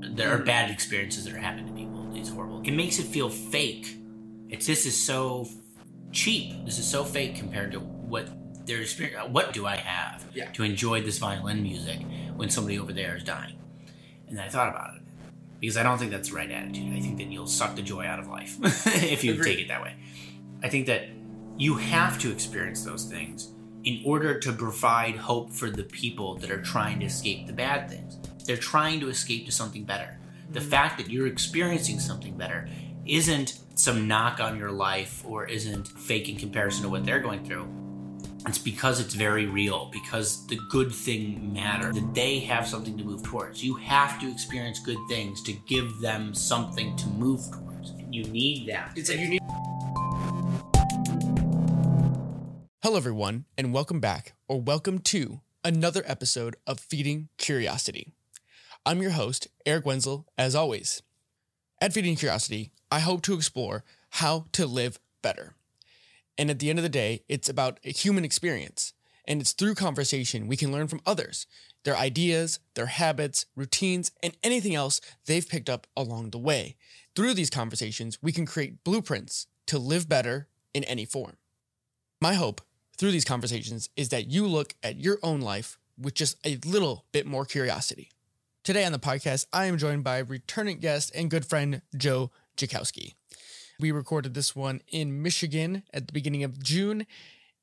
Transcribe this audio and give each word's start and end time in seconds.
There 0.00 0.32
are 0.34 0.38
bad 0.38 0.70
experiences 0.70 1.24
that 1.24 1.34
are 1.34 1.38
happening 1.38 1.66
to 1.68 1.72
people. 1.72 2.10
It's 2.14 2.28
horrible. 2.28 2.62
It 2.64 2.72
makes 2.72 2.98
it 2.98 3.04
feel 3.06 3.28
fake. 3.28 3.96
It's 4.48 4.66
this 4.66 4.86
is 4.86 4.98
so 4.98 5.48
cheap. 6.12 6.64
This 6.64 6.78
is 6.78 6.86
so 6.88 7.04
fake 7.04 7.36
compared 7.36 7.72
to 7.72 7.78
what 7.80 8.28
their 8.66 8.80
experience. 8.80 9.22
Uh, 9.24 9.28
what 9.28 9.52
do 9.52 9.66
I 9.66 9.76
have 9.76 10.24
Yeah. 10.34 10.50
to 10.52 10.62
enjoy 10.64 11.02
this 11.02 11.18
violin 11.18 11.62
music 11.62 12.00
when 12.36 12.50
somebody 12.50 12.78
over 12.78 12.92
there 12.92 13.16
is 13.16 13.24
dying? 13.24 13.54
And 14.28 14.36
then 14.36 14.44
I 14.44 14.48
thought 14.48 14.68
about 14.68 14.96
it 14.96 15.02
because 15.60 15.76
I 15.76 15.82
don't 15.82 15.98
think 15.98 16.10
that's 16.10 16.30
the 16.30 16.34
right 16.36 16.50
attitude. 16.50 16.92
I 16.96 17.00
think 17.00 17.18
that 17.18 17.26
you'll 17.28 17.46
suck 17.46 17.76
the 17.76 17.82
joy 17.82 18.04
out 18.04 18.18
of 18.18 18.26
life 18.28 18.56
if 18.86 19.22
you 19.24 19.34
Agreed. 19.34 19.44
take 19.44 19.58
it 19.64 19.68
that 19.68 19.82
way. 19.82 19.94
I 20.62 20.68
think 20.68 20.86
that 20.86 21.08
you 21.56 21.74
have 21.76 22.18
to 22.20 22.30
experience 22.32 22.82
those 22.84 23.04
things 23.04 23.52
in 23.88 24.02
order 24.04 24.38
to 24.38 24.52
provide 24.52 25.16
hope 25.16 25.50
for 25.50 25.70
the 25.70 25.82
people 25.82 26.34
that 26.34 26.50
are 26.50 26.60
trying 26.60 27.00
to 27.00 27.06
escape 27.06 27.46
the 27.46 27.52
bad 27.54 27.88
things. 27.88 28.18
They're 28.44 28.58
trying 28.58 29.00
to 29.00 29.08
escape 29.08 29.46
to 29.46 29.52
something 29.52 29.84
better. 29.84 30.18
The 30.50 30.60
mm-hmm. 30.60 30.68
fact 30.68 30.98
that 30.98 31.08
you're 31.08 31.26
experiencing 31.26 31.98
something 31.98 32.36
better 32.36 32.68
isn't 33.06 33.60
some 33.76 34.06
knock 34.06 34.40
on 34.40 34.58
your 34.58 34.72
life 34.72 35.24
or 35.26 35.46
isn't 35.46 35.88
fake 35.88 36.28
in 36.28 36.36
comparison 36.36 36.82
to 36.82 36.90
what 36.90 37.06
they're 37.06 37.18
going 37.18 37.46
through. 37.46 37.66
It's 38.46 38.58
because 38.58 39.00
it's 39.00 39.14
very 39.14 39.46
real, 39.46 39.88
because 39.90 40.46
the 40.48 40.58
good 40.68 40.92
thing 40.92 41.54
matters, 41.54 41.94
that 41.94 42.14
they 42.14 42.40
have 42.40 42.68
something 42.68 42.98
to 42.98 43.04
move 43.04 43.22
towards. 43.22 43.64
You 43.64 43.76
have 43.76 44.20
to 44.20 44.30
experience 44.30 44.80
good 44.80 44.98
things 45.08 45.42
to 45.44 45.54
give 45.66 45.98
them 46.00 46.34
something 46.34 46.94
to 46.96 47.06
move 47.08 47.40
towards. 47.50 47.94
You 48.10 48.24
need 48.24 48.68
that. 48.68 48.92
It's 48.96 49.08
a 49.08 49.16
unique. 49.16 49.40
Hello, 52.88 52.96
everyone, 52.96 53.44
and 53.58 53.74
welcome 53.74 54.00
back, 54.00 54.32
or 54.48 54.62
welcome 54.62 54.98
to 55.00 55.42
another 55.62 56.02
episode 56.06 56.56
of 56.66 56.80
Feeding 56.80 57.28
Curiosity. 57.36 58.14
I'm 58.86 59.02
your 59.02 59.10
host, 59.10 59.46
Eric 59.66 59.84
Wenzel, 59.84 60.26
as 60.38 60.54
always. 60.54 61.02
At 61.82 61.92
Feeding 61.92 62.16
Curiosity, 62.16 62.70
I 62.90 63.00
hope 63.00 63.20
to 63.24 63.34
explore 63.34 63.84
how 64.12 64.46
to 64.52 64.64
live 64.64 64.98
better. 65.20 65.54
And 66.38 66.48
at 66.48 66.60
the 66.60 66.70
end 66.70 66.78
of 66.78 66.82
the 66.82 66.88
day, 66.88 67.24
it's 67.28 67.50
about 67.50 67.78
a 67.84 67.90
human 67.90 68.24
experience. 68.24 68.94
And 69.26 69.42
it's 69.42 69.52
through 69.52 69.74
conversation 69.74 70.48
we 70.48 70.56
can 70.56 70.72
learn 70.72 70.88
from 70.88 71.02
others, 71.04 71.46
their 71.84 71.94
ideas, 71.94 72.58
their 72.72 72.86
habits, 72.86 73.44
routines, 73.54 74.12
and 74.22 74.34
anything 74.42 74.74
else 74.74 75.02
they've 75.26 75.46
picked 75.46 75.68
up 75.68 75.86
along 75.94 76.30
the 76.30 76.38
way. 76.38 76.76
Through 77.14 77.34
these 77.34 77.50
conversations, 77.50 78.16
we 78.22 78.32
can 78.32 78.46
create 78.46 78.82
blueprints 78.82 79.46
to 79.66 79.78
live 79.78 80.08
better 80.08 80.48
in 80.72 80.84
any 80.84 81.04
form. 81.04 81.36
My 82.20 82.32
hope 82.32 82.62
through 82.98 83.12
these 83.12 83.24
conversations 83.24 83.88
is 83.96 84.08
that 84.10 84.30
you 84.30 84.46
look 84.46 84.74
at 84.82 84.98
your 84.98 85.18
own 85.22 85.40
life 85.40 85.78
with 85.96 86.14
just 86.14 86.36
a 86.44 86.58
little 86.66 87.04
bit 87.12 87.26
more 87.26 87.44
curiosity. 87.44 88.10
Today 88.64 88.84
on 88.84 88.92
the 88.92 88.98
podcast, 88.98 89.46
I 89.52 89.66
am 89.66 89.78
joined 89.78 90.04
by 90.04 90.18
returning 90.18 90.80
guest 90.80 91.12
and 91.14 91.30
good 91.30 91.46
friend 91.46 91.80
Joe 91.96 92.30
Jackowski. 92.56 93.14
We 93.80 93.92
recorded 93.92 94.34
this 94.34 94.56
one 94.56 94.82
in 94.88 95.22
Michigan 95.22 95.84
at 95.94 96.08
the 96.08 96.12
beginning 96.12 96.42
of 96.42 96.60
June, 96.60 97.06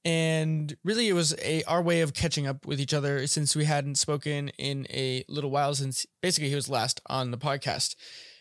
and 0.05 0.75
really 0.83 1.09
it 1.09 1.13
was 1.13 1.35
a 1.41 1.63
our 1.63 1.81
way 1.81 1.99
of 1.99 2.13
catching 2.13 2.47
up 2.47 2.65
with 2.65 2.79
each 2.79 2.93
other 2.93 3.27
since 3.27 3.55
we 3.55 3.65
hadn't 3.65 3.95
spoken 3.95 4.49
in 4.57 4.87
a 4.89 5.25
little 5.27 5.51
while 5.51 5.75
since 5.75 6.05
basically 6.21 6.49
he 6.49 6.55
was 6.55 6.69
last 6.69 7.01
on 7.07 7.31
the 7.31 7.37
podcast. 7.37 7.95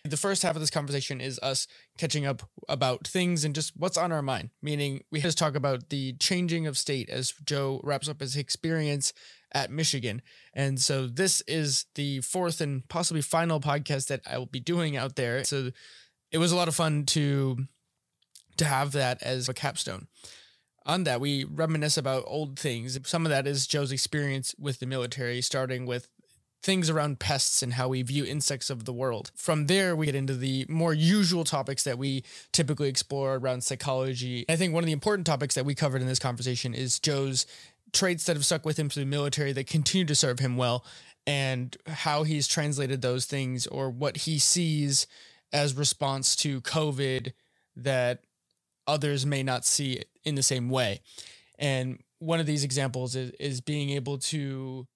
The 0.06 0.18
first 0.18 0.42
half 0.42 0.54
of 0.54 0.60
this 0.60 0.70
conversation 0.70 1.18
is 1.22 1.40
us 1.42 1.66
catching 1.96 2.26
up 2.26 2.42
about 2.68 3.06
things 3.06 3.42
and 3.42 3.54
just 3.54 3.72
what's 3.74 3.96
on 3.96 4.12
our 4.12 4.20
mind. 4.20 4.50
Meaning, 4.60 5.02
we 5.10 5.20
just 5.20 5.38
talk 5.38 5.54
about 5.54 5.88
the 5.88 6.12
changing 6.14 6.66
of 6.66 6.76
state 6.76 7.08
as 7.08 7.32
Joe 7.44 7.80
wraps 7.82 8.06
up 8.06 8.20
his 8.20 8.36
experience 8.36 9.14
at 9.52 9.70
Michigan. 9.70 10.20
And 10.52 10.78
so, 10.78 11.06
this 11.06 11.40
is 11.42 11.86
the 11.94 12.20
fourth 12.20 12.60
and 12.60 12.86
possibly 12.88 13.22
final 13.22 13.60
podcast 13.60 14.08
that 14.08 14.20
I 14.30 14.36
will 14.36 14.44
be 14.44 14.60
doing 14.60 14.94
out 14.94 15.16
there. 15.16 15.42
So, 15.42 15.70
it 16.30 16.38
was 16.38 16.52
a 16.52 16.56
lot 16.56 16.68
of 16.68 16.74
fun 16.74 17.06
to 17.06 17.66
to 18.58 18.64
have 18.66 18.92
that 18.92 19.22
as 19.22 19.48
a 19.48 19.54
capstone. 19.54 20.08
On 20.86 21.04
that, 21.04 21.20
we 21.20 21.44
reminisce 21.44 21.96
about 21.96 22.24
old 22.26 22.58
things. 22.58 22.98
Some 23.08 23.24
of 23.24 23.30
that 23.30 23.46
is 23.46 23.66
Joe's 23.66 23.90
experience 23.90 24.54
with 24.58 24.80
the 24.80 24.86
military, 24.86 25.40
starting 25.40 25.86
with 25.86 26.08
things 26.64 26.88
around 26.88 27.18
pests 27.18 27.62
and 27.62 27.74
how 27.74 27.88
we 27.88 28.00
view 28.00 28.24
insects 28.24 28.70
of 28.70 28.86
the 28.86 28.92
world. 28.92 29.30
From 29.36 29.66
there, 29.66 29.94
we 29.94 30.06
get 30.06 30.14
into 30.14 30.34
the 30.34 30.64
more 30.66 30.94
usual 30.94 31.44
topics 31.44 31.84
that 31.84 31.98
we 31.98 32.24
typically 32.52 32.88
explore 32.88 33.34
around 33.34 33.62
psychology. 33.62 34.46
I 34.48 34.56
think 34.56 34.72
one 34.72 34.82
of 34.82 34.86
the 34.86 34.92
important 34.92 35.26
topics 35.26 35.54
that 35.56 35.66
we 35.66 35.74
covered 35.74 36.00
in 36.00 36.08
this 36.08 36.18
conversation 36.18 36.72
is 36.72 36.98
Joe's 36.98 37.46
traits 37.92 38.24
that 38.24 38.34
have 38.34 38.46
stuck 38.46 38.64
with 38.64 38.78
him 38.78 38.88
through 38.88 39.04
the 39.04 39.10
military 39.10 39.52
that 39.52 39.66
continue 39.66 40.06
to 40.06 40.14
serve 40.14 40.38
him 40.38 40.56
well 40.56 40.86
and 41.26 41.76
how 41.86 42.22
he's 42.22 42.48
translated 42.48 43.02
those 43.02 43.26
things 43.26 43.66
or 43.66 43.90
what 43.90 44.16
he 44.18 44.38
sees 44.38 45.06
as 45.52 45.74
response 45.74 46.34
to 46.36 46.62
COVID 46.62 47.32
that 47.76 48.24
others 48.86 49.26
may 49.26 49.42
not 49.42 49.66
see 49.66 50.02
in 50.24 50.34
the 50.34 50.42
same 50.42 50.70
way. 50.70 51.00
And 51.58 52.02
one 52.20 52.40
of 52.40 52.46
these 52.46 52.64
examples 52.64 53.14
is, 53.14 53.32
is 53.38 53.60
being 53.60 53.90
able 53.90 54.16
to 54.18 54.86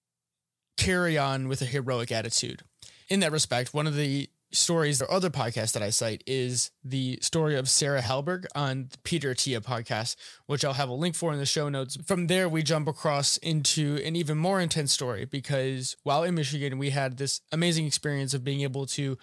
carry 0.79 1.19
on 1.19 1.49
with 1.49 1.61
a 1.61 1.67
heroic 1.67 2.11
attitude. 2.11 2.63
In 3.11 3.21
that 3.21 3.33
respect, 3.33 3.75
one 3.75 3.87
of 3.87 3.97
the 3.97 4.31
stories 4.51 5.03
or 5.03 5.11
other 5.11 5.29
podcasts 5.29 5.73
that 5.73 5.83
I 5.83 5.91
cite 5.91 6.23
is 6.27 6.71
the 6.83 7.19
story 7.21 7.57
of 7.57 7.69
Sarah 7.69 8.01
Hallberg 8.01 8.47
on 8.55 8.89
the 8.91 8.99
Peter 8.99 9.35
Attia 9.35 9.61
podcast, 9.61 10.17
which 10.47 10.65
I'll 10.65 10.73
have 10.73 10.89
a 10.89 10.95
link 10.95 11.15
for 11.15 11.33
in 11.33 11.39
the 11.39 11.45
show 11.45 11.69
notes. 11.69 11.99
From 12.07 12.29
there, 12.29 12.49
we 12.49 12.63
jump 12.63 12.89
across 12.89 13.37
into 13.39 14.01
an 14.05 14.17
even 14.17 14.39
more 14.39 14.61
intense 14.61 14.93
story 14.93 15.27
because 15.27 15.97
while 16.03 16.23
in 16.23 16.35
Michigan, 16.35 16.79
we 16.79 16.91
had 16.91 17.19
this 17.19 17.43
amazing 17.53 17.87
experience 17.87 18.33
of 18.33 18.45
being 18.45 18.63
able 18.63 18.87
to 18.87 19.19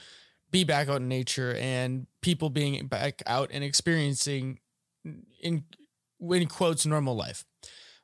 be 0.51 0.63
back 0.63 0.87
out 0.87 1.01
in 1.01 1.07
nature 1.07 1.55
and 1.55 2.05
people 2.21 2.49
being 2.49 2.85
back 2.87 3.23
out 3.25 3.49
and 3.51 3.63
experiencing 3.63 4.59
in 5.41 5.63
in 6.21 6.47
quotes 6.47 6.85
normal 6.85 7.15
life. 7.15 7.45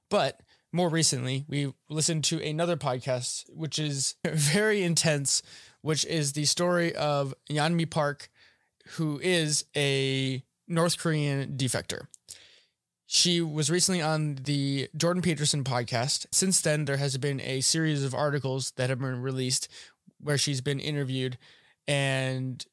But 0.09 0.41
more 0.73 0.89
recently, 0.89 1.45
we 1.47 1.73
listened 1.89 2.23
to 2.25 2.41
another 2.41 2.77
podcast, 2.77 3.49
which 3.49 3.77
is 3.77 4.15
very 4.25 4.83
intense, 4.83 5.43
which 5.81 6.05
is 6.05 6.33
the 6.33 6.45
story 6.45 6.95
of 6.95 7.33
Yeonmi 7.49 7.89
Park, 7.89 8.29
who 8.91 9.19
is 9.21 9.65
a 9.75 10.43
North 10.67 10.97
Korean 10.97 11.57
defector. 11.57 12.07
She 13.05 13.41
was 13.41 13.69
recently 13.69 14.01
on 14.01 14.35
the 14.35 14.87
Jordan 14.95 15.21
Peterson 15.21 15.65
podcast. 15.65 16.25
Since 16.31 16.61
then, 16.61 16.85
there 16.85 16.97
has 16.97 17.17
been 17.17 17.41
a 17.41 17.59
series 17.59 18.05
of 18.05 18.15
articles 18.15 18.71
that 18.77 18.89
have 18.89 18.99
been 18.99 19.21
released 19.21 19.67
where 20.21 20.37
she's 20.37 20.61
been 20.61 20.79
interviewed, 20.79 21.37
and 21.87 22.65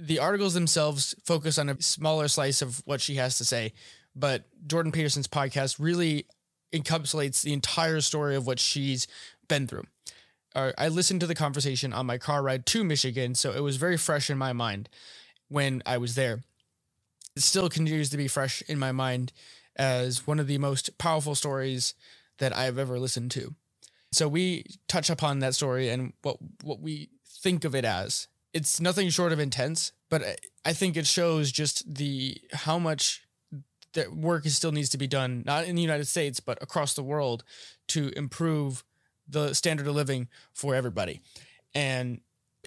the 0.00 0.18
articles 0.18 0.54
themselves 0.54 1.14
focus 1.24 1.56
on 1.56 1.68
a 1.68 1.80
smaller 1.80 2.26
slice 2.26 2.62
of 2.62 2.82
what 2.84 3.00
she 3.00 3.14
has 3.14 3.38
to 3.38 3.44
say. 3.44 3.72
But 4.16 4.44
Jordan 4.66 4.90
Peterson's 4.90 5.28
podcast 5.28 5.76
really 5.78 6.26
encapsulates 6.72 7.42
the 7.42 7.52
entire 7.52 8.00
story 8.00 8.36
of 8.36 8.46
what 8.46 8.58
she's 8.58 9.06
been 9.48 9.66
through. 9.66 9.84
I 10.56 10.86
listened 10.86 11.20
to 11.20 11.26
the 11.26 11.34
conversation 11.34 11.92
on 11.92 12.06
my 12.06 12.16
car 12.16 12.40
ride 12.40 12.64
to 12.66 12.84
Michigan, 12.84 13.34
so 13.34 13.52
it 13.52 13.62
was 13.62 13.76
very 13.76 13.96
fresh 13.96 14.30
in 14.30 14.38
my 14.38 14.52
mind 14.52 14.88
when 15.48 15.82
I 15.84 15.98
was 15.98 16.14
there. 16.14 16.44
It 17.34 17.42
still 17.42 17.68
continues 17.68 18.10
to 18.10 18.16
be 18.16 18.28
fresh 18.28 18.62
in 18.68 18.78
my 18.78 18.92
mind 18.92 19.32
as 19.74 20.28
one 20.28 20.38
of 20.38 20.46
the 20.46 20.58
most 20.58 20.96
powerful 20.96 21.34
stories 21.34 21.94
that 22.38 22.56
I've 22.56 22.78
ever 22.78 23.00
listened 23.00 23.32
to. 23.32 23.54
So 24.12 24.28
we 24.28 24.64
touch 24.86 25.10
upon 25.10 25.40
that 25.40 25.56
story 25.56 25.88
and 25.88 26.12
what 26.22 26.36
what 26.62 26.78
we 26.78 27.08
think 27.26 27.64
of 27.64 27.74
it 27.74 27.84
as. 27.84 28.28
It's 28.52 28.80
nothing 28.80 29.08
short 29.08 29.32
of 29.32 29.40
intense, 29.40 29.90
but 30.08 30.22
I 30.64 30.72
think 30.72 30.96
it 30.96 31.08
shows 31.08 31.50
just 31.50 31.92
the 31.92 32.40
how 32.52 32.78
much 32.78 33.23
that 33.94 34.14
work 34.14 34.46
is 34.46 34.56
still 34.56 34.72
needs 34.72 34.90
to 34.90 34.98
be 34.98 35.06
done, 35.06 35.42
not 35.46 35.64
in 35.64 35.74
the 35.74 35.82
United 35.82 36.06
States, 36.06 36.40
but 36.40 36.62
across 36.62 36.94
the 36.94 37.02
world 37.02 37.44
to 37.88 38.10
improve 38.16 38.84
the 39.28 39.54
standard 39.54 39.86
of 39.86 39.94
living 39.94 40.28
for 40.52 40.74
everybody. 40.74 41.20
And 41.74 42.20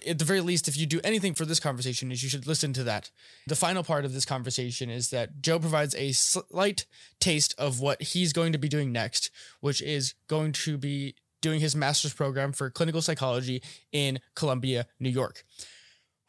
at 0.06 0.18
the 0.18 0.24
very 0.24 0.40
least, 0.40 0.68
if 0.68 0.76
you 0.76 0.86
do 0.86 1.00
anything 1.02 1.34
for 1.34 1.44
this 1.44 1.60
conversation, 1.60 2.12
is 2.12 2.22
you 2.22 2.28
should 2.28 2.46
listen 2.46 2.72
to 2.74 2.84
that. 2.84 3.10
The 3.46 3.56
final 3.56 3.82
part 3.82 4.04
of 4.04 4.12
this 4.12 4.24
conversation 4.24 4.90
is 4.90 5.10
that 5.10 5.40
Joe 5.40 5.58
provides 5.58 5.94
a 5.94 6.12
slight 6.12 6.86
taste 7.20 7.54
of 7.58 7.80
what 7.80 8.02
he's 8.02 8.32
going 8.32 8.52
to 8.52 8.58
be 8.58 8.68
doing 8.68 8.92
next, 8.92 9.30
which 9.60 9.82
is 9.82 10.14
going 10.28 10.52
to 10.52 10.78
be 10.78 11.14
doing 11.40 11.60
his 11.60 11.76
master's 11.76 12.14
program 12.14 12.52
for 12.52 12.70
clinical 12.70 13.02
psychology 13.02 13.62
in 13.92 14.18
Columbia, 14.34 14.86
New 14.98 15.10
York, 15.10 15.44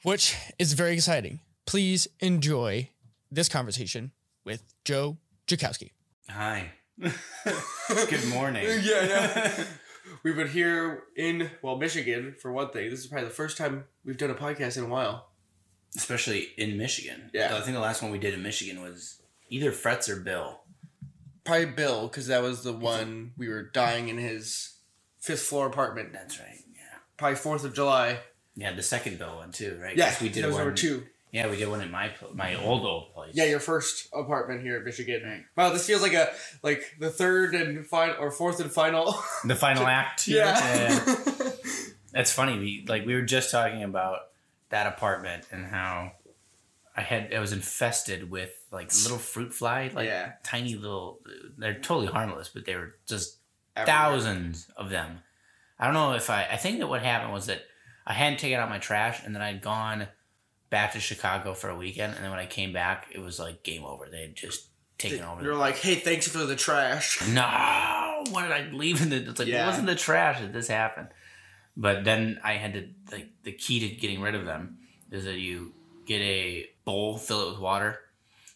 which 0.04 0.36
is 0.58 0.74
very 0.74 0.94
exciting. 0.94 1.40
Please 1.66 2.08
enjoy 2.20 2.90
this 3.32 3.50
conversation 3.50 4.12
with 4.50 4.64
Joe 4.84 5.18
Jackowski. 5.48 5.92
Hi. 6.28 6.72
Good 7.00 8.28
morning. 8.30 8.66
yeah, 8.82 9.06
yeah. 9.06 9.64
We've 10.24 10.36
been 10.36 10.48
here 10.48 11.04
in 11.16 11.52
well 11.62 11.78
Michigan 11.78 12.36
for 12.42 12.52
one 12.52 12.72
thing. 12.72 12.90
This 12.90 13.00
is 13.02 13.08
probably 13.08 13.28
the 13.28 13.34
first 13.34 13.58
time 13.58 13.86
we've 14.04 14.18
done 14.18 14.32
a 14.32 14.36
podcast 14.36 14.76
in 14.78 14.84
a 14.86 14.88
while. 14.88 15.30
Especially 15.96 16.48
in 16.58 16.78
Michigan. 16.78 17.30
Yeah. 17.32 17.56
I 17.56 17.62
think 17.62 17.76
the 17.76 17.80
last 17.80 18.02
one 18.02 18.12
we 18.12 18.18
did 18.18 18.34
in 18.34 18.42
Michigan 18.42 18.82
was 18.82 19.22
either 19.50 19.72
Fretz 19.72 20.10
or 20.10 20.16
Bill. 20.20 20.62
Probably 21.46 21.66
Bill 21.68 22.08
because 22.08 22.26
that 22.28 22.42
was 22.42 22.64
the 22.64 22.74
one 22.74 23.34
we 23.38 23.48
were 23.50 23.64
dying 23.64 24.10
in 24.10 24.18
his 24.18 24.78
fifth 25.20 25.44
floor 25.44 25.68
apartment. 25.68 26.12
That's 26.12 26.40
right. 26.40 26.64
Yeah. 26.74 26.82
Probably 27.18 27.36
Fourth 27.36 27.64
of 27.64 27.76
July. 27.76 28.20
Yeah, 28.56 28.74
the 28.74 28.84
second 28.84 29.20
bill 29.20 29.36
one 29.38 29.52
too, 29.52 29.80
right? 29.82 29.96
Yeah, 29.96 30.10
'Cause 30.10 30.22
we 30.22 30.30
did 30.30 30.44
that 30.44 30.48
was 30.48 30.56
one. 30.56 30.66
number 30.66 30.76
two. 30.76 31.06
Yeah, 31.32 31.50
we 31.50 31.58
did 31.58 31.68
one 31.68 31.82
at 31.82 31.92
my 31.92 32.12
my 32.34 32.52
mm-hmm. 32.52 32.66
old 32.66 32.86
old 32.86 33.14
place. 33.14 33.32
Yeah, 33.36 33.46
your 33.46 33.60
first 33.60 34.10
apartment 34.14 34.62
here 34.62 34.78
at 34.78 34.84
Michigan. 34.84 35.22
Right. 35.24 35.44
Wow, 35.56 35.74
this 35.74 35.86
feels 35.86 36.02
like 36.02 36.14
a 36.14 36.32
like 36.64 36.96
the 37.00 37.10
third 37.10 37.54
and 37.54 37.86
final 37.86 38.16
or 38.20 38.32
fourth 38.32 38.60
and 38.60 38.72
final. 38.72 39.16
the 39.46 39.56
final 39.56 39.86
act. 39.88 40.28
yeah. 40.28 41.00
That's 42.14 42.32
funny. 42.32 42.58
We 42.58 42.86
like 42.88 43.06
we 43.06 43.14
were 43.14 43.22
just 43.22 43.52
talking 43.52 43.84
about 43.84 44.20
that 44.70 44.88
apartment 44.88 45.46
and 45.52 45.66
how 45.66 46.14
I 46.98 47.02
had 47.02 47.32
I 47.34 47.40
was 47.40 47.54
infested 47.54 48.32
with 48.32 48.52
like 48.72 48.92
little 49.04 49.20
fruit 49.20 49.54
fly, 49.54 49.92
like 49.94 50.08
Yeah. 50.08 50.34
tiny 50.44 50.76
little. 50.76 51.20
They're 51.58 51.76
totally 51.76 52.08
harmless, 52.08 52.50
but 52.50 52.66
they 52.66 52.76
were 52.76 52.96
just 53.08 53.38
Everywhere. 53.76 53.96
thousands 53.96 54.68
of 54.76 54.90
them. 54.90 55.20
I 55.78 55.86
don't 55.86 55.94
know 55.94 56.14
if 56.14 56.30
I. 56.32 56.48
I 56.52 56.58
think 56.58 56.80
that 56.80 56.88
what 56.88 57.04
happened 57.04 57.32
was 57.32 57.46
that 57.46 57.62
I 58.06 58.14
hadn't 58.14 58.40
taken 58.40 58.60
out 58.60 58.70
my 58.70 58.80
trash, 58.80 59.22
and 59.24 59.36
then 59.36 59.44
I'd 59.44 59.62
gone 59.62 60.08
back 60.70 60.94
to 60.94 61.00
Chicago 61.00 61.54
for 61.54 61.70
a 61.70 61.76
weekend, 61.76 62.14
and 62.16 62.24
then 62.24 62.32
when 62.32 62.40
I 62.40 62.46
came 62.46 62.74
back, 62.74 63.08
it 63.12 63.20
was 63.20 63.40
like 63.40 63.64
game 63.64 63.84
over. 63.84 64.08
They 64.12 64.22
had 64.22 64.36
just 64.36 64.68
taken 64.98 65.24
over. 65.24 65.42
You're 65.44 65.56
like, 65.56 65.78
hey, 65.78 65.96
thanks 65.96 66.28
for 66.28 66.40
the 66.40 66.56
trash. 66.56 67.20
no, 67.34 68.24
what 68.32 68.44
did 68.44 68.52
I 68.52 68.70
leave 68.72 69.02
in 69.02 69.10
the? 69.10 69.18
It's 69.30 69.40
like 69.40 69.48
Yeah. 69.48 69.64
it 69.64 69.68
wasn't 69.68 69.88
the 69.88 69.96
trash 69.96 70.40
that 70.42 70.54
this 70.54 70.68
happened. 70.68 71.08
But 71.78 72.04
then 72.04 72.40
I 72.44 72.54
had 72.54 72.74
to 72.74 72.88
like 73.12 73.30
the 73.44 73.52
key 73.54 73.80
to 73.88 73.96
getting 73.96 74.22
rid 74.22 74.36
of 74.36 74.46
them 74.46 74.78
is 75.12 75.24
that 75.26 75.38
you 75.40 75.74
get 76.06 76.20
a 76.22 76.66
bowl, 76.86 77.18
fill 77.18 77.48
it 77.48 77.52
with 77.52 77.60
water, 77.60 78.00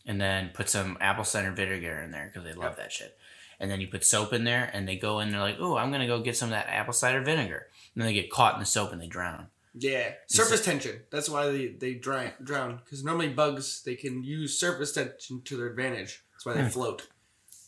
and 0.06 0.19
then 0.19 0.51
put 0.54 0.69
some 0.69 0.98
apple 1.00 1.24
cider 1.24 1.51
vinegar 1.51 2.01
in 2.01 2.12
there 2.12 2.30
because 2.31 2.44
they 2.48 2.54
love 2.54 2.75
that 2.77 2.92
shit. 2.92 3.18
And 3.59 3.71
then 3.71 3.80
you 3.80 3.88
put 3.88 4.04
soap 4.04 4.33
in 4.33 4.44
there, 4.44 4.69
and 4.74 4.86
they 4.88 4.98
go 4.98 5.19
in. 5.21 5.31
They're 5.31 5.39
like, 5.39 5.57
"Oh, 5.59 5.77
I'm 5.77 5.92
gonna 5.92 6.07
go 6.07 6.19
get 6.19 6.36
some 6.36 6.50
of 6.50 6.51
that 6.51 6.68
apple 6.68 6.92
cider 6.92 7.21
vinegar." 7.21 7.68
And 7.95 8.01
then 8.01 8.07
they 8.07 8.13
get 8.13 8.30
caught 8.31 8.56
in 8.56 8.59
the 8.59 8.66
soap 8.66 8.92
and 8.92 9.01
they 9.01 9.07
drown. 9.07 9.48
Yeah, 9.75 10.11
surface 10.27 10.63
tension. 10.63 11.01
That's 11.09 11.29
why 11.29 11.49
they 11.49 11.67
they 11.67 11.95
drown 11.95 12.31
drown 12.43 12.79
because 12.83 13.03
normally 13.03 13.29
bugs 13.29 13.81
they 13.83 13.95
can 13.95 14.23
use 14.23 14.59
surface 14.59 14.93
tension 14.93 15.41
to 15.45 15.57
their 15.57 15.67
advantage. 15.67 16.23
That's 16.33 16.45
why 16.45 16.53
they 16.53 16.61
hmm. 16.61 16.67
float. 16.67 17.07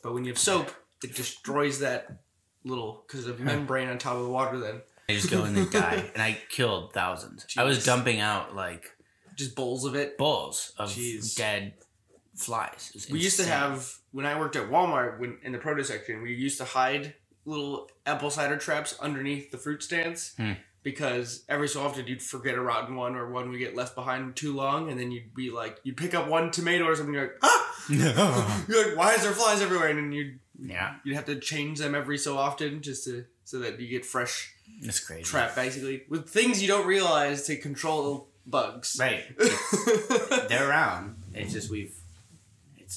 But 0.03 0.13
when 0.13 0.23
you 0.23 0.31
have 0.31 0.37
soap, 0.37 0.71
it 1.03 1.15
destroys 1.15 1.79
that 1.79 2.19
little 2.63 3.03
because 3.07 3.25
of 3.27 3.37
hmm. 3.37 3.45
membrane 3.45 3.89
on 3.89 3.97
top 3.97 4.17
of 4.17 4.23
the 4.23 4.29
water. 4.29 4.59
Then 4.59 4.81
They 5.07 5.15
just 5.15 5.31
go 5.31 5.45
in 5.45 5.55
and 5.55 5.71
die. 5.71 6.03
And 6.13 6.21
I 6.21 6.37
killed 6.49 6.93
thousands. 6.93 7.45
I 7.57 7.63
was 7.63 7.83
dumping 7.83 8.19
out 8.19 8.55
like 8.55 8.91
just 9.35 9.55
bowls 9.55 9.83
of 9.83 9.95
it. 9.95 10.17
bowls 10.17 10.73
of 10.77 10.91
Jeez. 10.91 11.35
dead 11.35 11.73
flies. 12.35 13.07
We 13.09 13.19
used 13.19 13.39
to 13.39 13.45
have 13.45 13.97
when 14.11 14.27
I 14.27 14.39
worked 14.39 14.55
at 14.55 14.69
Walmart 14.69 15.19
when 15.19 15.39
in 15.41 15.53
the 15.53 15.57
produce 15.57 15.87
section. 15.87 16.21
We 16.21 16.33
used 16.33 16.59
to 16.59 16.65
hide 16.65 17.15
little 17.45 17.89
apple 18.05 18.29
cider 18.29 18.57
traps 18.57 18.97
underneath 18.99 19.51
the 19.51 19.57
fruit 19.57 19.83
stands 19.83 20.33
Hmm. 20.37 20.53
because 20.83 21.43
every 21.49 21.67
so 21.67 21.81
often 21.83 22.07
you'd 22.07 22.21
forget 22.21 22.55
a 22.55 22.61
rotten 22.61 22.95
one 22.95 23.15
or 23.15 23.29
one 23.31 23.49
would 23.49 23.59
get 23.59 23.75
left 23.75 23.95
behind 23.95 24.35
too 24.35 24.53
long, 24.55 24.89
and 24.89 24.99
then 24.99 25.11
you'd 25.11 25.33
be 25.33 25.49
like, 25.51 25.79
you'd 25.83 25.97
pick 25.97 26.13
up 26.13 26.27
one 26.27 26.51
tomato 26.51 26.85
or 26.85 26.95
something, 26.95 27.13
you're 27.13 27.23
like, 27.23 27.37
ah, 27.43 28.63
you're 28.67 28.87
like, 28.87 28.97
why 28.97 29.13
is 29.13 29.23
there 29.23 29.31
flies 29.31 29.61
everywhere? 29.61 29.89
And 29.89 29.97
then 29.99 30.11
you'd 30.11 30.39
yeah, 30.59 30.95
you'd 31.03 31.15
have 31.15 31.25
to 31.25 31.35
change 31.39 31.79
them 31.79 31.93
every 31.95 32.17
so 32.17 32.37
often 32.37 32.81
just 32.81 33.03
to 33.05 33.25
so 33.43 33.59
that 33.59 33.79
you 33.79 33.87
get 33.89 34.05
fresh 34.05 34.53
it's 34.81 34.99
crazy. 34.99 35.23
trap 35.23 35.53
basically 35.55 36.03
with 36.09 36.29
things 36.29 36.61
you 36.61 36.67
don't 36.67 36.87
realize 36.87 37.43
to 37.47 37.55
control 37.57 38.29
bugs. 38.47 38.95
Right. 38.99 39.23
They're 40.49 40.69
around. 40.69 41.15
It's 41.33 41.53
just 41.53 41.69
we've. 41.69 41.93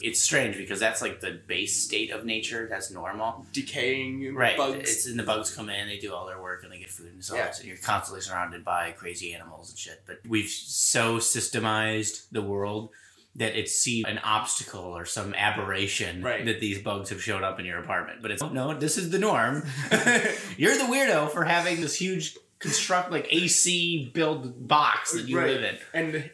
It's, 0.00 0.18
it's 0.18 0.22
strange 0.22 0.56
because 0.56 0.80
that's 0.80 1.02
like 1.02 1.20
the 1.20 1.40
base 1.46 1.82
state 1.82 2.10
of 2.10 2.24
nature. 2.24 2.66
That's 2.70 2.90
normal. 2.90 3.46
Decaying 3.52 4.34
Right. 4.34 4.56
bugs. 4.56 4.76
It's 4.90 5.06
and 5.06 5.18
the 5.18 5.22
bugs 5.24 5.54
come 5.54 5.68
in, 5.68 5.88
they 5.88 5.98
do 5.98 6.14
all 6.14 6.26
their 6.26 6.40
work, 6.40 6.62
and 6.62 6.72
they 6.72 6.78
get 6.78 6.90
food 6.90 7.12
and 7.12 7.24
so 7.24 7.36
Yeah. 7.36 7.48
on. 7.48 7.52
So 7.54 7.64
you're 7.64 7.76
constantly 7.76 8.20
surrounded 8.20 8.64
by 8.64 8.92
crazy 8.92 9.34
animals 9.34 9.70
and 9.70 9.78
shit. 9.78 10.02
But 10.06 10.18
we've 10.28 10.48
so 10.50 11.18
systemized 11.18 12.26
the 12.30 12.42
world 12.42 12.90
that 13.36 13.56
it 13.56 13.68
seems 13.68 14.06
an 14.08 14.18
obstacle 14.18 14.80
or 14.96 15.04
some 15.04 15.32
aberration 15.34 16.22
Right. 16.22 16.44
that 16.44 16.60
these 16.60 16.80
bugs 16.82 17.10
have 17.10 17.22
showed 17.22 17.42
up 17.42 17.60
in 17.60 17.66
your 17.66 17.78
apartment. 17.78 18.20
But 18.22 18.30
it's 18.32 18.42
no, 18.42 18.74
this 18.74 18.96
is 18.98 19.10
the 19.10 19.18
norm. 19.18 19.64
you're 20.56 20.76
the 20.76 20.84
weirdo 20.90 21.30
for 21.30 21.44
having 21.44 21.80
this 21.80 21.94
huge 21.96 22.36
construct 22.58 23.10
like 23.12 23.32
AC 23.32 24.10
build 24.12 24.66
box 24.66 25.12
that 25.12 25.28
you 25.28 25.38
Right. 25.38 25.50
live 25.60 25.62
in. 25.62 25.78
and 25.94 26.30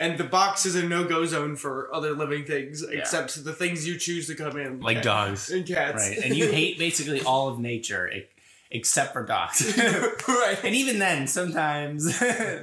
and 0.00 0.18
the 0.18 0.24
box 0.24 0.64
is 0.64 0.74
a 0.74 0.82
no 0.82 1.04
go 1.04 1.26
zone 1.26 1.54
for 1.56 1.94
other 1.94 2.12
living 2.12 2.44
things 2.46 2.82
except 2.82 3.44
the 3.44 3.52
things 3.52 3.86
you 3.86 3.98
choose 3.98 4.26
to 4.28 4.34
come 4.34 4.56
in 4.58 4.80
Like 4.80 4.96
Cat- 4.96 5.04
dogs. 5.04 5.50
and 5.50 5.66
cats 5.66 6.08
Right. 6.08 6.18
And 6.24 6.34
you 6.36 6.50
hate 6.50 6.78
basically 6.78 7.20
all 7.22 7.48
of 7.48 7.58
nature 7.58 8.10
e- 8.10 8.26
except 8.70 9.12
for 9.12 9.22
dogs. 9.24 9.76
right 10.28 10.58
and 10.64 10.74
even 10.74 10.98
then, 10.98 11.26
sometimes 11.26 12.04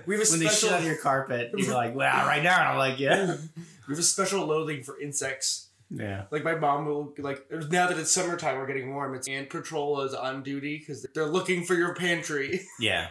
We 0.07 0.17
have 0.17 0.27
a 0.27 0.31
when 0.31 0.39
they 0.39 0.47
shit 0.49 0.71
on 0.73 0.83
your 0.83 0.97
carpet, 0.97 1.51
you're 1.55 1.73
like, 1.73 1.93
well, 1.95 2.25
right 2.25 2.41
now, 2.43 2.59
I 2.61 2.67
don't 2.69 2.77
like 2.79 2.99
you. 2.99 3.09
we 3.09 3.91
have 3.93 3.99
a 3.99 4.03
special 4.03 4.45
loathing 4.45 4.81
for 4.83 4.99
insects 4.99 5.67
Yeah. 5.89 6.25
like 6.31 6.43
my 6.43 6.55
mom 6.55 6.85
will 6.85 7.13
like 7.19 7.45
now 7.51 7.87
that 7.87 7.97
it's 7.99 8.11
summertime 8.11 8.57
we're 8.57 8.65
getting 8.67 8.93
warm 8.93 9.13
it's 9.15 9.27
ant 9.27 9.49
patrol 9.49 10.01
is 10.01 10.13
on 10.13 10.41
duty 10.41 10.79
because 10.79 11.05
they're 11.13 11.25
looking 11.27 11.63
for 11.63 11.75
your 11.75 11.93
pantry 11.93 12.61
Yeah. 12.79 13.09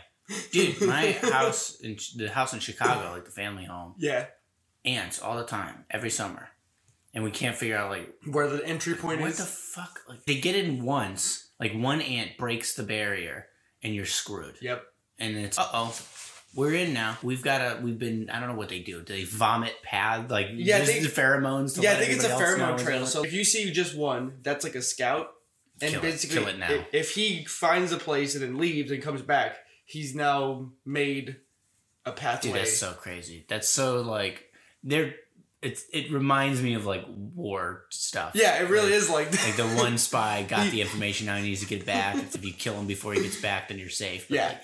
Dude, 0.51 0.81
my 0.81 1.13
house, 1.13 1.81
in 1.81 1.97
the 2.17 2.31
house 2.31 2.55
in 2.55 2.61
Chicago, 2.61 3.11
like 3.13 3.25
the 3.25 3.31
family 3.31 3.65
home, 3.65 3.95
yeah 3.99 4.27
ants 4.85 5.21
all 5.21 5.37
the 5.37 5.45
time, 5.45 5.85
every 5.91 6.11
summer. 6.11 6.49
And 7.15 7.23
we 7.23 7.31
can't 7.31 7.57
figure 7.57 7.77
out, 7.77 7.91
like, 7.91 8.15
where 8.31 8.49
the 8.49 8.65
entry 8.67 8.95
point 8.95 9.21
what 9.21 9.31
is 9.31 9.39
What 9.39 9.47
the 9.47 9.53
fuck? 9.53 10.01
Like, 10.09 10.25
they 10.25 10.37
get 10.41 10.55
in 10.57 10.85
once, 10.85 11.51
like, 11.61 11.75
one 11.75 12.01
ant 12.01 12.39
breaks 12.39 12.75
the 12.75 12.83
barrier, 12.83 13.47
and 13.83 13.95
you're 13.95 14.07
screwed. 14.07 14.57
yep 14.63 14.85
and 15.19 15.37
it's 15.37 15.59
uh 15.59 15.69
oh, 15.73 15.95
we're 16.55 16.75
in 16.75 16.93
now. 16.93 17.17
We've 17.23 17.43
got 17.43 17.61
a. 17.61 17.81
We've 17.81 17.99
been. 17.99 18.29
I 18.31 18.39
don't 18.41 18.49
know 18.51 18.55
what 18.57 18.69
they 18.69 18.81
do. 18.81 19.03
Do 19.03 19.13
they 19.15 19.25
vomit 19.25 19.75
pad 19.83 20.31
like 20.31 20.49
Yeah, 20.53 20.79
I 20.79 20.85
think- 20.85 21.03
the 21.03 21.09
pheromones? 21.09 21.75
To 21.77 21.81
yeah 21.83 21.93
i 21.93 21.95
think 21.97 22.11
it's 22.13 22.25
a 22.25 22.29
everybody 22.31 22.45
else 22.51 22.59
know 22.59 22.67
pheromone 22.77 22.85
trail 22.85 23.07
so 23.07 23.25
if 23.25 23.33
you 23.33 23.45
see 23.45 23.71
just 23.73 23.97
one 23.97 24.39
that's 24.43 24.65
like 24.65 24.75
a 24.75 24.83
scout 24.83 25.31
and 25.81 25.91
Kill 25.93 26.01
it. 26.01 26.03
basically 26.03 26.37
Kill 26.39 26.49
it 26.49 26.59
now. 26.59 26.85
if 26.93 27.15
he 27.15 27.45
finds 27.47 27.91
a 27.93 27.97
place 27.99 28.35
and 28.35 28.43
then 28.45 28.59
leaves 28.59 28.91
and 28.91 29.03
comes 29.03 29.23
back 29.23 29.57
he's 29.85 30.15
now 30.15 30.71
made 30.85 31.37
a 32.05 32.11
Dude, 32.11 32.17
pathway 32.19 32.53
that's 32.53 32.77
so 32.77 32.93
crazy. 32.93 33.45
That's 33.49 33.69
so 33.69 34.01
like 34.03 34.51
they're. 34.85 35.15
It's. 35.63 35.85
It 35.93 36.11
reminds 36.11 36.61
me 36.61 36.75
of 36.75 36.85
like 36.87 37.05
war 37.09 37.85
stuff. 37.91 38.33
yeah 38.35 38.61
it 38.63 38.69
really 38.69 38.87
Like- 38.91 38.95
is 38.95 39.09
like 39.11 39.45
Like 39.45 39.57
the 39.57 39.67
one 39.81 39.97
spy 40.09 40.45
got 40.49 40.71
the 40.73 40.81
information 40.81 41.27
now 41.27 41.37
he 41.37 41.43
needs 41.45 41.61
to 41.61 41.67
get 41.67 41.87
back. 41.87 42.17
If 42.17 42.45
you 42.45 42.53
kill 42.53 42.75
him 42.75 42.87
before 42.89 43.15
he 43.15 43.23
gets 43.23 43.41
back, 43.41 43.69
then 43.69 43.79
you're 43.79 43.89
safe. 43.89 44.27
But, 44.29 44.35
Yeah. 44.35 44.49
like, 44.49 44.63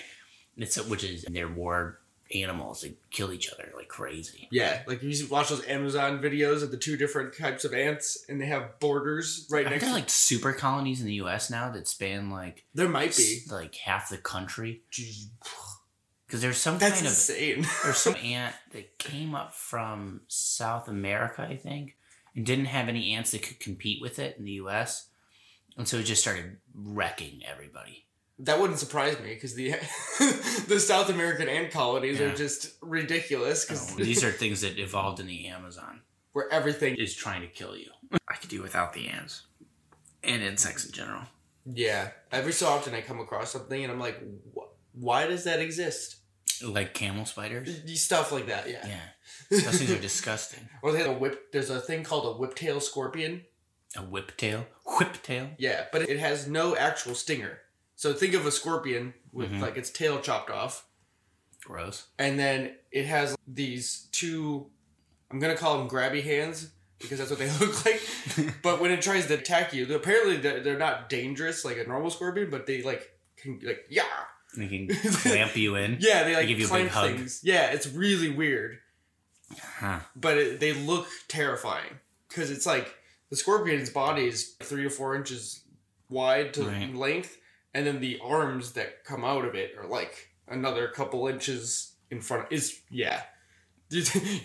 it's 0.59 0.77
which 0.89 1.05
is 1.05 1.25
they're 1.31 1.49
war 1.49 2.01
animals. 2.35 2.83
They 2.83 2.95
kill 3.11 3.33
each 3.33 3.51
other 3.51 3.73
like 3.75 3.89
crazy. 3.89 4.49
Yeah, 4.51 4.83
like 4.87 5.03
you 5.03 5.27
watch 5.29 5.49
those 5.49 5.67
Amazon 5.67 6.21
videos 6.21 6.63
of 6.63 6.71
the 6.71 6.77
two 6.77 6.97
different 6.97 7.37
types 7.37 7.65
of 7.65 7.73
ants, 7.73 8.25
and 8.29 8.41
they 8.41 8.47
have 8.47 8.79
borders 8.81 9.47
right 9.51 9.61
Aren't 9.65 9.71
next. 9.77 9.85
there 9.85 9.91
to 9.91 9.95
like 9.97 10.11
super 10.11 10.53
colonies 10.53 11.01
in 11.01 11.07
the 11.07 11.15
U.S. 11.15 11.51
now 11.51 11.71
that 11.71 11.89
span 11.89 12.31
like 12.31 12.65
There 12.75 12.89
might 12.89 13.17
be. 13.17 13.41
like 13.51 13.75
half 13.77 14.11
the 14.11 14.19
country? 14.19 14.83
Because 16.27 16.43
there's 16.43 16.59
some 16.59 16.77
That's 16.79 16.97
kind 16.97 17.07
of 17.07 17.13
insane. 17.13 17.63
there's 17.85 17.97
some 17.97 18.17
ant 18.17 18.55
that 18.73 18.99
came 18.99 19.35
up 19.35 19.55
from 19.55 20.21
South 20.29 20.87
America, 20.89 21.47
I 21.49 21.57
think, 21.57 21.97
and 22.37 22.45
didn't 22.45 22.67
have 22.67 22.89
any 22.89 23.15
ants 23.15 23.31
that 23.31 23.43
could 23.43 23.59
compete 23.61 24.03
with 24.03 24.19
it 24.19 24.37
in 24.39 24.45
the 24.45 24.53
U.S. 24.53 25.09
And 25.79 25.89
so 25.89 25.97
it 25.97 26.03
just 26.03 26.21
started 26.21 26.59
wrecking 26.75 27.41
everybody. 27.51 28.05
That 28.41 28.61
wouldn't 28.61 28.79
surprise 28.79 29.19
me 29.21 29.35
because 29.35 29.55
the 29.55 29.71
the 30.69 30.79
South 30.81 31.09
American 31.11 31.49
ant 31.49 31.71
colonies 31.73 32.19
Yeah. 32.21 32.27
are 32.27 32.35
just 32.37 32.73
ridiculous 32.81 33.65
because 33.65 33.93
Oh, 33.93 33.97
these 33.97 34.23
are 34.25 34.31
things 34.43 34.61
that 34.61 34.79
evolved 34.79 35.21
in 35.21 35.27
the 35.27 35.47
Amazon. 35.49 36.03
where 36.33 36.51
everything. 36.53 36.95
Is 36.97 37.15
trying 37.15 37.41
to 37.43 37.49
kill 37.49 37.77
you. 37.77 37.91
I 38.29 38.35
could 38.35 38.51
do 38.51 38.63
without 38.63 38.93
the 38.93 39.09
ants 39.09 39.43
and 40.23 40.43
insects 40.43 40.85
in 40.87 40.93
general. 40.93 41.23
Yeah, 41.71 42.11
every 42.33 42.53
so 42.53 42.67
often 42.69 42.95
I 42.95 43.01
come 43.03 43.21
across 43.21 43.51
something 43.53 43.83
and 43.83 43.93
I'm 43.93 44.01
like, 44.01 44.19
"Wh- 44.55 44.71
why 44.95 45.27
does 45.27 45.45
that 45.45 45.61
exist? 45.61 46.17
Like 46.63 46.95
camel 46.95 47.25
spiders. 47.27 47.69
Stuff 48.01 48.33
like 48.33 48.47
that. 48.47 48.69
Yeah. 48.69 48.85
Yeah, 48.87 49.01
those 49.51 49.79
things 49.79 49.91
are 49.91 49.99
disgusting. 50.11 50.69
Or 50.83 50.93
they 50.93 50.99
have 50.99 51.09
a 51.11 51.13
whip. 51.19 51.53
There's 51.53 51.71
a 51.71 51.81
thing 51.81 52.03
called 52.05 52.25
a 52.25 52.39
whiptail 52.39 52.81
scorpion. 52.81 53.43
A 53.97 54.01
whiptail, 54.01 54.67
whiptail. 54.87 55.51
Yeah, 55.59 55.85
but 55.93 56.03
it 56.03 56.19
has 56.19 56.47
no 56.49 56.75
actual 56.77 57.15
stinger. 57.15 57.59
So 57.99 58.13
think 58.13 58.35
of 58.35 58.47
a 58.47 58.53
scorpion 58.53 59.13
with 59.33 59.51
Mhm. 59.51 59.61
like 59.61 59.77
its 59.77 59.91
tail 59.91 60.21
chopped 60.21 60.51
off. 60.51 60.85
Gross. 61.65 62.07
and 62.19 62.39
then 62.39 62.77
it 62.93 63.05
has 63.07 63.37
these 63.47 64.07
two 64.13 64.71
i'm 65.31 65.39
gonna 65.39 65.57
call 65.57 65.77
them 65.77 65.89
grabby 65.89 66.23
hands 66.23 66.71
because 66.99 67.19
that's 67.19 67.29
what 67.31 67.39
they 67.41 67.51
look 67.61 67.85
like 67.85 68.01
but 68.63 68.81
when 68.81 68.91
it 68.91 69.03
tries 69.03 69.27
to 69.27 69.35
attack 69.35 69.75
you 69.75 69.93
apparently 69.95 70.37
they're, 70.39 70.61
they're 70.61 70.79
not 70.79 71.11
dangerous 71.11 71.65
like 71.67 71.77
a 71.77 71.85
normal 71.87 72.09
scorpion 72.11 72.49
but 72.49 72.65
they 72.67 72.81
like 72.83 73.11
can 73.37 73.61
like 73.63 73.85
yeah 73.91 74.05
They 74.57 74.69
can 74.69 74.89
clamp 75.13 75.57
you 75.57 75.75
in. 75.75 75.99
yeah 76.01 76.23
they 76.25 76.37
like 76.37 76.49
give 76.49 76.59
you 76.61 76.69
a 76.69 76.73
big 76.73 76.89
hug. 76.89 77.11
things 77.17 77.41
yeah 77.43 77.67
it's 77.73 77.89
really 77.89 78.31
weird 78.31 78.79
Huh. 79.81 80.01
but 80.17 80.39
it, 80.39 80.61
they 80.61 80.73
look 80.73 81.09
terrifying 81.27 81.99
because 82.29 82.51
it's 82.51 82.65
like 82.67 82.95
the 83.31 83.37
scorpion's 83.37 83.91
body 83.91 84.27
is 84.27 84.55
three 84.63 84.85
to 84.85 84.91
four 84.91 85.17
inches 85.17 85.65
wide 86.09 86.55
to 86.55 86.63
Right. 86.65 86.95
length 86.95 87.37
and 87.75 87.87
then 87.87 88.01
the 88.01 88.19
arms 88.23 88.73
that 88.73 89.05
come 89.05 89.25
out 89.25 89.45
of 89.45 89.55
it 89.55 89.73
are 89.79 89.87
like 89.87 90.31
another 90.49 90.89
couple 90.89 91.27
inches 91.29 91.95
in 92.11 92.21
front. 92.21 92.47
Of, 92.47 92.53
is 92.53 92.81
yeah. 92.91 93.23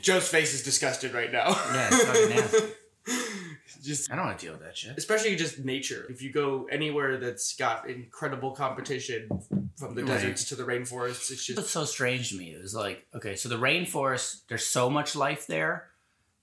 Joe's 0.01 0.27
face 0.27 0.53
is 0.53 0.63
disgusted 0.63 1.13
right 1.13 1.32
now. 1.32 1.50
Yeah, 1.50 1.89
it's 1.92 2.03
fucking 2.06 2.30
nasty. 2.30 2.74
just 3.84 4.10
I 4.12 4.15
don't 4.15 4.25
want 4.25 4.39
to 4.39 4.46
deal 4.46 4.53
with 4.53 4.63
that 4.63 4.77
shit. 4.77 4.98
especially 4.98 5.36
just 5.36 5.60
nature. 5.60 6.06
If 6.10 6.22
you 6.22 6.32
go 6.32 6.68
anywhere 6.72 7.18
that's 7.18 7.53
got 7.56 7.89
incredible 7.89 8.51
competition 8.51 9.27
from 9.77 9.96
the 9.96 10.03
Right. 10.06 10.13
deserts 10.13 10.46
to 10.50 10.56
the 10.56 10.63
rainforests, 10.63 11.32
it's 11.32 11.46
just 11.46 11.68
so 11.70 11.84
strange 11.84 12.30
to 12.30 12.38
me. 12.38 12.51
It 12.53 12.62
was 12.62 12.74
like, 12.74 13.06
okay, 13.13 13.36
so 13.36 13.50
the 13.50 13.58
rainforest, 13.58 14.44
there's 14.48 14.65
so 14.65 14.89
much 14.89 15.15
life 15.15 15.48
there 15.48 15.89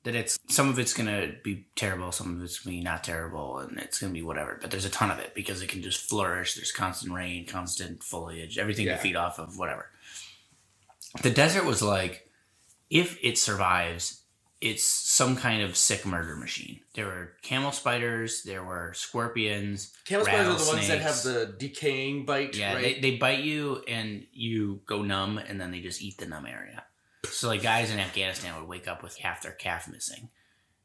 that 0.04 0.14
it's 0.14 0.38
some 0.48 0.68
of 0.70 0.78
it's 0.78 0.94
gonna 0.94 1.32
be 1.44 1.66
terrible, 1.76 2.10
some 2.12 2.36
of 2.36 2.42
it's 2.42 2.58
gonna 2.60 2.76
be 2.76 2.82
not 2.82 3.04
terrible, 3.04 3.58
and 3.58 3.78
it's 3.78 3.98
gonna 4.00 4.12
be 4.12 4.22
whatever. 4.22 4.58
But 4.60 4.70
there's 4.70 4.84
a 4.86 4.90
ton 4.90 5.10
of 5.10 5.18
it 5.18 5.34
because 5.34 5.60
it 5.62 5.68
can 5.68 5.82
just 5.82 6.08
flourish. 6.08 6.54
There's 6.54 6.72
constant 6.72 7.12
rain, 7.12 7.46
constant 7.46 8.02
foliage, 8.02 8.58
everything 8.58 8.86
Yeah. 8.86 8.96
to 8.96 9.02
feed 9.02 9.16
off 9.16 9.38
of, 9.38 9.58
whatever. 9.58 9.90
The 11.22 11.30
desert 11.30 11.64
was 11.64 11.82
like, 11.82 12.28
if 12.88 13.18
it 13.22 13.36
survives, 13.36 14.22
it's 14.60 14.84
some 14.84 15.36
kind 15.36 15.62
of 15.62 15.76
sick 15.76 16.04
murder 16.06 16.36
machine. 16.36 16.80
There 16.94 17.06
were 17.06 17.32
camel 17.42 17.72
spiders, 17.72 18.42
there 18.42 18.62
were 18.62 18.92
scorpions, 18.94 19.92
camel 20.04 20.26
spiders 20.26 20.46
are 20.46 20.64
the 20.64 20.70
ones 20.70 20.88
that 20.88 21.00
have 21.00 21.22
the 21.22 21.54
decaying 21.58 22.26
bite, 22.26 22.56
Yeah, 22.56 22.74
right? 22.74 23.00
they, 23.00 23.10
they 23.10 23.16
bite 23.16 23.40
you 23.42 23.82
and 23.88 24.26
you 24.32 24.80
go 24.86 25.02
numb 25.02 25.38
and 25.38 25.60
then 25.60 25.70
they 25.70 25.80
just 25.80 26.02
eat 26.02 26.18
the 26.18 26.26
numb 26.26 26.46
area. 26.46 26.84
So 27.24 27.48
like 27.48 27.62
guys 27.62 27.90
in 27.90 28.00
Afghanistan 28.00 28.58
would 28.58 28.68
wake 28.68 28.88
up 28.88 29.02
with 29.02 29.16
half 29.18 29.42
their 29.42 29.52
calf 29.52 29.88
missing. 29.88 30.28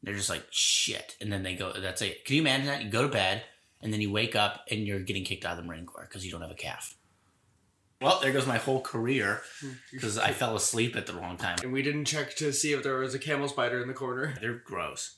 They're 0.03 0.15
just 0.15 0.29
like 0.29 0.45
shit, 0.51 1.15
and 1.19 1.31
then 1.31 1.43
they 1.43 1.55
go. 1.55 1.73
That's 1.73 2.01
it. 2.01 2.25
Can 2.25 2.35
you 2.35 2.41
imagine 2.41 2.67
that? 2.67 2.83
You 2.83 2.89
go 2.89 3.03
to 3.03 3.07
bed 3.07 3.43
and 3.81 3.93
then 3.93 4.01
you 4.01 4.11
wake 4.11 4.35
up 4.35 4.65
and 4.69 4.85
you're 4.85 4.99
getting 4.99 5.23
kicked 5.23 5.45
out 5.45 5.51
of 5.51 5.57
the 5.57 5.63
Marine 5.63 5.85
Corps 5.85 6.07
because 6.09 6.25
you 6.25 6.31
don't 6.31 6.41
have 6.41 6.51
a 6.51 6.55
calf. 6.55 6.95
Well, 8.01 8.19
there 8.19 8.33
goes 8.33 8.45
my 8.45 8.57
whole 8.57 8.81
career 8.81 9.41
hmm. 9.61 9.71
because 9.91 10.17
I 10.17 10.31
fell 10.31 10.55
asleep 10.55 10.95
at 10.95 11.07
the 11.07 11.13
wrong 11.13 11.37
time. 11.37 11.57
and 11.63 11.71
we 11.71 11.81
didn't 11.81 12.05
check 12.05 12.35
to 12.37 12.51
see 12.51 12.73
if 12.73 12.83
there 12.83 12.97
was 12.97 13.13
a 13.13 13.19
camel 13.19 13.47
spider 13.47 13.81
in 13.81 13.87
the 13.87 13.93
corner. 13.93 14.33
They're 14.41 14.55
gross. 14.65 15.15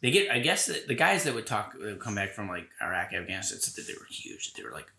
They 0.00 0.10
get. 0.10 0.30
I 0.30 0.38
guess 0.38 0.66
the, 0.66 0.82
the 0.86 0.94
guys 0.94 1.24
that 1.24 1.34
would 1.34 1.46
talk 1.46 1.72
that 1.72 1.82
would 1.82 2.00
come 2.00 2.14
back 2.14 2.32
from 2.32 2.48
like 2.48 2.68
Iraq, 2.80 3.12
Afghanistan, 3.12 3.58
said 3.58 3.74
that 3.74 3.90
they 3.90 3.98
were 3.98 4.06
huge. 4.08 4.54
They 4.54 4.62
were 4.62 4.70
like 4.70 4.90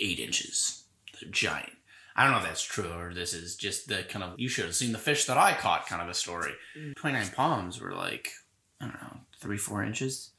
eight 0.00 0.18
inches. 0.18 0.84
They're 1.20 1.30
giant. 1.30 1.72
I 2.16 2.24
don't 2.24 2.32
know 2.32 2.38
if 2.38 2.44
that's 2.44 2.62
true 2.62 2.92
or 2.92 3.14
this 3.14 3.32
is 3.32 3.56
just 3.56 3.88
the 3.88 4.02
kind 4.02 4.22
of 4.24 4.38
you 4.38 4.48
should 4.48 4.64
have 4.66 4.74
seen 4.74 4.92
the 4.92 4.98
fish 4.98 5.24
that 5.26 5.36
I 5.38 5.54
caught 5.54 5.86
kind 5.86 6.02
of 6.02 6.08
a 6.08 6.14
story. 6.14 6.52
Twenty 6.96 7.16
nine 7.18 7.28
palms 7.34 7.80
were 7.80 7.92
like 7.94 8.30
I 8.80 8.86
don't 8.86 9.00
know 9.02 9.20
three 9.40 9.58
four 9.58 9.82
inches, 9.82 10.30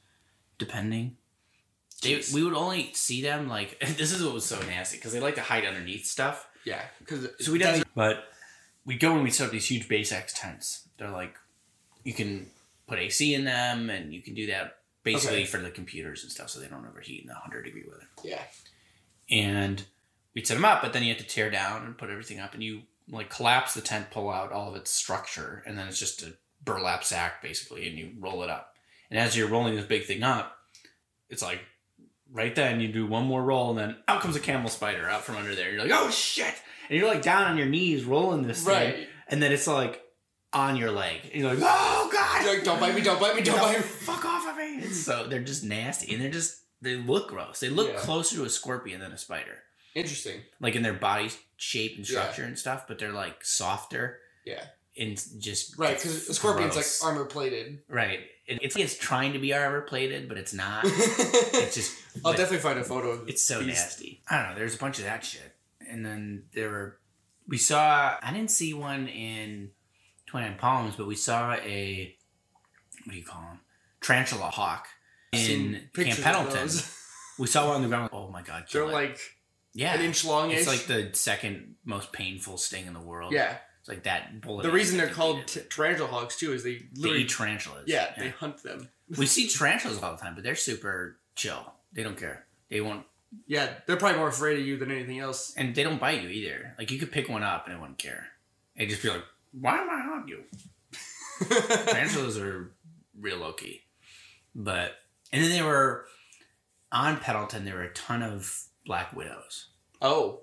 depending. 0.58 1.16
They, 2.02 2.22
we 2.34 2.42
would 2.44 2.54
only 2.54 2.92
see 2.92 3.22
them 3.22 3.48
like 3.48 3.78
this 3.96 4.12
is 4.12 4.22
what 4.22 4.34
was 4.34 4.44
so 4.44 4.60
nasty 4.62 4.98
because 4.98 5.12
they 5.12 5.20
like 5.20 5.36
to 5.36 5.40
hide 5.42 5.64
underneath 5.64 6.06
stuff. 6.06 6.46
Yeah, 6.64 6.82
because 6.98 7.28
So 7.40 7.52
we 7.52 7.58
did, 7.58 7.84
but 7.94 8.24
we 8.86 8.96
go 8.96 9.14
and 9.14 9.22
we 9.22 9.30
set 9.30 9.46
up 9.46 9.52
these 9.52 9.66
huge 9.70 9.88
base 9.88 10.12
X 10.12 10.32
tents. 10.38 10.88
They're 10.98 11.10
like, 11.10 11.34
you 12.04 12.12
can 12.14 12.46
put 12.86 12.98
AC 12.98 13.34
in 13.34 13.44
them, 13.44 13.90
and 13.90 14.12
you 14.14 14.22
can 14.22 14.34
do 14.34 14.46
that 14.48 14.78
basically 15.02 15.38
Okay. 15.38 15.44
for 15.46 15.58
the 15.58 15.70
computers 15.70 16.22
and 16.22 16.32
stuff, 16.32 16.48
so 16.50 16.60
they 16.60 16.68
don't 16.68 16.86
overheat 16.86 17.22
in 17.22 17.28
the 17.28 17.34
hundred 17.34 17.64
degree 17.64 17.84
weather. 17.86 18.06
Yeah, 18.22 18.42
And 19.30 19.84
we'd 20.34 20.46
set 20.46 20.54
them 20.54 20.64
up, 20.64 20.82
but 20.82 20.92
then 20.92 21.02
you 21.02 21.10
have 21.14 21.22
to 21.22 21.28
tear 21.28 21.50
down 21.50 21.84
and 21.84 21.96
put 21.98 22.10
everything 22.10 22.40
up, 22.40 22.54
and 22.54 22.62
you 22.62 22.82
like 23.10 23.28
collapse 23.30 23.74
the 23.74 23.80
tent, 23.80 24.10
pull 24.10 24.30
out 24.30 24.52
all 24.52 24.68
of 24.70 24.76
its 24.76 24.90
structure, 24.90 25.62
and 25.66 25.76
then 25.78 25.86
it's 25.88 25.98
just 25.98 26.22
a 26.22 26.34
burlap 26.62 27.04
sack 27.04 27.42
basically, 27.42 27.86
and 27.88 27.98
you 27.98 28.12
roll 28.18 28.42
it 28.42 28.50
up. 28.50 28.72
And 29.10 29.18
as 29.20 29.36
you're 29.36 29.48
rolling 29.48 29.76
this 29.76 29.84
big 29.86 30.04
thing 30.06 30.22
up, 30.22 30.56
it's 31.28 31.42
like 31.42 31.60
right 32.32 32.54
then 32.54 32.80
you 32.80 32.88
do 32.88 33.06
one 33.06 33.26
more 33.26 33.42
roll, 33.44 33.70
and 33.70 33.78
then 33.78 33.96
out 34.08 34.22
comes 34.22 34.36
a 34.36 34.40
camel 34.40 34.70
spider 34.70 35.08
out 35.08 35.22
from 35.22 35.36
under 35.36 35.54
there. 35.54 35.70
You're 35.70 35.82
like, 35.82 35.92
oh 35.92 36.10
shit! 36.10 36.54
And 36.88 36.98
you're 36.98 37.08
like 37.08 37.22
down 37.22 37.44
on 37.44 37.56
your 37.58 37.66
knees 37.66 38.04
rolling 38.04 38.42
this 38.46 38.64
thing, 38.64 39.06
and 39.28 39.42
then 39.42 39.52
it's 39.52 39.66
like 39.66 40.00
on 40.52 40.76
your 40.76 40.90
leg. 40.90 41.20
And 41.32 41.42
you're 41.42 41.54
like, 41.54 41.58
oh 41.62 42.08
god! 42.12 42.44
You're 42.44 42.54
like, 42.54 42.64
don't 42.64 42.80
bite 42.80 42.94
me! 42.94 43.02
Don't 43.02 43.20
bite 43.20 43.36
me! 43.36 43.42
Don't 43.42 43.58
bite 43.60 43.76
me! 43.76 43.82
Fuck 43.82 44.24
off 44.24 44.48
of 44.48 44.56
me! 44.56 44.78
It's 44.78 45.00
so 45.04 45.26
they're 45.28 45.42
just 45.42 45.62
nasty, 45.64 46.12
and 46.14 46.22
they're 46.22 46.30
just 46.30 46.62
they 46.80 46.96
look 46.96 47.28
gross. 47.28 47.60
They 47.60 47.68
look 47.68 47.92
Yeah. 47.92 47.98
closer 47.98 48.36
to 48.36 48.44
a 48.44 48.50
scorpion 48.50 49.00
than 49.00 49.12
a 49.12 49.18
spider, 49.18 49.58
Interesting. 49.94 50.40
like 50.60 50.74
in 50.76 50.82
their 50.82 50.94
body 50.94 51.30
shape 51.56 51.96
and 51.96 52.08
Yeah. 52.08 52.20
structure 52.22 52.44
and 52.44 52.58
stuff. 52.58 52.86
But 52.88 52.98
they're 52.98 53.12
like 53.12 53.44
softer 53.44 54.20
Yeah. 54.44 54.64
and 54.98 55.16
just 55.38 55.78
Right, 55.78 55.96
because 55.96 56.26
the 56.26 56.34
scorpion's 56.34 56.74
gross. 56.74 57.02
like 57.02 57.08
armor 57.12 57.24
plated. 57.26 57.82
right. 57.88 58.20
And 58.46 58.58
it's 58.62 58.74
like 58.74 58.84
it's 58.84 58.98
trying 58.98 59.32
to 59.32 59.38
be 59.38 59.54
armor 59.54 59.80
plated, 59.80 60.28
but 60.28 60.36
it's 60.36 60.52
not. 60.52 60.84
it's 60.86 61.74
just 61.74 61.96
I'll 62.24 62.32
definitely 62.32 62.58
find 62.58 62.78
a 62.78 62.84
photo 62.84 63.10
of 63.12 63.28
it's 63.28 63.40
so 63.42 63.58
these. 63.60 63.68
nasty. 63.68 64.22
I 64.28 64.36
don't 64.42 64.50
know. 64.50 64.54
There's 64.58 64.74
a 64.74 64.78
bunch 64.78 64.98
of 64.98 65.04
that 65.04 65.24
shit, 65.24 65.56
and 65.88 66.04
then 66.04 66.44
there 66.52 66.68
were 66.68 67.00
we 67.48 67.56
saw. 67.56 68.18
I 68.22 68.32
didn't 68.34 68.50
see 68.50 68.74
one 68.74 69.08
in 69.08 69.70
Twenty 70.26 70.46
Nine 70.48 70.58
Palms, 70.58 70.94
but 70.96 71.06
we 71.06 71.14
saw 71.16 71.54
a 71.54 72.14
what 73.04 73.12
do 73.12 73.18
you 73.18 73.24
call 73.24 73.40
them? 73.42 73.60
Tarantula 74.02 74.50
hawk 74.50 74.88
in 75.32 75.88
Camp 75.94 76.20
Pendleton. 76.20 76.68
We 77.38 77.46
saw 77.46 77.66
one 77.66 77.76
on 77.76 77.82
the 77.82 77.88
ground. 77.88 78.10
Oh 78.12 78.28
my 78.28 78.42
god! 78.42 78.66
They're 78.70 78.82
it. 78.82 78.92
like 78.92 79.18
yeah, 79.74 79.94
an 79.94 80.00
inch 80.02 80.24
long. 80.24 80.50
it's 80.50 80.66
like 80.66 80.86
the 80.86 81.10
second 81.12 81.74
most 81.84 82.12
painful 82.12 82.56
sting 82.56 82.86
in 82.86 82.94
the 82.94 83.00
world. 83.00 83.32
yeah. 83.32 83.56
it's 83.80 83.88
like 83.88 84.04
that 84.04 84.40
bullet. 84.40 84.62
The 84.62 84.72
reason 84.72 84.96
they're 84.98 85.08
called 85.08 85.46
t- 85.46 85.60
tarantula 85.68 86.08
hawks 86.08 86.38
too 86.38 86.52
is 86.52 86.62
they 86.64 86.76
they 86.76 86.86
literally 87.00 87.22
eat 87.24 87.28
tarantulas. 87.30 87.84
yeah, 87.86 88.12
they 88.16 88.30
hunt 88.30 88.62
them. 88.62 88.88
we 89.18 89.26
see 89.26 89.48
tarantulas 89.48 90.02
all 90.02 90.12
the 90.16 90.22
time, 90.22 90.34
but 90.34 90.44
they're 90.44 90.54
super 90.54 91.18
chill. 91.36 91.72
They 91.92 92.02
don't 92.02 92.16
care. 92.18 92.46
They 92.70 92.80
won't, 92.80 93.04
Yeah, 93.46 93.68
they're 93.86 93.96
probably 93.96 94.18
more 94.18 94.28
afraid 94.28 94.58
of 94.58 94.66
you 94.66 94.76
than 94.78 94.90
anything 94.90 95.18
else. 95.20 95.52
and 95.56 95.74
they 95.74 95.82
don't 95.82 96.00
bite 96.00 96.22
you 96.22 96.28
either. 96.28 96.74
Like 96.78 96.90
you 96.90 96.98
could 96.98 97.12
pick 97.12 97.28
one 97.28 97.42
up 97.42 97.66
and 97.66 97.74
it 97.76 97.80
wouldn't 97.80 97.98
care. 97.98 98.28
They'd 98.76 98.88
just 98.88 99.02
be 99.02 99.10
like, 99.10 99.22
"Why 99.52 99.78
am 99.78 99.90
I 99.90 100.16
on 100.16 100.26
you?" 100.28 100.44
tarantulas 101.48 102.38
are 102.38 102.72
real 103.20 103.38
low 103.38 103.52
key. 103.52 103.82
But 104.54 104.92
and 105.32 105.42
then 105.42 105.50
they 105.50 105.62
were 105.62 106.06
on 106.92 107.16
Pendleton 107.18 107.64
there 107.64 107.74
were 107.74 107.82
a 107.82 107.92
ton 107.92 108.22
of 108.22 108.56
black 108.86 109.14
widows. 109.14 109.68
oh, 110.02 110.40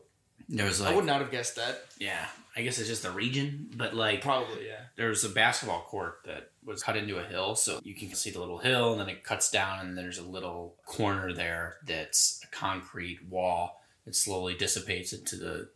There 0.50 0.66
was 0.66 0.82
I 0.82 0.94
would 0.96 1.06
not 1.06 1.22
have 1.22 1.32
guessed 1.32 1.56
that. 1.56 1.86
yeah, 2.00 2.26
I 2.56 2.62
guess 2.64 2.80
it's 2.80 2.90
just 2.90 3.04
the 3.04 3.12
region, 3.12 3.70
but 3.76 3.94
like 3.96 4.22
Probably, 4.22 4.68
yeah. 4.68 4.86
there 4.98 5.10
was 5.10 5.24
a 5.24 5.30
basketball 5.30 5.82
court 5.84 6.20
that 6.26 6.52
was 6.66 6.84
cut 6.84 6.98
into 6.98 7.18
a 7.20 7.24
hill, 7.24 7.56
so 7.56 7.80
you 7.84 7.96
can 7.96 8.14
see 8.16 8.32
the 8.32 8.40
little 8.40 8.58
hill, 8.58 8.92
and 8.92 9.02
then 9.02 9.10
it 9.10 9.24
cuts 9.24 9.50
down, 9.52 9.80
and 9.86 9.98
there's 9.98 10.18
a 10.18 10.24
little 10.24 10.76
corner 10.86 11.32
there 11.34 11.78
that's 11.86 12.42
a 12.44 12.48
concrete 12.56 13.20
wall 13.30 13.82
that 14.06 14.16
slowly 14.16 14.56
dissipates 14.56 15.14
into 15.14 15.36
the 15.38 15.70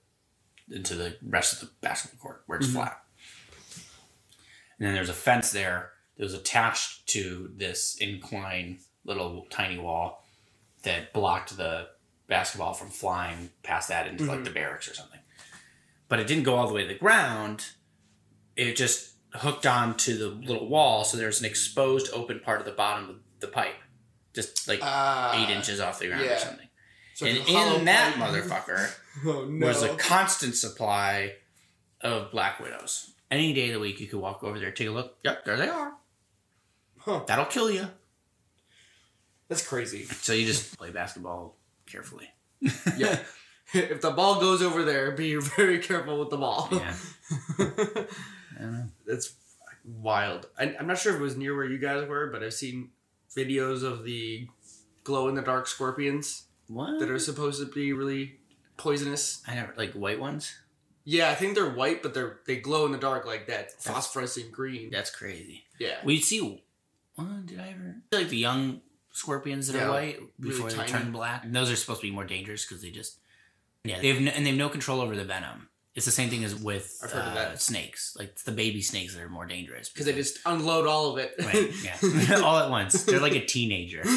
into 0.71 0.95
the 0.95 1.15
rest 1.21 1.53
of 1.53 1.59
the 1.59 1.73
basketball 1.81 2.19
court 2.19 2.43
where 2.47 2.57
it's 2.57 2.67
Mhm. 2.67 2.73
flat. 2.73 3.03
And 4.79 4.87
then 4.87 4.95
there's 4.95 5.09
a 5.09 5.13
fence 5.13 5.51
there 5.51 5.91
that 6.17 6.23
was 6.23 6.33
attached 6.33 7.05
to 7.09 7.51
this 7.55 7.95
incline 7.97 8.79
little 9.03 9.45
tiny 9.51 9.77
wall 9.77 10.25
that 10.81 11.13
blocked 11.13 11.55
the 11.55 11.89
basketball 12.27 12.73
from 12.73 12.89
flying 12.89 13.49
past 13.63 13.89
that 13.89 14.07
into 14.07 14.23
like 14.25 14.39
Mhm. 14.39 14.45
the 14.45 14.49
barracks 14.51 14.87
or 14.89 14.93
something. 14.93 15.19
But 16.07 16.19
it 16.19 16.27
didn't 16.27 16.43
go 16.43 16.55
all 16.55 16.67
the 16.67 16.73
way 16.73 16.81
to 16.83 16.87
the 16.87 16.95
ground. 16.99 17.67
It 18.55 18.75
just 18.75 19.11
hooked 19.33 19.65
on 19.65 19.97
to 19.97 20.17
the 20.17 20.27
little 20.29 20.67
wall, 20.69 21.03
so 21.03 21.17
there's 21.17 21.39
an 21.39 21.45
exposed 21.45 22.09
open 22.13 22.39
part 22.39 22.59
of 22.59 22.65
the 22.65 22.71
bottom 22.71 23.09
of 23.09 23.15
the 23.39 23.47
pipe. 23.47 23.75
Just 24.33 24.67
like 24.67 24.79
Uh, 24.81 25.31
eight 25.35 25.49
inches 25.49 25.79
off 25.79 25.99
the 25.99 26.07
ground 26.07 26.23
or 26.25 26.37
something. 26.37 26.69
so 27.13 27.25
and 27.25 27.37
it's 27.37 27.49
a 27.49 27.53
hollow 27.53 27.75
in 27.79 27.85
that 27.85 28.15
pipe. 28.15 28.33
motherfucker 28.33 28.93
oh, 29.25 29.45
no. 29.45 29.67
was 29.67 29.81
a 29.81 29.95
constant 29.97 30.55
supply 30.55 31.35
of 32.01 32.31
black 32.31 32.59
widows. 32.59 33.11
Any 33.31 33.53
day 33.53 33.67
of 33.69 33.73
the 33.73 33.79
week, 33.79 33.99
you 33.99 34.07
could 34.07 34.19
walk 34.19 34.43
over 34.43 34.59
there, 34.59 34.71
take 34.71 34.87
a 34.87 34.91
look. 34.91 35.17
Yep, 35.23 35.45
there 35.45 35.57
they 35.57 35.67
are. 35.69 35.93
Huh. 36.99 37.23
That'll 37.27 37.45
kill 37.45 37.69
you. 37.71 37.89
That's 39.47 39.65
crazy. 39.65 40.05
So 40.05 40.33
you 40.33 40.45
just 40.45 40.77
play 40.77 40.91
basketball 40.91 41.55
carefully. 41.85 42.29
Yeah. 42.97 43.19
if 43.73 44.01
the 44.01 44.11
ball 44.11 44.39
goes 44.39 44.61
over 44.61 44.83
there, 44.83 45.11
be 45.11 45.35
very 45.35 45.79
careful 45.79 46.19
with 46.19 46.29
the 46.29 46.37
ball. 46.37 46.69
Yeah. 46.71 46.93
I 47.59 48.61
don't 48.61 48.73
know. 48.73 48.85
That's 49.05 49.35
wild. 49.83 50.47
I, 50.57 50.75
I'm 50.79 50.87
not 50.87 50.97
sure 50.97 51.13
if 51.13 51.19
it 51.19 51.23
was 51.23 51.37
near 51.37 51.55
where 51.55 51.65
you 51.65 51.77
guys 51.77 52.07
were, 52.07 52.27
but 52.31 52.43
I've 52.43 52.53
seen 52.53 52.89
videos 53.35 53.83
of 53.83 54.03
the 54.03 54.47
glow 55.03 55.27
in 55.27 55.35
the 55.35 55.41
dark 55.41 55.67
scorpions 55.67 56.45
What? 56.67 56.99
that 56.99 57.09
are 57.09 57.19
supposed 57.19 57.59
to 57.59 57.71
be 57.71 57.93
really 57.93 58.39
poisonous. 58.77 59.41
I 59.47 59.55
never 59.55 59.73
like 59.77 59.93
white 59.93 60.19
ones. 60.19 60.57
Yeah, 61.03 61.29
I 61.29 61.35
think 61.35 61.53
they're 61.53 61.69
white, 61.69 62.01
but 62.01 62.15
they're 62.15 62.39
they 62.47 62.55
glow 62.57 62.85
in 62.87 62.91
the 62.91 62.97
dark 62.97 63.25
like 63.27 63.47
that 63.47 63.79
phosphorescent 63.81 64.51
green. 64.51 64.89
That's 64.89 65.11
crazy. 65.11 65.65
Yeah. 65.79 65.97
We 66.03 66.19
see. 66.19 66.63
What 67.13 67.45
did 67.45 67.59
I 67.59 67.69
ever 67.69 67.97
I 67.97 68.09
feel 68.09 68.19
like 68.21 68.29
the 68.29 68.37
young 68.37 68.81
scorpions 69.15 69.67
that 69.67 69.77
Yeah, 69.77 69.87
are 69.87 69.91
white 69.91 70.19
really 70.39 70.51
before 70.55 70.69
they 70.69 70.75
tiny. 70.75 70.91
turn 70.91 71.11
black? 71.11 71.43
And 71.45 71.55
those 71.55 71.71
are 71.71 71.75
supposed 71.75 72.01
to 72.01 72.07
be 72.07 72.13
more 72.13 72.25
dangerous 72.25 72.65
because 72.65 72.81
they 72.83 72.91
just 72.91 73.17
yeah 73.83 73.99
they 74.01 74.09
have 74.09 74.21
no, 74.21 74.31
and 74.31 74.45
they 74.45 74.49
have 74.51 74.59
no 74.59 74.69
control 74.69 75.01
over 75.01 75.15
the 75.15 75.23
venom. 75.25 75.69
It's 75.95 76.05
the 76.05 76.11
same 76.11 76.29
thing 76.29 76.43
as 76.43 76.53
with 76.55 76.99
I've 77.03 77.11
heard 77.11 77.21
of 77.21 77.37
uh, 77.37 77.55
snakes. 77.55 78.15
Like 78.19 78.29
it's 78.29 78.43
the 78.43 78.51
baby 78.51 78.81
snakes 78.81 79.15
that 79.15 79.21
are 79.23 79.29
more 79.29 79.45
dangerous 79.45 79.87
Because 79.89 80.05
they 80.05 80.13
just 80.13 80.39
unload 80.45 80.85
all 80.87 81.13
of 81.13 81.17
it. 81.19 81.33
right 81.39 81.71
yeah 81.83 82.39
all 82.43 82.57
at 82.57 82.69
once. 82.69 83.03
They're 83.05 83.19
like 83.21 83.35
a 83.35 83.45
teenager. 83.45 84.03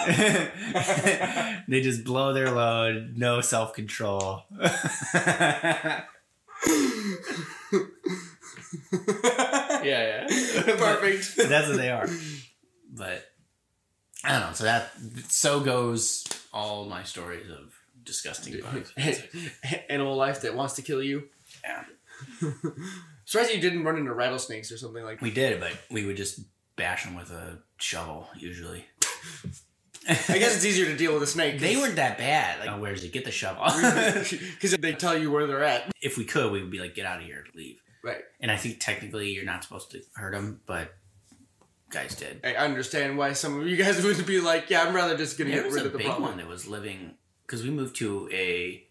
they 0.06 1.80
just 1.82 2.04
blow 2.04 2.32
their 2.32 2.50
load, 2.50 3.14
no 3.16 3.40
self 3.42 3.74
control. 3.74 4.44
yeah, 5.02 6.04
yeah. 9.82 10.26
Perfect. 10.28 11.36
That's 11.36 11.68
what 11.68 11.76
they 11.76 11.90
are. 11.90 12.08
But 12.92 13.29
I 14.24 14.32
don't 14.32 14.40
know. 14.48 14.52
So 14.52 14.64
that 14.64 14.92
so 15.28 15.60
goes 15.60 16.24
all 16.52 16.84
my 16.86 17.02
stories 17.02 17.50
of 17.50 17.74
disgusting 18.04 18.60
bugs. 18.60 18.92
Animal 19.88 20.16
life 20.16 20.42
that 20.42 20.54
wants 20.54 20.74
to 20.74 20.82
kill 20.82 21.02
you. 21.02 21.28
Yeah. 21.64 21.84
Surprised 23.24 23.54
you 23.54 23.60
didn't 23.60 23.84
run 23.84 23.96
into 23.96 24.12
rattlesnakes 24.12 24.72
or 24.72 24.76
something 24.76 25.04
like 25.04 25.20
that. 25.20 25.24
We 25.24 25.30
did, 25.30 25.60
but 25.60 25.72
we 25.90 26.04
would 26.04 26.16
just 26.16 26.40
bash 26.76 27.04
them 27.04 27.14
with 27.14 27.30
a 27.30 27.58
shovel 27.78 28.28
usually. 28.36 28.84
I 30.08 30.38
guess 30.38 30.56
it's 30.56 30.64
easier 30.64 30.86
to 30.86 30.96
deal 30.96 31.12
with 31.12 31.22
a 31.22 31.26
snake. 31.26 31.60
they 31.60 31.76
weren't 31.76 31.96
that 31.96 32.18
bad. 32.18 32.60
Like, 32.60 32.70
oh, 32.70 32.80
where's 32.80 33.04
it? 33.04 33.12
Get 33.12 33.24
the 33.24 33.30
shovel. 33.30 33.64
because 34.30 34.72
if 34.72 34.80
they 34.80 34.94
tell 34.94 35.16
you 35.16 35.30
where 35.30 35.46
they're 35.46 35.62
at. 35.62 35.92
if 36.00 36.16
we 36.16 36.24
could, 36.24 36.50
we 36.50 36.60
would 36.60 36.70
be 36.70 36.80
like, 36.80 36.94
get 36.94 37.06
out 37.06 37.20
of 37.20 37.26
here, 37.26 37.44
leave. 37.54 37.80
Right. 38.02 38.22
And 38.40 38.50
I 38.50 38.56
think 38.56 38.80
technically 38.80 39.30
you're 39.30 39.44
not 39.44 39.62
supposed 39.62 39.90
to 39.90 40.00
hurt 40.14 40.32
them, 40.32 40.60
but 40.66 40.94
guys 41.90 42.14
did. 42.14 42.40
I 42.44 42.54
understand 42.54 43.18
why 43.18 43.32
some 43.34 43.60
of 43.60 43.66
you 43.66 43.76
guys 43.76 44.02
would 44.04 44.26
be 44.26 44.40
like, 44.40 44.70
"Yeah, 44.70 44.82
I'm 44.82 44.94
rather 44.94 45.16
just 45.16 45.38
gonna 45.38 45.50
There 45.50 45.62
get 45.64 45.72
rid 45.72 45.86
of 45.86 45.92
the 45.92 45.98
big 45.98 46.06
problem." 46.06 46.28
one 46.30 46.38
that 46.38 46.48
was 46.48 46.66
living 46.66 47.14
because 47.46 47.62
we 47.62 47.70
moved 47.70 47.96
to 47.96 48.28
a 48.32 48.86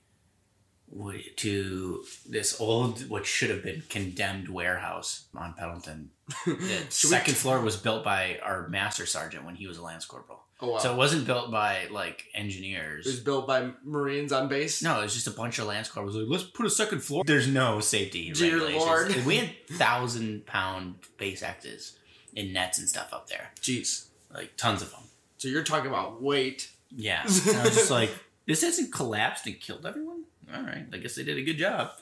to 1.35 2.03
this 2.27 2.59
old 2.59 3.07
what 3.09 3.25
should 3.25 3.49
have 3.49 3.63
been 3.63 3.83
condemned 3.89 4.49
warehouse 4.49 5.27
on 5.35 5.53
Pendleton. 5.53 6.11
The 6.45 6.85
second 6.89 7.35
floor 7.35 7.59
was 7.61 7.77
built 7.77 8.03
by 8.03 8.39
our 8.43 8.67
master 8.69 9.05
sergeant 9.05 9.45
when 9.45 9.55
he 9.55 9.67
was 9.67 9.77
a 9.77 9.83
lance 9.83 10.05
corporal. 10.05 10.39
Oh, 10.61 10.71
wow. 10.71 10.77
So 10.79 10.93
it 10.93 10.97
wasn't 10.97 11.25
built 11.25 11.51
by 11.51 11.87
like 11.89 12.25
engineers. 12.33 13.05
it 13.07 13.11
was 13.11 13.19
built 13.19 13.47
by 13.47 13.71
Marines 13.83 14.31
on 14.33 14.47
base. 14.49 14.83
No, 14.83 14.99
it 14.99 15.03
was 15.03 15.13
just 15.13 15.27
a 15.27 15.31
bunch 15.31 15.57
of 15.59 15.67
lance 15.67 15.89
corporals. 15.89 16.15
Like, 16.17 16.25
let's 16.27 16.43
put 16.43 16.65
a 16.65 16.69
second 16.69 17.01
floor. 17.01 17.23
There's 17.25 17.47
no 17.47 17.79
safety 17.79 18.31
Dear 18.31 18.53
regulations. 18.53 18.85
Lord. 18.85 19.25
We 19.25 19.37
had 19.37 19.67
thousand 19.71 20.45
pound 20.45 20.95
base 21.17 21.43
X's 21.43 21.97
in 22.35 22.53
nets 22.53 22.77
and 22.79 22.87
stuff 22.89 23.11
up 23.13 23.27
there, 23.27 23.51
Jeez. 23.61 24.05
like 24.33 24.55
tons 24.57 24.81
of 24.81 24.91
them. 24.91 25.01
So 25.37 25.47
you're 25.47 25.63
talking 25.63 25.89
about 25.89 26.21
weight. 26.21 26.69
Yeah, 26.91 27.21
and 27.47 27.57
I 27.57 27.63
was 27.65 27.75
just 27.75 27.91
like, 27.91 28.09
this 28.45 28.61
hasn't 28.61 28.91
collapsed 28.91 29.45
and 29.47 29.59
killed 29.59 29.85
everyone. 29.85 30.23
All 30.51 30.63
right, 30.63 30.83
I 30.91 30.97
guess 30.97 31.13
they 31.13 31.23
did 31.23 31.37
a 31.37 31.43
good 31.43 31.57
job. 31.59 31.91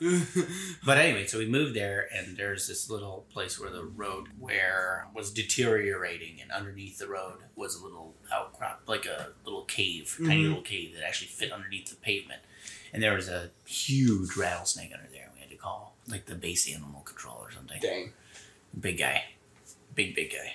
But 0.86 0.96
anyway, 0.96 1.26
so 1.26 1.36
we 1.38 1.46
moved 1.46 1.74
there, 1.74 2.08
and 2.14 2.36
there's 2.36 2.66
this 2.66 2.88
little 2.88 3.26
place 3.30 3.60
where 3.60 3.68
the 3.70 3.84
road 3.84 4.28
where 4.38 5.06
was 5.14 5.30
deteriorating, 5.30 6.40
and 6.40 6.50
underneath 6.50 6.96
the 6.98 7.08
road 7.08 7.40
was 7.56 7.74
a 7.74 7.84
little 7.84 8.14
outcrop, 8.32 8.82
like 8.86 9.04
a 9.04 9.32
little 9.44 9.64
cave, 9.64 10.16
tiny 10.18 10.44
Mhm. 10.44 10.48
little 10.48 10.62
cave 10.62 10.94
that 10.94 11.04
actually 11.06 11.28
fit 11.28 11.52
underneath 11.52 11.90
the 11.90 11.96
pavement, 11.96 12.40
and 12.92 13.02
there 13.02 13.12
was 13.14 13.28
a 13.28 13.50
huge 13.66 14.34
rattlesnake 14.36 14.92
under 14.94 15.10
there. 15.10 15.30
We 15.34 15.40
had 15.40 15.50
to 15.50 15.56
call 15.56 15.96
like 16.06 16.24
the 16.24 16.34
base 16.34 16.66
animal 16.72 17.02
control 17.02 17.36
or 17.38 17.50
something. 17.50 17.80
Dang. 17.82 18.14
Big 18.80 18.96
guy, 18.98 19.24
big 19.98 20.14
big 20.14 20.30
guy. 20.30 20.54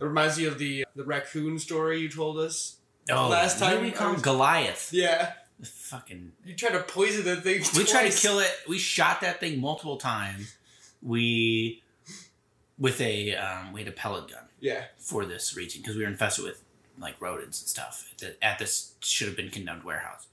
It 0.00 0.04
reminds 0.04 0.38
me 0.38 0.44
of 0.44 0.58
the 0.58 0.84
the 0.94 1.04
raccoon 1.04 1.58
story 1.58 2.00
you 2.00 2.08
told 2.08 2.38
us. 2.38 2.76
Oh, 3.10 3.28
Last 3.28 3.60
what 3.60 3.70
time 3.70 3.82
we 3.82 3.90
call 3.90 4.12
was- 4.12 4.22
Goliath. 4.22 4.90
Yeah. 4.92 5.32
The 5.58 5.66
fucking 5.66 6.32
You 6.44 6.54
tried 6.54 6.72
to 6.72 6.80
poison 6.82 7.24
that 7.24 7.42
thing. 7.42 7.62
we 7.76 7.84
tried 7.84 8.10
to 8.10 8.18
kill 8.18 8.38
it. 8.40 8.50
We 8.68 8.78
shot 8.78 9.22
that 9.22 9.40
thing 9.40 9.58
multiple 9.60 9.96
times. 9.96 10.54
We 11.02 11.82
with 12.78 13.00
a 13.00 13.34
um, 13.36 13.72
we 13.72 13.80
had 13.80 13.88
a 13.88 13.92
pellet 13.92 14.30
gun 14.30 14.44
Yeah. 14.60 14.84
for 14.98 15.24
this 15.24 15.56
region 15.56 15.80
because 15.80 15.96
we 15.96 16.02
were 16.02 16.08
infested 16.10 16.44
with 16.44 16.62
like 16.98 17.20
rodents 17.20 17.60
and 17.60 17.68
stuff 17.68 18.12
at 18.42 18.58
this 18.58 18.94
should 19.00 19.28
have 19.28 19.36
been 19.36 19.50
condemned 19.50 19.84
warehouse. 19.84 20.26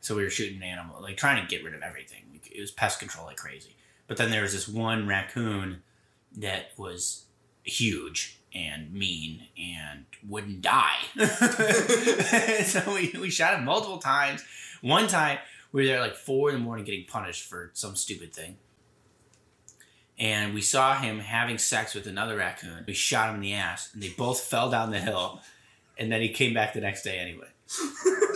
So 0.00 0.14
we 0.16 0.22
were 0.22 0.30
shooting 0.30 0.62
animal, 0.62 1.00
like 1.00 1.16
trying 1.16 1.42
to 1.42 1.48
get 1.48 1.64
rid 1.64 1.74
of 1.74 1.82
everything. 1.82 2.40
It 2.52 2.60
was 2.60 2.70
pest 2.70 2.98
control 3.00 3.26
like 3.26 3.36
crazy. 3.38 3.74
But 4.06 4.16
then 4.18 4.30
there 4.30 4.42
was 4.42 4.52
this 4.52 4.68
one 4.68 5.06
raccoon 5.08 5.82
that 6.36 6.72
was 6.76 7.23
huge 7.64 8.38
and 8.54 8.92
mean 8.92 9.42
and 9.58 10.04
wouldn't 10.28 10.62
die. 10.62 10.96
so 12.64 12.82
we, 12.94 13.12
we 13.20 13.30
shot 13.30 13.58
him 13.58 13.64
multiple 13.64 13.98
times. 13.98 14.44
One 14.80 15.08
time 15.08 15.38
we 15.72 15.82
were 15.82 15.86
there 15.88 16.00
like 16.00 16.14
four 16.14 16.50
in 16.50 16.56
the 16.56 16.60
morning 16.60 16.84
getting 16.84 17.06
punished 17.06 17.44
for 17.48 17.70
some 17.74 17.96
stupid 17.96 18.32
thing. 18.32 18.56
And 20.16 20.54
we 20.54 20.60
saw 20.60 20.94
him 20.94 21.18
having 21.18 21.58
sex 21.58 21.92
with 21.94 22.06
another 22.06 22.36
raccoon. 22.36 22.84
We 22.86 22.94
shot 22.94 23.30
him 23.30 23.36
in 23.36 23.40
the 23.40 23.54
ass, 23.54 23.90
and 23.92 24.00
they 24.00 24.10
both 24.10 24.40
fell 24.42 24.70
down 24.70 24.92
the 24.92 25.00
hill. 25.00 25.40
And 25.98 26.12
then 26.12 26.20
he 26.20 26.28
came 26.28 26.54
back 26.54 26.72
the 26.72 26.80
next 26.80 27.02
day 27.02 27.18
anyway. 27.18 27.48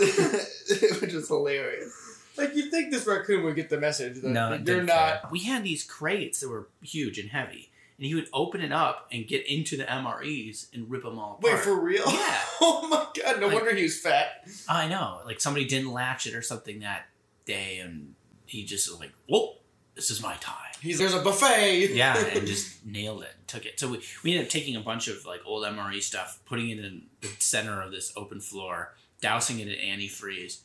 Which 1.00 1.12
is 1.14 1.28
hilarious. 1.28 1.92
Like 2.36 2.54
you'd 2.56 2.70
think 2.70 2.90
this 2.92 3.06
raccoon 3.06 3.44
would 3.44 3.56
get 3.56 3.68
the 3.68 3.78
message 3.78 4.20
that 4.22 4.24
No, 4.24 4.52
it 4.54 4.64
they're 4.64 4.76
didn't 4.76 4.86
not. 4.86 4.96
care. 5.22 5.30
We 5.30 5.40
had 5.44 5.62
these 5.64 5.84
crates 5.84 6.40
that 6.40 6.48
were 6.48 6.68
huge 6.82 7.18
and 7.18 7.30
heavy, 7.30 7.67
and 7.98 8.06
he 8.06 8.14
would 8.14 8.28
open 8.32 8.60
it 8.60 8.72
up 8.72 9.08
and 9.12 9.26
get 9.26 9.46
into 9.46 9.76
the 9.76 9.84
MREs 9.84 10.72
and 10.72 10.88
rip 10.90 11.02
them 11.02 11.18
all 11.18 11.36
apart. 11.38 11.54
Wait 11.54 11.62
for 11.62 11.74
real? 11.80 12.04
Yeah. 12.06 12.40
oh 12.60 12.86
my 12.88 13.06
god! 13.22 13.40
No 13.40 13.48
Like- 13.48 13.56
wonder 13.56 13.74
he 13.74 13.82
was 13.82 13.98
fat. 14.00 14.48
I 14.68 14.88
know, 14.88 15.20
like 15.26 15.40
somebody 15.40 15.66
didn't 15.66 15.92
latch 15.92 16.26
it 16.26 16.34
or 16.34 16.42
something 16.42 16.80
that 16.80 17.06
day, 17.44 17.78
and 17.78 18.14
he 18.46 18.64
just 18.64 18.88
was 18.90 19.00
like, 19.00 19.12
"Whoa, 19.26 19.56
this 19.94 20.10
is 20.10 20.22
my 20.22 20.34
time." 20.36 20.54
He's 20.80 20.98
there's 20.98 21.14
a 21.14 21.20
buffet. 21.22 21.88
yeah, 21.92 22.16
and 22.16 22.46
just 22.46 22.86
nailed 22.86 23.22
it. 23.22 23.34
Took 23.48 23.66
it. 23.66 23.80
So 23.80 23.88
we, 23.88 24.00
we 24.22 24.30
ended 24.32 24.46
up 24.46 24.50
taking 24.52 24.76
a 24.76 24.80
bunch 24.80 25.08
of 25.08 25.26
like 25.26 25.40
old 25.44 25.64
MRE 25.64 26.00
stuff, 26.00 26.38
putting 26.46 26.70
it 26.70 26.78
in 26.78 27.02
the 27.20 27.28
center 27.40 27.82
of 27.82 27.90
this 27.90 28.12
open 28.16 28.40
floor, 28.40 28.94
dousing 29.20 29.58
it 29.58 29.66
in 29.68 29.74
antifreeze 29.98 30.60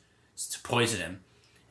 to 0.51 0.59
poison 0.61 0.99
him, 0.99 1.21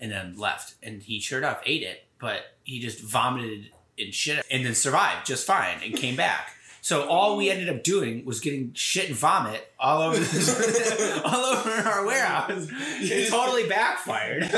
and 0.01 0.11
then 0.11 0.35
left. 0.37 0.75
And 0.83 1.03
he 1.05 1.21
sure 1.21 1.39
enough 1.39 1.63
ate 1.65 1.83
it, 1.85 2.05
but 2.19 2.41
he 2.65 2.81
just 2.81 3.01
vomited 3.01 3.71
and 4.05 4.15
shit, 4.15 4.45
and 4.51 4.65
then 4.67 4.75
survived 4.75 5.27
just 5.27 5.47
fine 5.47 5.79
and 5.85 5.95
came 5.95 6.17
back. 6.17 6.51
So 6.85 7.07
all 7.09 7.37
we 7.37 7.49
ended 7.49 7.69
up 7.69 7.85
doing 7.85 8.25
was 8.25 8.41
getting 8.41 8.73
shit 8.75 9.07
and 9.09 9.17
vomit 9.17 9.73
all 9.79 10.03
over 10.03 10.17
all 11.25 11.45
over 11.45 11.71
our 11.71 12.05
warehouse. 12.05 12.67
It 13.01 13.31
totally 13.31 13.69
backfired. 13.69 14.51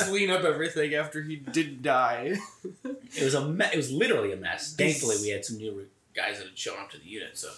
Clean 0.00 0.30
up 0.30 0.44
everything 0.44 0.94
after 0.94 1.22
he 1.22 1.36
didn't 1.36 1.80
die. 1.82 2.34
It 2.84 3.24
was 3.24 3.32
a 3.34 3.48
me- 3.48 3.64
it 3.72 3.76
was 3.78 3.90
literally 3.90 4.30
a 4.32 4.36
mess. 4.36 4.74
Thankfully, 4.74 5.16
we 5.22 5.30
had 5.30 5.42
some 5.44 5.56
new 5.56 5.86
guys 6.14 6.36
that 6.38 6.48
had 6.48 6.58
shown 6.58 6.78
up 6.78 6.90
to 6.90 6.98
the 6.98 7.06
unit, 7.08 7.38
so 7.38 7.48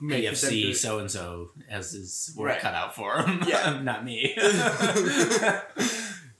Make 0.00 0.24
PFC 0.24 0.74
so 0.74 0.98
and 0.98 1.10
so 1.10 1.50
has 1.70 1.92
his 1.92 2.34
work 2.36 2.48
Right. 2.50 2.60
cut 2.60 2.74
out 2.74 2.94
for 2.94 3.22
him. 3.22 3.42
Yeah. 3.46 3.80
not 3.82 4.04
me. 4.04 4.36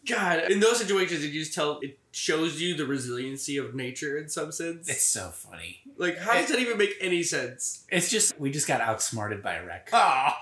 God, 0.07 0.51
in 0.51 0.61
those 0.61 0.79
situations, 0.79 1.21
did 1.23 1.33
you 1.33 1.41
just 1.41 1.55
tell 1.55 1.79
it 1.83 1.99
shows 2.13 2.61
you 2.61 2.75
the 2.75 2.85
resiliency 2.87 3.57
of 3.57 3.75
nature 3.75 4.19
in 4.19 4.29
some 4.29 4.53
sense? 4.53 4.89
it's 4.89 5.07
so 5.07 5.31
funny. 5.31 5.81
like, 5.97 6.19
how 6.19 6.35
does 6.35 6.49
that 6.51 6.59
even 6.59 6.77
make 6.77 6.95
any 7.01 7.23
sense? 7.23 7.85
It's 7.89 8.11
just 8.11 8.39
we 8.39 8.51
just 8.51 8.69
got 8.69 8.81
outsmarted 8.81 9.43
by 9.43 9.55
a 9.55 9.65
wreck. 9.65 9.89
Ah, 9.93 10.39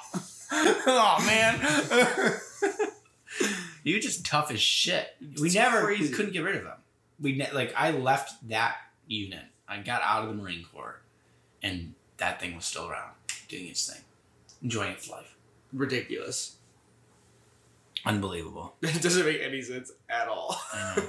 oh 0.52 1.22
man, 1.26 2.40
you 3.84 4.00
just 4.00 4.24
tough 4.26 4.50
as 4.50 4.60
shit. 4.60 5.08
We 5.40 5.50
never 5.50 5.82
crazy. 5.84 6.04
we 6.04 6.08
couldn't 6.10 6.32
get 6.32 6.40
rid 6.40 6.56
of 6.56 6.64
them. 6.64 6.78
We 7.20 7.36
ne- 7.36 7.52
like 7.52 7.72
I 7.76 7.90
left 7.92 8.48
that 8.48 8.76
unit. 9.06 9.44
I 9.68 9.78
got 9.78 10.02
out 10.02 10.24
of 10.24 10.28
the 10.28 10.34
Marine 10.42 10.64
Corps, 10.72 11.00
and 11.62 11.94
that 12.18 12.40
thing 12.40 12.54
was 12.56 12.64
still 12.64 12.88
around, 12.88 13.12
doing 13.48 13.68
its 13.68 13.88
thing, 13.90 14.02
enjoying 14.62 14.92
its 14.92 15.08
life. 15.08 15.34
ridiculous. 15.72 16.56
Unbelievable. 18.04 18.74
It 18.82 19.00
doesn't 19.02 19.24
make 19.24 19.40
any 19.40 19.62
sense 19.62 19.92
at 20.08 20.28
all. 20.28 20.60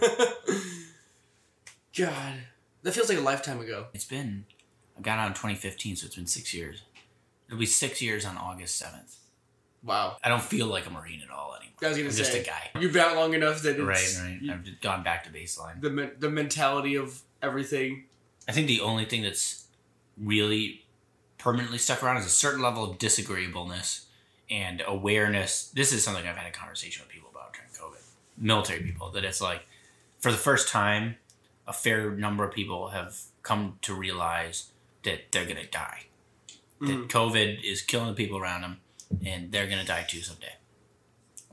God, 1.97 2.33
that 2.83 2.93
feels 2.93 3.09
like 3.09 3.17
a 3.17 3.21
lifetime 3.21 3.59
ago. 3.59 3.87
It's 3.93 4.05
been, 4.05 4.45
I 4.97 5.01
got 5.01 5.19
out 5.19 5.27
in 5.27 5.33
2015, 5.33 5.95
so 5.97 6.05
it's 6.07 6.15
been 6.15 6.27
six 6.27 6.53
years. 6.53 6.81
It'll 7.47 7.59
be 7.59 7.65
six 7.65 8.01
years 8.01 8.25
on 8.25 8.37
August 8.37 8.81
7th. 8.81 9.17
Wow. 9.83 10.17
I 10.23 10.29
don't 10.29 10.41
feel 10.41 10.67
like 10.67 10.87
a 10.87 10.89
Marine 10.89 11.21
at 11.21 11.29
all 11.29 11.55
anymore. 11.55 11.73
I 11.83 11.87
was 11.89 11.97
gonna 11.97 12.07
I'm 12.09 12.13
say 12.13 12.23
just 12.23 12.33
a 12.35 12.43
guy. 12.43 12.69
you've 12.79 12.93
been 12.93 13.01
out 13.01 13.15
long 13.17 13.33
enough 13.33 13.61
that 13.63 13.71
it's, 13.71 13.79
Right, 13.81 14.17
right. 14.23 14.39
you- 14.41 14.51
I've 14.53 14.63
just 14.63 14.81
gone 14.81 15.03
back 15.03 15.25
to 15.25 15.29
baseline. 15.29 15.81
the 15.81 16.11
the 16.17 16.29
mentality 16.29 16.95
of 16.95 17.21
everything. 17.41 18.05
I 18.47 18.53
think 18.53 18.67
the 18.67 18.79
only 18.79 19.03
thing 19.05 19.21
that's 19.23 19.65
really 20.17 20.85
permanently 21.37 21.77
stuck 21.77 22.01
around 22.01 22.17
is 22.17 22.25
a 22.25 22.29
certain 22.29 22.61
level 22.61 22.89
of 22.89 22.97
disagreeableness 22.97 24.02
and 24.53 24.83
awareness. 24.85 25.71
This 25.73 25.91
is 25.91 26.03
something 26.03 26.27
I've 26.27 26.37
had 26.37 26.47
a 26.47 26.51
conversation 26.51 27.03
with 27.03 27.11
people 27.11 27.31
about 27.31 27.53
during 27.53 27.71
COVID. 27.71 28.03
Military 28.37 28.81
people, 28.83 29.09
that 29.11 29.25
it's 29.25 29.41
like, 29.41 29.63
for 30.19 30.31
the 30.31 30.37
first 30.37 30.69
time, 30.69 31.15
a 31.67 31.73
fair 31.73 32.11
number 32.11 32.43
of 32.43 32.53
people 32.53 32.89
have 32.89 33.17
come 33.41 33.79
to 33.81 33.95
realize 33.95 34.71
that 35.03 35.31
they're 35.31 35.45
going 35.45 35.57
to 35.57 35.65
die. 35.67 36.05
That 36.81 36.87
Mhm. 36.87 37.07
COVID 37.09 37.63
is 37.63 37.81
killing 37.81 38.09
the 38.09 38.13
people 38.13 38.37
around 38.37 38.61
them, 38.61 38.81
and 39.25 39.51
they're 39.51 39.67
going 39.67 39.79
to 39.79 39.85
die 39.85 40.03
too 40.03 40.21
someday. 40.21 40.55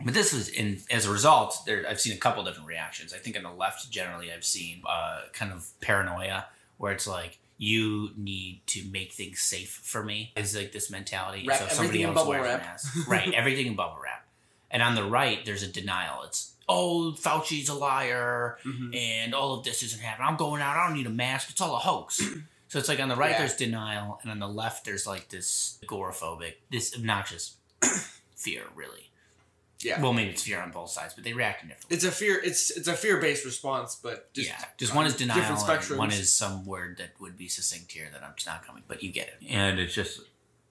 But 0.03 0.15
this 0.15 0.33
is 0.33 0.49
in 0.49 0.83
as 0.91 1.07
a 1.07 1.11
result. 1.11 1.65
There, 1.67 1.87
I've 1.89 2.01
seen 2.01 2.13
a 2.15 2.19
couple 2.19 2.45
different 2.45 2.69
reactions. 2.69 3.13
I 3.13 3.19
think 3.19 3.37
on 3.37 3.43
the 3.43 3.51
left, 3.53 3.91
generally, 3.91 4.33
I've 4.33 4.45
seen 4.45 4.83
uh, 4.87 5.23
kind 5.33 5.53
of 5.53 5.69
paranoia, 5.81 6.49
where 6.79 6.93
it's 6.93 7.07
like 7.07 7.39
you 7.63 8.09
need 8.17 8.63
to 8.67 8.83
make 8.91 9.13
things 9.13 9.39
safe 9.41 9.69
for 9.85 10.03
me. 10.03 10.33
Is 10.35 10.57
like 10.57 10.73
this 10.73 10.91
mentality. 10.91 11.45
Wrap 11.47 11.59
so 11.61 11.67
somebody 11.69 12.03
else 12.03 12.27
wears 12.27 12.43
wrap. 12.43 12.61
a 12.63 12.65
mask, 12.65 13.09
right? 13.09 13.33
Everything 13.35 13.67
in 13.67 13.75
bubble 13.77 13.99
wrap. 14.03 14.27
And 14.71 14.83
on 14.83 14.95
the 14.95 15.05
right, 15.05 15.45
there's 15.45 15.63
a 15.63 15.67
denial. 15.69 16.23
It's 16.25 16.55
oh, 16.69 17.13
Fauci's 17.21 17.69
a 17.69 17.75
liar, 17.75 18.57
Mhm. 18.65 18.97
and 18.97 19.35
all 19.35 19.53
of 19.59 19.65
this 19.65 19.83
isn't 19.83 20.01
happening. 20.01 20.29
I'm 20.29 20.37
going 20.39 20.63
out. 20.63 20.77
I 20.79 20.87
don't 20.87 20.97
need 20.97 21.07
a 21.07 21.11
mask. 21.11 21.51
It's 21.51 21.61
all 21.61 21.75
a 21.77 21.79
hoax. 21.81 22.17
so 22.69 22.79
it's 22.79 22.89
like 22.89 22.99
on 23.01 23.09
the 23.09 23.17
right, 23.17 23.33
Yeah. 23.33 23.39
there's 23.39 23.57
denial, 23.57 24.21
and 24.23 24.31
on 24.31 24.39
the 24.39 24.49
left, 24.49 24.87
there's 24.87 25.07
like 25.07 25.29
this 25.29 25.79
agoraphobic, 25.85 26.55
this 26.71 26.95
obnoxious 26.97 27.57
fear. 28.37 28.63
Really. 28.75 29.10
Yeah. 29.83 30.01
Well, 30.01 30.13
maybe 30.13 30.31
it's 30.31 30.43
fear 30.43 30.61
on 30.61 30.71
both 30.71 30.91
sides, 30.91 31.15
but 31.15 31.25
they 31.25 31.33
react 31.33 31.63
in 31.63 31.69
different. 31.69 31.93
It's 31.93 32.05
a 32.05 32.11
fear. 32.11 32.41
It's 32.43 32.71
it's 32.71 32.89
a 32.89 32.95
fear 32.95 33.19
based 33.19 33.45
response, 33.45 33.99
but 34.03 34.33
just 34.35 34.49
yeah, 34.49 34.65
just 34.77 34.95
one 34.95 35.07
is 35.07 35.17
denial, 35.17 35.41
different 35.41 35.91
and 35.91 35.99
one 35.99 36.11
is 36.11 36.35
some 36.35 36.65
word 36.67 36.99
that 36.99 37.11
would 37.21 37.37
be 37.39 37.49
succinct 37.49 37.93
here 37.93 38.09
that 38.13 38.23
I'm 38.23 38.33
just 38.37 38.47
not 38.47 38.67
coming, 38.67 38.83
but 38.87 39.03
you 39.03 39.11
get 39.11 39.29
it. 39.29 39.47
And 39.49 39.79
it's 39.79 39.95
just 39.95 40.21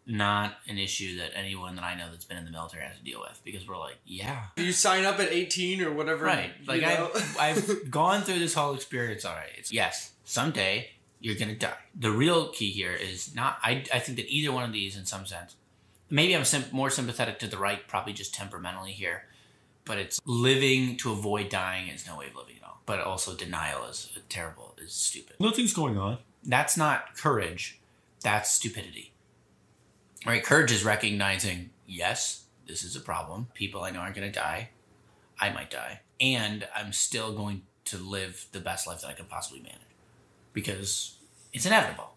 not 0.06 0.56
an 0.67 0.78
issue 0.78 1.17
that 1.19 1.32
anyone 1.36 1.76
that 1.76 1.84
I 1.84 1.95
know 1.95 2.10
that's 2.10 2.26
been 2.26 2.38
in 2.38 2.45
the 2.45 2.52
military 2.52 2.84
has 2.84 2.98
to 2.98 3.04
deal 3.04 3.19
with 3.19 3.39
because 3.43 3.67
we're 3.67 3.78
like, 3.78 3.98
yeah, 4.06 4.45
You 4.58 4.72
sign 4.72 5.06
up 5.06 5.19
at 5.19 5.32
eighteen 5.32 5.82
or 5.82 5.91
whatever. 5.91 6.26
right. 6.26 6.52
Like 6.65 6.82
you 6.82 6.88
know? 6.88 7.12
I've, 7.39 7.67
I've 7.72 7.91
gone 7.91 8.22
through 8.22 8.39
this 8.39 8.54
whole 8.54 8.74
experience 8.74 9.26
already. 9.26 9.52
It's 9.58 9.72
yes, 9.72 10.12
someday 10.24 10.89
you're 11.19 11.36
gonna 11.36 11.56
die. 11.56 11.74
The 12.00 12.12
real 12.12 12.50
key 12.50 12.72
here 12.72 12.93
is 12.93 13.36
not. 13.36 13.60
I 13.62 13.84
I 13.93 14.00
think 14.00 14.17
that 14.17 14.28
either 14.30 14.52
one 14.52 14.63
of 14.63 14.72
these, 14.72 14.95
in 14.98 15.06
some 15.06 15.26
sense, 15.26 15.56
maybe 16.10 16.36
I'm 16.36 16.45
sim- 16.45 16.65
more 16.72 16.89
sympathetic 16.89 17.39
to 17.39 17.48
the 17.48 17.58
right, 17.58 17.88
probably 17.88 18.13
just 18.13 18.34
temperamentally 18.34 18.91
here. 18.91 19.26
But 19.86 19.98
it's 19.98 20.19
living 20.26 20.98
to 20.98 21.12
avoid 21.12 21.50
dying 21.50 21.88
is 21.88 22.06
no 22.06 22.17
way 22.17 22.28
of 22.28 22.36
living 22.36 22.56
at 22.62 22.67
all. 22.67 22.82
But 22.86 23.00
also 23.00 23.36
denial 23.36 23.86
is 23.86 24.12
uh, 24.15 24.19
terrible, 24.30 24.76
is 24.78 24.93
stupid. 24.93 25.38
Nothing's 25.39 25.74
going 25.74 25.98
on. 25.98 26.19
That's 26.43 26.78
not 26.78 27.15
courage. 27.15 27.80
That's 28.22 28.52
stupidity. 28.52 29.13
Right? 30.26 30.43
Courage 30.43 30.72
is 30.72 30.84
recognizing, 30.84 31.72
yes, 31.88 32.43
this 32.67 32.84
is 32.84 32.95
a 32.95 33.00
problem. 33.00 33.48
People 33.54 33.84
I 33.84 33.91
know 33.91 34.00
aren't 34.00 34.15
going 34.15 34.32
to 34.32 34.39
die. 34.39 34.69
I 35.39 35.52
might 35.52 35.72
die. 35.72 36.02
And 36.19 36.67
I'm 36.76 36.91
still 36.91 37.34
going 37.34 37.63
to 37.86 37.98
live 37.98 38.45
the 38.52 38.60
best 38.60 38.86
life 38.86 39.02
that 39.02 39.08
I 39.08 39.13
can 39.13 39.26
possibly 39.26 39.62
manage. 39.62 39.80
Because 40.54 41.15
it's 41.54 41.65
inevitable. 41.65 42.13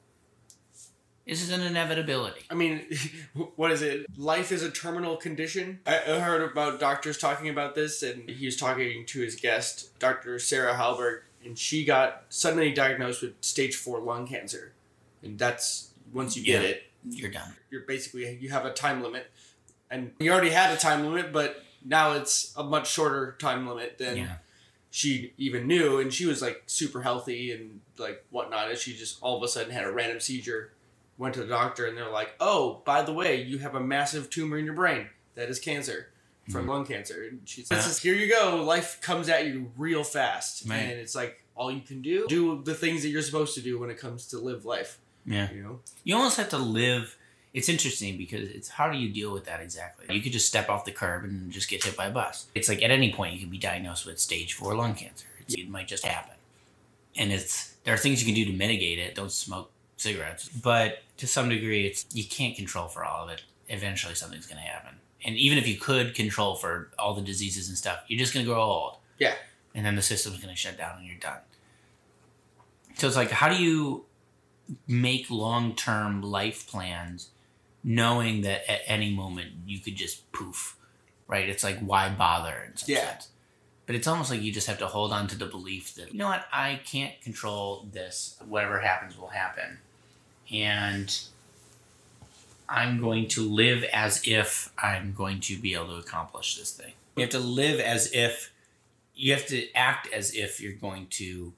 This 1.26 1.40
is 1.42 1.50
an 1.50 1.61
inevitability. 1.61 2.42
I 2.50 2.54
mean, 2.54 2.85
what 3.56 3.70
is 3.70 3.80
it? 3.82 4.06
Life 4.18 4.50
is 4.50 4.62
a 4.62 4.70
terminal 4.70 5.16
condition. 5.16 5.78
I 5.87 5.92
heard 5.94 6.42
about 6.50 6.80
doctors 6.80 7.16
talking 7.16 7.48
about 7.48 7.74
this, 7.74 8.02
and 8.02 8.28
he 8.28 8.46
was 8.46 8.56
talking 8.56 9.06
to 9.06 9.20
his 9.20 9.37
guest, 9.37 9.96
Dr. 10.00 10.38
Sarah 10.40 10.74
Hallberg, 10.74 11.20
and 11.44 11.56
she 11.56 11.85
got 11.85 12.24
suddenly 12.28 12.72
diagnosed 12.72 13.22
with 13.22 13.35
stage 13.40 13.76
four 13.76 14.00
lung 14.00 14.26
cancer. 14.26 14.72
And 15.22 15.38
that's 15.38 15.90
once 16.12 16.37
you 16.37 16.42
get 16.44 16.62
Yeah. 16.62 16.68
it, 16.70 16.82
You're 17.08 17.30
done. 17.30 17.54
you're 17.70 17.82
basically 17.82 18.37
you 18.40 18.50
have 18.50 18.64
a 18.64 18.72
time 18.72 19.02
limit, 19.02 19.30
and 19.90 20.12
you 20.18 20.32
already 20.32 20.50
had 20.50 20.76
a 20.76 20.80
time 20.80 21.04
limit, 21.06 21.32
but 21.32 21.62
now 21.85 22.12
it's 22.12 22.52
a 22.56 22.64
much 22.64 22.90
shorter 22.90 23.37
time 23.38 23.68
limit 23.68 23.98
than 23.98 24.16
Yeah. 24.16 24.37
she 24.90 25.32
even 25.38 25.66
knew. 25.68 26.00
And 26.00 26.12
she 26.12 26.26
was 26.26 26.42
like 26.42 26.64
super 26.66 27.02
healthy 27.02 27.52
and 27.52 27.80
like 27.96 28.24
whatnot, 28.30 28.70
and 28.70 28.78
she 28.78 28.96
just 28.96 29.18
all 29.22 29.37
of 29.37 29.42
a 29.44 29.48
sudden 29.48 29.72
had 29.72 29.85
a 29.85 29.92
random 29.92 30.18
seizure. 30.18 30.72
Went 31.18 31.35
to 31.35 31.40
the 31.40 31.46
doctor, 31.46 31.87
and 31.87 31.96
they're 31.96 32.11
like, 32.11 32.35
"Oh, 32.40 32.83
by 32.85 33.03
the 33.03 33.12
way, 33.12 33.42
you 33.42 33.59
have 33.59 33.75
a 33.75 33.81
massive 33.81 34.31
tumor 34.31 34.59
in 34.59 34.64
your 34.64 34.75
brain 34.75 35.09
that 35.35 35.48
is 35.48 35.59
cancer." 35.59 36.09
From 36.51 36.64
hmm. 36.64 36.70
lung 36.70 36.87
cancer, 36.87 37.22
and 37.31 37.40
she's 37.44 37.70
Yeah. 37.70 37.77
like, 37.81 37.98
"Here 37.98 38.14
you 38.14 38.29
go. 38.29 38.64
Life 38.64 39.01
comes 39.01 39.29
at 39.29 39.46
you 39.46 39.70
real 39.77 40.03
fast, 40.03 40.64
Right. 40.66 40.79
and 40.79 40.98
it's 40.98 41.14
like 41.14 41.42
all 41.55 41.70
you 41.70 41.81
can 41.83 42.03
do 42.03 42.27
do 42.29 42.62
the 42.64 42.75
things 42.75 43.03
that 43.03 43.09
you're 43.11 43.22
supposed 43.22 43.55
to 43.55 43.61
do 43.61 43.79
when 43.79 43.90
it 43.90 43.98
comes 43.98 44.27
to 44.29 44.38
live 44.38 44.64
life. 44.64 44.98
Yeah. 45.27 45.53
You 45.53 45.62
know, 45.62 45.81
You 46.05 46.16
almost 46.16 46.37
have 46.37 46.48
to 46.51 46.59
live. 46.59 47.16
It's 47.55 47.68
interesting 47.68 48.16
because 48.16 48.48
it's 48.48 48.68
how 48.70 48.90
do 48.90 48.98
you 48.98 49.11
deal 49.11 49.33
with 49.33 49.44
that 49.44 49.61
exactly? 49.61 50.12
You 50.14 50.22
could 50.22 50.33
just 50.33 50.48
step 50.48 50.68
off 50.70 50.85
the 50.85 50.90
curb 50.90 51.25
and 51.25 51.53
just 51.53 51.68
get 51.68 51.85
hit 51.85 51.96
by 51.96 52.07
a 52.07 52.11
bus. 52.11 52.46
It's 52.55 52.68
like 52.68 52.83
at 52.83 52.90
any 52.90 53.12
point 53.12 53.35
you 53.35 53.40
could 53.40 53.51
be 53.51 53.59
diagnosed 53.59 54.07
with 54.07 54.18
stage 54.18 54.55
four 54.55 54.75
lung 54.75 54.94
cancer. 54.94 55.27
It's, 55.42 55.55
it 55.55 55.68
might 55.68 55.87
just 55.87 56.05
happen, 56.05 56.37
and 57.16 57.31
it's 57.33 57.75
there 57.85 57.92
are 57.94 57.98
things 57.98 58.20
you 58.20 58.27
can 58.27 58.35
do 58.35 58.51
to 58.51 58.57
mitigate 58.57 58.98
it. 58.98 59.14
Don't 59.14 59.31
smoke 59.31 59.70
cigarettes, 60.02 60.48
but 60.48 61.02
to 61.18 61.26
some 61.26 61.48
degree, 61.48 61.86
it's 61.86 62.04
you 62.12 62.24
can't 62.24 62.56
control 62.56 62.88
for 62.88 63.04
all 63.04 63.24
of 63.24 63.30
it. 63.30 63.42
Eventually, 63.68 64.14
something's 64.14 64.46
going 64.46 64.60
to 64.62 64.68
happen, 64.68 64.96
and 65.24 65.36
even 65.36 65.56
if 65.58 65.66
you 65.66 65.76
could 65.78 66.14
control 66.14 66.56
for 66.56 66.90
all 66.98 67.14
the 67.14 67.22
diseases 67.22 67.68
and 67.68 67.78
stuff, 67.78 68.00
you're 68.08 68.18
just 68.18 68.34
going 68.34 68.44
to 68.44 68.52
grow 68.52 68.60
old. 68.62 68.96
Yeah. 69.18 69.34
and 69.74 69.86
then 69.86 69.94
the 69.96 70.02
system's 70.02 70.36
going 70.38 70.52
to 70.52 70.58
shut 70.60 70.76
down 70.76 70.98
and 70.98 71.06
you're 71.06 71.16
done. 71.18 71.38
So 72.98 73.06
it's 73.06 73.16
like, 73.16 73.30
how 73.30 73.48
do 73.48 73.56
you 73.62 74.04
make 74.86 75.30
long 75.30 75.74
term 75.74 76.22
life 76.22 76.66
plans 76.66 77.30
knowing 77.84 78.42
that 78.42 78.68
at 78.70 78.80
any 78.86 79.14
moment 79.14 79.50
you 79.66 79.78
could 79.78 79.96
just 79.96 80.30
poof, 80.32 80.76
right? 81.28 81.48
It's 81.48 81.64
like, 81.64 81.78
why 81.80 82.08
bother 82.10 82.64
in 82.68 82.76
some 82.76 82.92
Yeah. 82.92 83.10
sense? 83.12 83.28
But 83.86 83.94
it's 83.96 84.06
almost 84.06 84.30
like 84.30 84.42
you 84.42 84.52
just 84.52 84.66
have 84.66 84.78
to 84.78 84.86
hold 84.86 85.12
on 85.12 85.26
to 85.28 85.36
the 85.36 85.46
belief 85.46 85.94
that, 85.94 86.12
you 86.12 86.18
know 86.18 86.28
what, 86.28 86.46
I 86.52 86.80
can't 86.84 87.20
control 87.20 87.86
this. 87.92 88.36
Whatever 88.46 88.80
happens 88.80 89.16
will 89.18 89.28
happen. 89.28 89.78
And 90.52 91.18
I'm 92.68 93.00
going 93.00 93.28
to 93.28 93.42
live 93.42 93.84
as 93.92 94.22
if 94.26 94.72
I'm 94.78 95.14
going 95.14 95.40
to 95.40 95.56
be 95.56 95.74
able 95.74 95.88
to 95.88 95.96
accomplish 95.96 96.56
this 96.56 96.72
thing. 96.72 96.92
You 97.16 97.22
have 97.22 97.30
to 97.30 97.38
live 97.38 97.80
as 97.80 98.12
if, 98.12 98.52
you 99.14 99.32
have 99.32 99.46
to 99.48 99.72
act 99.74 100.08
as 100.12 100.34
if 100.34 100.60
you're 100.60 100.72
going 100.72 101.06
to 101.10 101.52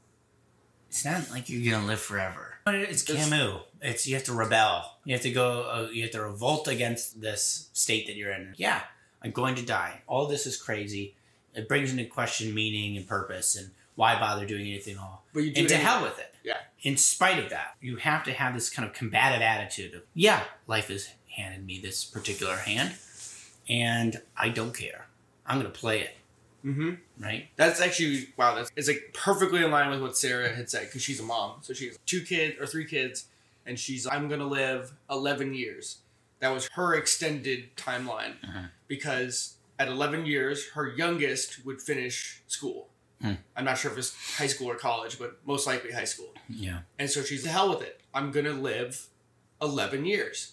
it's 0.94 1.04
not 1.04 1.28
like 1.33 1.48
you're 1.48 1.72
gonna 1.72 1.88
live 1.88 2.00
forever. 2.00 2.54
It's 2.68 3.02
It's- 3.02 3.28
Camus. 3.28 3.62
It's 3.83 4.07
you 4.07 4.14
have 4.14 4.22
to 4.24 4.33
rebel. 4.33 4.96
You 5.04 5.14
have 5.14 5.22
to 5.22 5.33
go. 5.33 5.62
Uh, 5.68 5.88
you 5.92 6.02
have 6.02 6.12
to 6.12 6.22
revolt 6.22 6.68
against 6.68 7.20
this 7.20 7.68
state 7.72 8.07
that 8.07 8.14
you're 8.14 8.30
in. 8.30 8.54
Yeah, 8.57 8.80
I'm 9.20 9.33
going 9.33 9.57
to 9.57 9.62
die. 9.66 10.02
All 10.07 10.28
this 10.28 10.46
is 10.46 10.57
crazy. 10.57 11.16
It 11.52 11.66
brings 11.66 11.90
into 11.90 12.04
question 12.04 12.54
meaning 12.54 12.96
and 12.96 13.09
purpose 13.09 13.57
and 13.57 13.72
why 13.96 14.18
bother 14.18 14.44
doing 14.46 14.62
anything 14.66 14.94
at 14.96 15.00
all. 15.00 15.24
but 15.33 15.40
you 15.44 15.52
do 15.52 15.61
And 15.61 15.68
to 15.68 15.74
anyway. 15.74 15.88
hell 15.90 16.02
with 16.02 16.18
it. 16.18 16.35
Yeah. 16.42 16.59
In 16.83 16.96
spite 16.96 17.38
of 17.42 17.50
that, 17.50 17.76
you 17.80 17.96
have 17.96 18.24
to 18.24 18.33
have 18.33 18.52
this 18.54 18.68
kind 18.70 18.87
of 18.88 18.94
combative 18.94 19.40
attitude 19.40 19.94
of, 19.94 20.02
yeah, 20.14 20.44
life 20.66 20.88
has 20.88 21.09
handed 21.37 21.64
me 21.64 21.78
this 21.80 22.04
particular 22.04 22.57
hand, 22.57 22.94
and 23.68 24.20
I 24.37 24.48
don't 24.50 24.74
care. 24.76 25.07
I'm 25.46 25.59
gonna 25.59 25.70
play 25.70 26.00
it. 26.00 26.16
Mm-hmm. 26.64 26.94
Right. 27.22 27.48
That's 27.57 27.80
actually 27.80 28.28
wow. 28.37 28.54
That's 28.54 28.70
it's 28.76 28.88
like 28.88 29.11
perfectly 29.14 29.62
in 29.64 29.70
line 29.70 29.90
with 29.90 30.00
what 30.00 30.16
Sarah 30.16 30.54
had 30.54 30.70
said 30.70 30.87
because 30.87 31.02
she's 31.02 31.20
a 31.20 31.22
mom. 31.22 31.59
So 31.62 31.74
she 31.74 31.87
has 31.88 31.98
two 32.07 32.22
kids 32.22 32.57
or 32.61 32.66
three 32.66 32.87
kids, 32.87 33.26
and 33.66 33.78
she's 33.78 34.07
I'm 34.07 34.28
gonna 34.28 34.46
live 34.46 34.92
11 35.11 35.54
years. 35.54 35.98
That 36.40 36.52
was 36.52 36.68
her 36.72 36.94
extended 36.94 37.74
timeline 37.76 38.35
Uh-huh. 38.42 38.66
because 38.88 39.54
at 39.78 39.88
11 39.88 40.24
years, 40.26 40.70
her 40.70 40.88
youngest 40.88 41.64
would 41.66 41.80
finish 41.83 42.42
school. 42.46 42.88
Hmm. 43.25 43.35
I'm 43.57 43.65
not 43.65 43.79
sure 43.79 43.91
if 43.91 43.97
it's 43.97 44.37
high 44.37 44.47
school 44.47 44.71
or 44.71 44.75
college, 44.75 45.19
but 45.19 45.39
most 45.47 45.67
likely 45.67 45.93
high 45.93 46.05
school. 46.05 46.33
Yeah. 46.49 46.81
And 46.99 47.09
so 47.09 47.23
she's 47.23 47.43
the 47.43 47.49
hell 47.49 47.71
with 47.71 47.81
it. 47.81 48.03
I'm 48.13 48.31
gonna 48.31 48.53
live 48.53 49.07
11 49.63 50.05
years, 50.05 50.53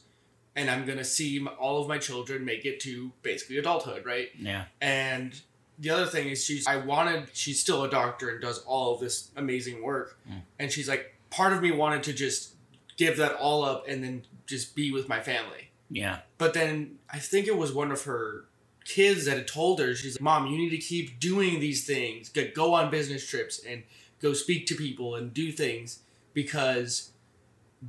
and 0.56 0.70
I'm 0.70 0.86
gonna 0.86 1.04
see 1.04 1.46
all 1.46 1.82
of 1.82 1.90
my 1.90 1.98
children 1.98 2.46
make 2.46 2.66
it 2.66 2.80
to 2.82 3.12
basically 3.24 3.58
adulthood, 3.58 4.06
right? 4.06 4.30
Yeah. 4.40 4.66
And 4.80 5.40
the 5.80 5.90
other 5.90 6.06
thing 6.06 6.30
is 6.30 6.46
she's 6.46 6.66
I 6.66 6.78
wanted 6.78 7.28
she's 7.34 7.60
still 7.60 7.84
a 7.84 7.90
doctor 7.90 8.30
and 8.30 8.42
does 8.42 8.60
all 8.60 8.94
of 8.94 9.02
this 9.02 9.32
amazing 9.36 9.84
work. 9.84 10.18
Mm. 10.30 10.42
And 10.60 10.72
she's 10.72 10.88
like, 10.88 11.14
part 11.30 11.52
of 11.52 11.62
me 11.62 11.72
wanted 11.72 12.04
to 12.04 12.14
just 12.14 12.54
give 12.96 13.18
that 13.18 13.34
all 13.34 13.66
up 13.66 13.88
and 13.88 14.02
then 14.02 14.24
just 14.46 14.76
be 14.76 14.94
with 14.94 15.10
my 15.10 15.20
family. 15.20 15.72
Yeah. 15.90 16.20
But 16.38 16.54
then 16.54 17.00
I 17.12 17.20
think 17.20 17.48
it 17.48 17.58
was 17.58 17.74
one 17.74 17.92
of 17.92 18.04
her 18.04 18.46
kids 18.86 19.26
that 19.26 19.38
had 19.38 19.48
told 19.48 19.80
her, 19.80 19.94
she's 19.96 20.15
like, 20.15 20.22
Mom, 20.22 20.48
you 20.48 20.58
need 20.58 20.70
to 20.72 20.78
keep 20.78 21.20
doing 21.20 21.60
these 21.60 21.86
things. 21.86 22.30
Go- 22.30 22.74
on 22.74 22.89
business 22.91 23.28
trips 23.28 23.60
and 23.67 23.84
go 24.20 24.34
speak 24.34 24.65
to 24.67 24.76
people 24.76 25.15
and 25.15 25.34
do 25.34 25.52
things 25.52 26.00
because 26.34 27.12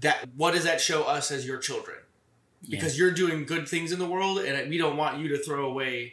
that 0.01 0.29
what 0.37 0.53
does 0.55 0.65
that 0.65 0.81
show 0.81 1.05
us 1.05 1.31
as 1.31 1.47
your 1.47 1.59
children? 1.59 1.99
Yeah. 2.65 2.79
because 2.79 2.97
you're 2.97 3.11
doing 3.11 3.45
good 3.45 3.69
things 3.69 3.91
in 3.91 3.99
the 3.99 4.07
world 4.07 4.39
and 4.39 4.71
we 4.71 4.79
don't 4.79 4.97
want 4.97 5.19
you 5.19 5.27
to 5.31 5.39
throw 5.43 5.67
away 5.67 6.13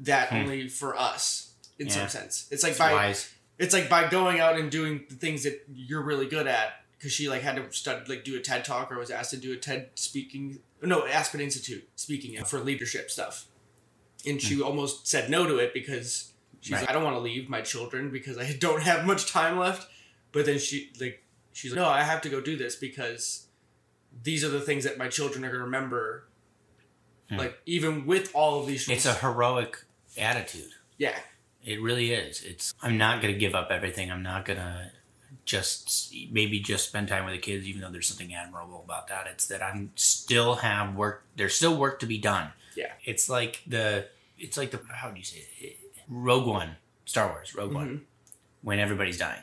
that 0.00 0.30
Hmm. 0.30 0.36
only 0.36 0.66
for 0.68 0.96
us 0.98 1.52
in 1.78 1.88
Yeah. 1.88 1.92
some 1.92 2.08
sense 2.08 2.46
it's 2.50 2.62
like 2.62 2.70
It's 2.70 2.78
by 2.78 2.92
wise. 2.94 3.28
it's 3.58 3.74
like 3.74 3.90
by 3.90 4.08
going 4.08 4.40
out 4.40 4.58
and 4.58 4.70
doing 4.70 5.04
the 5.10 5.14
things 5.14 5.42
that 5.42 5.62
you're 5.70 6.00
really 6.00 6.26
good 6.26 6.46
at 6.46 6.84
because 6.96 7.12
she 7.12 7.28
like 7.28 7.42
had 7.42 7.56
to 7.56 7.70
study 7.70 8.02
like 8.08 8.24
do 8.24 8.34
a 8.34 8.40
ted 8.40 8.64
talk 8.64 8.90
or 8.90 8.98
was 8.98 9.10
asked 9.10 9.32
to 9.32 9.36
do 9.36 9.52
a 9.52 9.56
ted 9.58 9.90
speaking 9.94 10.60
no 10.80 11.06
aspen 11.06 11.38
institute 11.38 11.86
speaking 11.96 12.42
for 12.46 12.60
leadership 12.60 13.10
stuff 13.10 13.44
and 14.26 14.40
she 14.42 14.60
almost 14.60 15.06
said 15.06 15.30
no 15.30 15.46
to 15.46 15.56
it 15.58 15.72
because 15.74 16.32
she's 16.60 16.70
Hmm. 16.70 16.74
Right. 16.74 16.80
like 16.82 16.90
i 16.90 16.92
don't 16.92 17.04
want 17.04 17.16
to 17.16 17.20
leave 17.20 17.48
my 17.48 17.60
children 17.60 18.10
because 18.10 18.36
i 18.38 18.52
don't 18.58 18.82
have 18.82 19.06
much 19.06 19.30
time 19.30 19.58
left 19.58 19.88
but 20.32 20.44
then 20.46 20.58
she 20.58 20.90
like 21.00 21.22
she's 21.52 21.70
like 21.72 21.80
no 21.80 21.86
i 21.88 22.02
have 22.02 22.20
to 22.22 22.28
go 22.28 22.40
do 22.40 22.56
this 22.56 22.74
because 22.76 23.46
these 24.24 24.42
are 24.44 24.48
the 24.48 24.60
things 24.60 24.84
that 24.84 24.98
my 24.98 25.08
children 25.08 25.44
are 25.44 25.48
going 25.48 25.60
to 25.60 25.64
remember 25.64 26.24
Hmm. 27.30 27.36
like 27.36 27.58
even 27.66 28.06
with 28.06 28.30
all 28.34 28.60
of 28.60 28.66
these 28.66 28.88
It's 28.88 29.04
a 29.04 29.12
heroic 29.14 29.84
attitude. 30.16 30.70
yeah 30.96 31.18
It 31.62 31.82
really 31.82 32.12
is. 32.12 32.42
It's 32.42 32.72
I'm 32.82 32.96
not 32.96 33.20
gonna 33.20 33.34
give 33.34 33.54
up 33.54 33.70
everything. 33.70 34.10
I'm 34.10 34.22
not 34.22 34.46
gonna 34.46 34.92
just 35.44 36.14
maybe 36.30 36.58
just 36.60 36.86
spend 36.88 37.08
time 37.08 37.26
with 37.26 37.34
the 37.34 37.40
kids, 37.40 37.66
even 37.66 37.82
though 37.82 37.90
there's 37.90 38.06
something 38.08 38.32
admirable 38.34 38.82
about 38.82 39.08
that. 39.08 39.26
It's 39.26 39.46
that 39.48 39.62
I'm 39.62 39.90
still 39.94 40.56
have 40.56 40.94
work. 40.94 41.24
There's 41.36 41.54
still 41.54 41.76
work 41.76 42.00
to 42.00 42.06
be 42.06 42.16
done. 42.16 42.52
Yeah. 42.78 42.92
It's 43.04 43.28
like 43.28 43.62
the. 43.66 44.06
It's 44.38 44.56
like 44.56 44.70
the. 44.70 44.80
How 44.92 45.10
do 45.10 45.18
you 45.18 45.24
say 45.24 45.44
it? 45.60 45.76
Rogue 46.08 46.46
One, 46.46 46.76
Star 47.04 47.28
Wars, 47.28 47.54
Rogue 47.54 47.74
One, 47.74 47.88
Mhm. 47.88 48.00
when 48.62 48.78
everybody's 48.78 49.18
dying. 49.18 49.42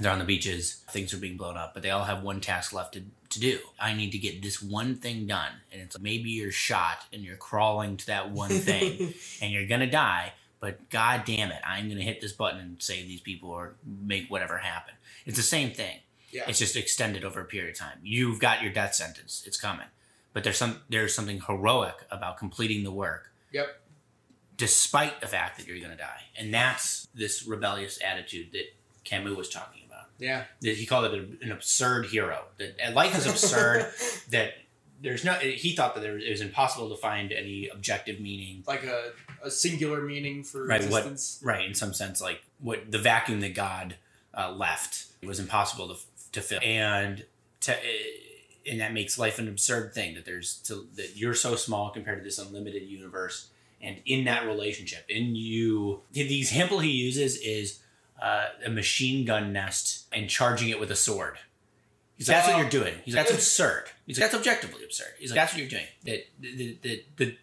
They're 0.00 0.12
on 0.12 0.18
the 0.18 0.24
beaches, 0.24 0.82
things 0.90 1.12
are 1.14 1.18
being 1.18 1.36
blown 1.36 1.56
up, 1.56 1.74
but 1.74 1.82
they 1.82 1.90
all 1.90 2.04
have 2.04 2.22
one 2.22 2.40
task 2.40 2.72
left 2.72 2.92
to, 2.94 3.02
to 3.30 3.40
do. 3.40 3.58
I 3.80 3.94
need 3.94 4.12
to 4.12 4.18
get 4.18 4.42
this 4.42 4.62
one 4.62 4.96
thing 4.96 5.26
done. 5.26 5.52
And 5.72 5.80
it's 5.80 5.98
maybe 5.98 6.30
you're 6.30 6.52
shot 6.52 7.06
and 7.12 7.22
you're 7.24 7.36
crawling 7.36 7.96
to 7.96 8.06
that 8.06 8.30
one 8.30 8.50
thing 8.50 9.14
and 9.42 9.50
you're 9.52 9.66
gonna 9.66 9.90
die, 9.90 10.34
but 10.60 10.88
god 10.90 11.24
damn 11.24 11.50
it, 11.50 11.60
I'm 11.66 11.88
gonna 11.88 12.02
hit 12.02 12.20
this 12.20 12.32
button 12.32 12.60
and 12.60 12.82
save 12.82 13.08
these 13.08 13.22
people 13.22 13.50
or 13.50 13.76
make 13.84 14.30
whatever 14.30 14.58
happen. 14.58 14.94
It's 15.26 15.36
the 15.38 15.42
same 15.42 15.72
thing. 15.72 15.98
yeah. 16.30 16.44
It's 16.48 16.58
just 16.58 16.76
extended 16.76 17.24
over 17.24 17.40
a 17.40 17.44
period 17.46 17.70
of 17.72 17.78
time. 17.78 17.98
You've 18.02 18.38
got 18.40 18.62
your 18.62 18.72
death 18.72 18.94
sentence. 18.94 19.42
It's 19.46 19.58
coming. 19.58 19.86
But 20.32 20.44
there's 20.44 20.56
some 20.58 20.80
there's 20.88 21.14
something 21.14 21.40
heroic 21.46 21.96
about 22.10 22.38
completing 22.38 22.84
the 22.84 22.92
work 22.92 23.32
Yep. 23.52 23.80
despite 24.56 25.20
the 25.20 25.26
fact 25.26 25.58
that 25.58 25.66
you're 25.66 25.80
gonna 25.80 25.96
die. 25.96 26.22
And 26.38 26.52
that's 26.52 27.08
this 27.14 27.46
rebellious 27.46 27.98
attitude 28.04 28.52
that 28.52 28.64
Camus 29.04 29.36
was 29.36 29.48
talking 29.48 29.82
about. 29.86 30.06
Yeah. 30.18 30.44
That 30.60 30.76
he 30.76 30.86
called 30.86 31.12
it 31.12 31.42
an 31.42 31.52
absurd 31.52 32.06
hero. 32.06 32.44
That 32.58 32.94
life 32.94 33.16
is 33.16 33.26
absurd. 33.26 33.90
that 34.30 34.54
there's 35.00 35.24
no. 35.24 35.34
He 35.34 35.74
thought 35.76 35.94
that 35.94 36.00
there, 36.00 36.18
it 36.18 36.28
was 36.30 36.40
impossible 36.40 36.88
to 36.90 36.96
find 36.96 37.30
any 37.32 37.68
objective 37.68 38.18
meaning 38.20 38.64
like 38.66 38.84
a, 38.84 39.12
a 39.44 39.50
singular 39.50 40.00
meaning 40.02 40.42
for 40.42 40.66
Right, 40.66 40.80
what- 40.90 41.06
existence. 41.06 41.40
right 41.42 41.64
in 41.64 41.74
some 41.74 41.94
sense 41.94 42.20
like 42.20 42.42
what 42.58 42.90
the 42.90 42.98
vacuum 42.98 43.40
that 43.40 43.54
god 43.54 43.94
uh, 44.36 44.50
left 44.52 45.06
was 45.22 45.38
impossible 45.38 45.88
to, 45.94 46.00
to 46.32 46.40
fill 46.40 46.58
and 46.62 47.24
to, 47.60 47.72
uh, 47.72 47.76
and 48.68 48.80
that 48.80 48.92
makes 48.92 49.18
life 49.18 49.38
an 49.38 49.48
absurd 49.48 49.94
thing 49.94 50.14
that 50.14 50.24
there's 50.24 50.56
to, 50.62 50.86
that 50.94 51.16
you're 51.16 51.34
so 51.34 51.56
small 51.56 51.90
compared 51.90 52.18
to 52.18 52.24
this 52.24 52.38
unlimited 52.38 52.82
universe 52.82 53.48
and 53.80 53.98
in 54.06 54.24
that 54.24 54.46
relationship 54.46 55.04
in 55.08 55.34
you 55.34 56.00
the 56.12 56.38
example 56.38 56.80
he 56.80 56.90
uses 56.90 57.36
is 57.38 57.80
uh, 58.20 58.46
a 58.66 58.70
machine 58.70 59.24
gun 59.24 59.52
nest 59.52 60.06
and 60.12 60.28
charging 60.28 60.68
it 60.68 60.80
with 60.80 60.90
a 60.90 60.96
sword 60.96 61.38
He's 62.18 62.28
like, 62.28 62.38
that's 62.38 62.48
what 62.48 62.58
you're 62.58 62.68
doing. 62.68 62.94
He's 63.04 63.14
like, 63.14 63.26
that's 63.26 63.36
absurd. 63.36 63.84
He's 64.04 64.18
like, 64.18 64.28
that's 64.28 64.40
objectively 64.40 64.82
absurd. 64.82 65.14
He's 65.20 65.30
like, 65.30 65.36
that's 65.36 65.52
what 65.52 65.60
you're 65.60 65.68
doing. 65.68 65.86
That 66.04 66.26
the, 66.40 66.76
the, 66.82 67.04
the, 67.16 67.36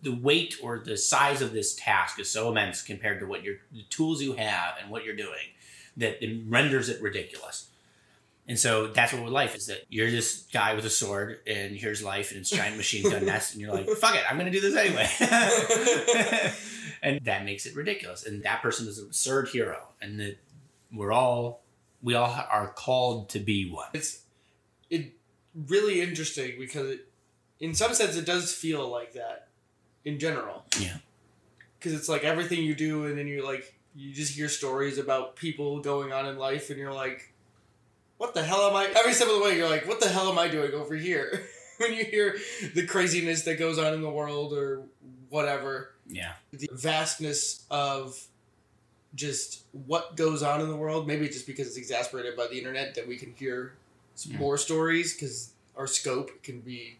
the 0.00 0.14
weight 0.14 0.56
or 0.62 0.78
the 0.78 0.96
size 0.96 1.42
of 1.42 1.52
this 1.52 1.74
task 1.74 2.20
is 2.20 2.30
so 2.30 2.48
immense 2.48 2.82
compared 2.82 3.18
to 3.18 3.26
what 3.26 3.42
your 3.42 3.56
the 3.72 3.82
tools 3.90 4.22
you 4.22 4.34
have 4.34 4.74
and 4.80 4.92
what 4.92 5.04
you're 5.04 5.16
doing 5.16 5.50
that 5.96 6.24
it 6.24 6.44
renders 6.46 6.88
it 6.88 7.02
ridiculous. 7.02 7.68
And 8.48 8.58
so 8.58 8.88
that's 8.88 9.12
what 9.12 9.22
with 9.22 9.32
life 9.32 9.54
is 9.54 9.66
that 9.66 9.84
you're 9.88 10.10
this 10.10 10.46
guy 10.52 10.74
with 10.74 10.84
a 10.84 10.90
sword 10.90 11.38
and 11.46 11.76
here's 11.76 12.02
life 12.02 12.32
and 12.32 12.40
it's 12.40 12.50
giant 12.50 12.76
machine 12.76 13.08
gun 13.08 13.24
nest 13.24 13.52
and 13.52 13.60
you're 13.60 13.72
like, 13.72 13.88
fuck 13.98 14.16
it, 14.16 14.24
I'm 14.28 14.36
gonna 14.36 14.50
do 14.50 14.60
this 14.60 14.74
anyway. 14.74 15.08
and 17.02 17.24
that 17.24 17.44
makes 17.44 17.66
it 17.66 17.76
ridiculous. 17.76 18.26
And 18.26 18.42
that 18.42 18.60
person 18.60 18.88
is 18.88 18.98
an 18.98 19.06
absurd 19.06 19.48
hero. 19.48 19.88
And 20.00 20.18
that 20.18 20.38
we're 20.92 21.12
all 21.12 21.62
we 22.02 22.14
all 22.14 22.34
are 22.50 22.72
called 22.72 23.28
to 23.30 23.38
be 23.38 23.70
one. 23.70 23.88
It's 23.94 24.22
it 24.90 25.12
really 25.54 26.00
interesting 26.00 26.58
because 26.58 26.90
it, 26.90 27.08
in 27.60 27.74
some 27.74 27.94
sense 27.94 28.16
it 28.16 28.26
does 28.26 28.52
feel 28.52 28.88
like 28.88 29.12
that 29.12 29.48
in 30.04 30.18
general. 30.18 30.64
Yeah. 30.80 30.96
Because 31.78 31.94
it's 31.94 32.08
like 32.08 32.24
everything 32.24 32.62
you 32.62 32.74
do, 32.74 33.06
and 33.06 33.16
then 33.16 33.26
you're 33.26 33.44
like 33.44 33.74
you 33.94 34.12
just 34.12 34.34
hear 34.34 34.48
stories 34.48 34.98
about 34.98 35.36
people 35.36 35.80
going 35.80 36.12
on 36.12 36.26
in 36.26 36.38
life, 36.38 36.70
and 36.70 36.78
you're 36.78 36.92
like, 36.92 37.31
what 38.22 38.34
the 38.34 38.42
hell 38.44 38.68
am 38.70 38.76
I? 38.76 38.86
Every 38.96 39.12
step 39.12 39.26
of 39.26 39.34
the 39.34 39.40
way, 39.42 39.56
you're 39.56 39.68
like, 39.68 39.88
what 39.88 39.98
the 39.98 40.08
hell 40.08 40.30
am 40.30 40.38
I 40.38 40.46
doing 40.46 40.72
over 40.74 40.94
here? 40.94 41.42
when 41.78 41.92
you 41.92 42.04
hear 42.04 42.36
the 42.72 42.86
craziness 42.86 43.42
that 43.42 43.58
goes 43.58 43.80
on 43.80 43.92
in 43.94 44.00
the 44.00 44.08
world 44.08 44.52
or 44.52 44.84
whatever, 45.28 45.90
Yeah. 46.06 46.34
the 46.52 46.68
vastness 46.70 47.64
of 47.68 48.16
just 49.16 49.64
what 49.72 50.14
goes 50.16 50.40
on 50.44 50.60
in 50.60 50.68
the 50.68 50.76
world. 50.76 51.08
Maybe 51.08 51.24
it's 51.26 51.34
just 51.34 51.48
because 51.48 51.66
it's 51.66 51.76
exasperated 51.76 52.36
by 52.36 52.46
the 52.46 52.56
internet 52.56 52.94
that 52.94 53.08
we 53.08 53.16
can 53.16 53.34
hear 53.36 53.72
Yeah. 54.24 54.34
Hmm. 54.36 54.38
more 54.40 54.56
stories 54.56 55.14
because 55.14 55.50
our 55.76 55.88
scope 55.88 56.44
can 56.44 56.60
be. 56.60 56.98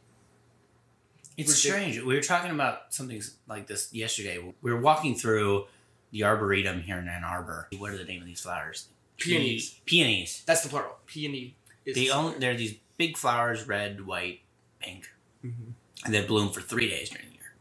It's 1.37 1.52
Ridic- 1.52 1.56
strange. 1.56 2.00
We 2.00 2.16
were 2.16 2.20
talking 2.20 2.50
about 2.50 2.92
something 2.92 3.22
like 3.46 3.68
this 3.68 3.94
yesterday. 3.94 4.38
We 4.61 4.72
were 4.72 4.80
walking 4.80 5.14
through 5.14 5.66
the 6.11 6.24
arboretum 6.24 6.82
here 6.82 6.98
in 6.98 7.06
Ann 7.06 7.22
Arbor. 7.22 7.68
What 7.78 7.92
are 7.92 7.96
the 7.96 8.04
name 8.04 8.20
of 8.22 8.26
these 8.26 8.40
flowers? 8.40 8.88
Peonies. 9.22 9.80
Peonies. 9.87 10.42
That's 10.46 10.62
the 10.62 10.68
plural. 10.68 10.96
Peony 11.06 11.54
is. 11.85 11.94
They. 11.94 12.06
They're 12.38 12.56
these 12.56 12.76
big 12.96 13.16
flowers, 13.16 13.66
red, 13.66 14.06
white, 14.06 14.40
pink, 14.78 15.11
Mhm. 15.44 15.72
and 16.04 16.14
they 16.14 16.24
bloom 16.24 16.52
for 16.52 16.61
three 16.61 16.88
days 16.88 17.11
during 17.11 17.28
the 17.28 17.35
year. 17.35 17.54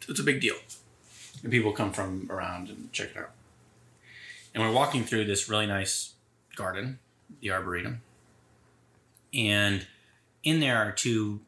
So 0.00 0.10
it's 0.10 0.20
a 0.20 0.24
big 0.24 0.40
deal, 0.40 0.56
and 1.42 1.50
people 1.52 1.72
come 1.72 1.92
from 1.92 2.26
around 2.30 2.68
and 2.68 2.92
check 2.92 3.10
it 3.10 3.16
out. 3.16 3.32
And 4.54 4.62
we're 4.62 4.72
walking 4.72 5.04
through 5.04 5.24
this 5.26 5.48
really 5.48 5.66
nice 5.66 6.14
garden, 6.54 6.98
the 7.40 7.50
arboretum, 7.50 8.02
and 9.34 9.86
in 10.42 10.60
there 10.60 10.78
are 10.78 10.92
two, 10.92 11.40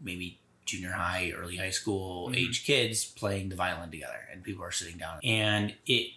maybe 0.00 0.38
junior 0.64 0.92
high, 0.92 1.32
early 1.32 1.56
high 1.56 1.70
school 1.70 2.28
Mhm. 2.28 2.36
age 2.36 2.64
kids 2.64 3.04
playing 3.04 3.48
the 3.50 3.56
violin 3.56 3.90
together, 3.90 4.28
and 4.30 4.42
people 4.42 4.64
are 4.64 4.72
sitting 4.72 4.96
down. 4.98 5.20
And 5.22 5.76
it, 5.86 6.12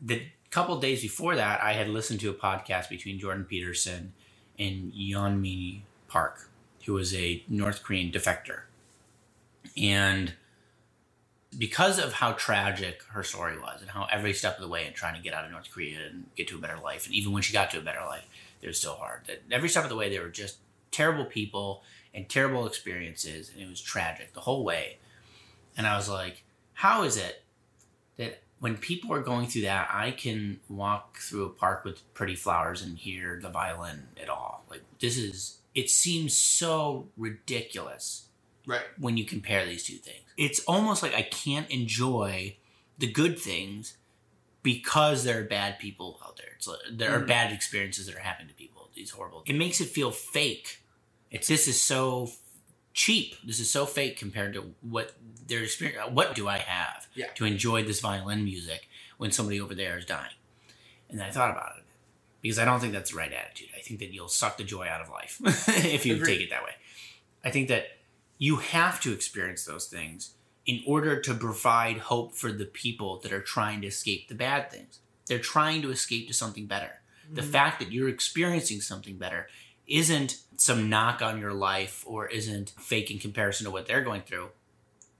the 0.00 0.26
couple 0.50 0.78
days 0.80 1.02
before 1.02 1.36
that, 1.36 1.62
I 1.62 1.72
had 1.72 1.88
listened 1.88 2.20
to 2.20 2.30
a 2.30 2.34
podcast 2.34 2.88
between 2.88 3.18
Jordan 3.18 3.44
Peterson 3.44 4.12
and 4.58 4.92
Yeonmi 4.92 5.80
Park, 6.08 6.50
who 6.84 6.94
was 6.94 7.14
a 7.14 7.42
North 7.48 7.82
Korean 7.82 8.10
defector, 8.10 8.62
and 9.76 10.34
because 11.58 11.98
of 11.98 12.14
how 12.14 12.32
tragic 12.32 13.02
her 13.10 13.24
story 13.24 13.58
was 13.58 13.80
and 13.80 13.90
how 13.90 14.06
every 14.10 14.32
step 14.32 14.54
of 14.56 14.62
the 14.62 14.68
way 14.68 14.86
in 14.86 14.92
trying 14.92 15.16
to 15.16 15.22
get 15.22 15.34
out 15.34 15.44
of 15.44 15.50
North 15.50 15.68
Korea 15.72 15.98
and 16.08 16.26
get 16.36 16.48
to 16.48 16.56
a 16.56 16.60
better 16.60 16.78
life, 16.78 17.06
and 17.06 17.14
even 17.14 17.32
when 17.32 17.42
she 17.42 17.52
got 17.52 17.70
to 17.70 17.78
a 17.78 17.82
better 17.82 18.04
life, 18.06 18.24
it 18.62 18.66
was 18.66 18.78
still 18.78 18.94
hard. 18.94 19.22
That 19.26 19.42
every 19.50 19.68
step 19.68 19.84
of 19.84 19.90
the 19.90 19.96
way, 19.96 20.08
they 20.08 20.20
were 20.20 20.28
just 20.28 20.58
terrible 20.90 21.24
people 21.24 21.82
and 22.14 22.28
terrible 22.28 22.66
experiences, 22.66 23.50
and 23.52 23.62
it 23.62 23.68
was 23.68 23.80
tragic 23.80 24.32
the 24.32 24.40
whole 24.40 24.64
way. 24.64 24.98
And 25.76 25.86
I 25.86 25.96
was 25.96 26.08
like, 26.08 26.44
how 26.74 27.02
is 27.04 27.16
it 27.16 27.42
that 28.16 28.42
when 28.60 28.76
people 28.76 29.12
are 29.12 29.20
going 29.22 29.46
through 29.48 29.62
that, 29.62 29.88
I 29.92 30.10
can 30.12 30.60
walk 30.68 31.18
through 31.18 31.46
a 31.46 31.50
park 31.50 31.84
with 31.84 32.12
pretty 32.14 32.36
flowers 32.36 32.82
and 32.82 32.96
hear 32.96 33.38
the 33.42 33.48
violin 33.48 34.08
at 34.22 34.28
all? 34.28 34.64
Like 34.70 34.82
this 35.00 35.16
is. 35.16 35.56
It 35.74 35.88
seems 35.88 36.36
so 36.36 37.08
ridiculous 37.16 38.26
right. 38.66 38.82
when 38.98 39.16
you 39.16 39.24
compare 39.24 39.64
these 39.64 39.84
two 39.84 39.96
things. 39.96 40.24
It's 40.36 40.60
almost 40.66 41.02
like 41.02 41.14
I 41.14 41.22
can't 41.22 41.70
enjoy 41.70 42.56
the 42.98 43.06
good 43.06 43.38
things 43.38 43.96
because 44.62 45.24
there 45.24 45.40
are 45.40 45.44
bad 45.44 45.78
people 45.78 46.18
out 46.24 46.36
there. 46.36 46.48
It's 46.56 46.66
like, 46.66 46.80
there 46.90 47.14
are 47.14 47.20
Mhm. 47.22 47.28
bad 47.28 47.52
experiences 47.52 48.06
that 48.06 48.16
are 48.16 48.20
happening 48.20 48.48
to 48.48 48.54
people. 48.54 48.90
These 48.94 49.10
horrible. 49.10 49.42
It 49.46 49.54
makes 49.54 49.80
it 49.80 49.88
feel 49.88 50.10
fake. 50.10 50.82
It's 51.30 51.46
this 51.46 51.68
is 51.68 51.80
so 51.80 52.32
cheap. 52.92 53.36
This 53.44 53.60
is 53.60 53.70
so 53.70 53.86
fake 53.86 54.16
compared 54.18 54.54
to 54.54 54.74
what 54.80 55.14
their 55.46 55.62
experience. 55.62 56.10
What 56.12 56.34
do 56.34 56.48
I 56.48 56.58
have 56.58 57.06
Yeah. 57.14 57.26
to 57.34 57.44
enjoy 57.44 57.84
this 57.84 58.00
violin 58.00 58.44
music 58.44 58.88
when 59.16 59.30
somebody 59.32 59.60
over 59.60 59.74
there 59.74 59.98
is 59.98 60.04
dying? 60.04 60.34
And 61.08 61.18
then 61.18 61.26
I 61.26 61.30
thought 61.30 61.50
about 61.50 61.78
it 61.78 61.84
because 62.42 62.58
I 62.58 62.64
don't 62.64 62.80
think 62.80 62.92
that's 62.92 63.10
the 63.10 63.16
right 63.16 63.32
attitude. 63.32 63.68
I 63.76 63.80
think 63.80 64.00
that 64.00 64.12
you'll 64.12 64.28
suck 64.28 64.56
the 64.56 64.64
joy 64.64 64.86
out 64.86 65.00
of 65.00 65.08
life 65.08 65.40
if 65.68 66.04
you 66.06 66.14
Agreed. 66.16 66.26
take 66.26 66.40
it 66.46 66.50
that 66.50 66.64
way. 66.64 66.74
I 67.44 67.50
think 67.50 67.68
that 67.68 67.98
you 68.38 68.56
have 68.56 69.00
to 69.02 69.12
experience 69.12 69.64
those 69.64 69.86
things 69.86 70.30
in 70.66 70.82
order 70.86 71.20
to 71.20 71.34
provide 71.34 71.98
hope 71.98 72.34
for 72.34 72.52
the 72.52 72.64
people 72.66 73.18
that 73.20 73.32
are 73.32 73.40
trying 73.42 73.80
to 73.80 73.86
escape 73.88 74.28
the 74.28 74.34
bad 74.34 74.70
things. 74.70 75.00
They're 75.26 75.38
trying 75.38 75.82
to 75.82 75.90
escape 75.90 76.28
to 76.28 76.34
something 76.34 76.66
better. 76.66 77.00
The 77.32 77.42
Mhm. 77.42 77.52
fact 77.52 77.78
that 77.80 77.92
you're 77.92 78.08
experiencing 78.08 78.80
something 78.80 79.16
better 79.16 79.48
isn't 79.86 80.38
some 80.60 80.88
knock 80.88 81.22
on 81.22 81.40
your 81.40 81.52
life 81.52 82.04
or 82.06 82.26
isn't 82.28 82.70
fake 82.78 83.10
in 83.10 83.18
comparison 83.18 83.64
to 83.64 83.70
what 83.70 83.86
they're 83.86 84.02
going 84.02 84.22
through. 84.22 84.48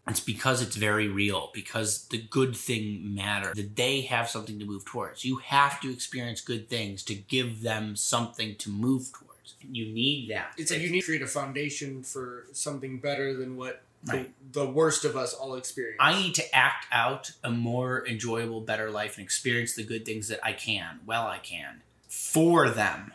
It's 0.09 0.21
because 0.21 0.61
it's 0.61 0.77
very 0.77 1.09
real, 1.09 1.51
because 1.55 2.07
the 2.09 2.19
good 2.19 2.57
thing 2.57 3.15
matters, 3.15 3.55
that 3.55 3.77
they 3.77 4.01
have 4.03 4.29
something 4.29 4.59
to 4.59 4.65
move 4.65 4.85
towards. 4.85 5.25
You 5.25 5.37
have 5.37 5.81
to 5.83 5.93
experience 5.93 6.41
good 6.41 6.69
things 6.69 7.05
to 7.05 7.15
give 7.15 7.63
them 7.63 7.95
something 7.97 8.57
to 8.57 8.71
move 8.71 9.13
towards. 9.13 9.55
You 9.63 9.87
need 9.93 10.31
that. 10.31 10.53
It's 10.57 10.71
like 10.71 10.81
you 10.81 10.91
need 10.91 11.01
to 11.01 11.07
create 11.07 11.23
a 11.23 11.27
foundation 11.27 12.03
for 12.03 12.47
something 12.53 12.99
better 12.99 13.35
than 13.37 13.57
what 13.57 13.83
Right. 14.07 14.33
the, 14.53 14.61
the 14.61 14.71
worst 14.71 15.05
of 15.05 15.15
us 15.15 15.35
all 15.35 15.57
experience. 15.57 15.99
I 16.01 16.15
need 16.19 16.35
to 16.37 16.55
act 16.57 16.87
out 16.91 17.33
a 17.45 17.51
more 17.51 18.07
enjoyable, 18.09 18.63
better 18.63 18.91
life 18.91 19.19
and 19.19 19.25
experience 19.25 19.75
the 19.75 19.85
good 19.85 20.07
things 20.07 20.29
that 20.29 20.41
I 20.43 20.55
can, 20.55 21.01
well, 21.05 21.27
I 21.27 21.37
can, 21.37 21.83
for 22.09 22.71
them. 22.71 23.13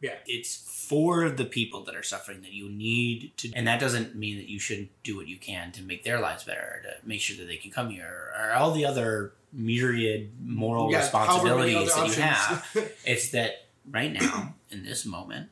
Yeah. 0.00 0.14
It's 0.26 0.56
for 0.56 1.28
the 1.28 1.44
people 1.44 1.84
that 1.84 1.94
are 1.94 2.02
suffering 2.02 2.40
that 2.42 2.52
you 2.52 2.68
need 2.68 3.32
to, 3.38 3.52
and 3.54 3.66
that 3.66 3.80
doesn't 3.80 4.14
mean 4.14 4.38
that 4.38 4.48
you 4.48 4.58
shouldn't 4.58 4.90
do 5.04 5.16
what 5.16 5.28
you 5.28 5.36
can 5.36 5.72
to 5.72 5.82
make 5.82 6.04
their 6.04 6.20
lives 6.20 6.44
better, 6.44 6.82
to 6.84 7.06
make 7.06 7.20
sure 7.20 7.36
that 7.36 7.46
they 7.46 7.56
can 7.56 7.70
come 7.70 7.90
here, 7.90 8.32
or 8.38 8.52
all 8.54 8.72
the 8.72 8.84
other 8.84 9.32
myriad 9.52 10.30
moral 10.42 10.90
Yeah, 10.90 10.98
responsibilities 10.98 11.94
that 11.94 12.06
you 12.06 12.22
have. 12.22 12.92
It's 13.04 13.30
that 13.30 13.66
right 13.90 14.12
now 14.12 14.54
in 14.70 14.84
this 14.84 15.04
moment, 15.04 15.50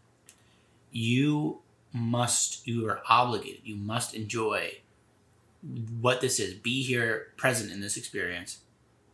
you 0.93 1.59
must 1.93 2.67
you 2.67 2.89
are 2.89 3.01
obligated. 3.09 3.61
You 3.65 3.77
must 3.77 4.15
enjoy 4.15 4.79
what 6.01 6.21
this 6.21 6.41
is. 6.41 6.55
Be 6.55 6.83
here, 6.83 7.29
present 7.37 7.71
in 7.71 7.81
this 7.81 7.97
experience, 7.97 8.59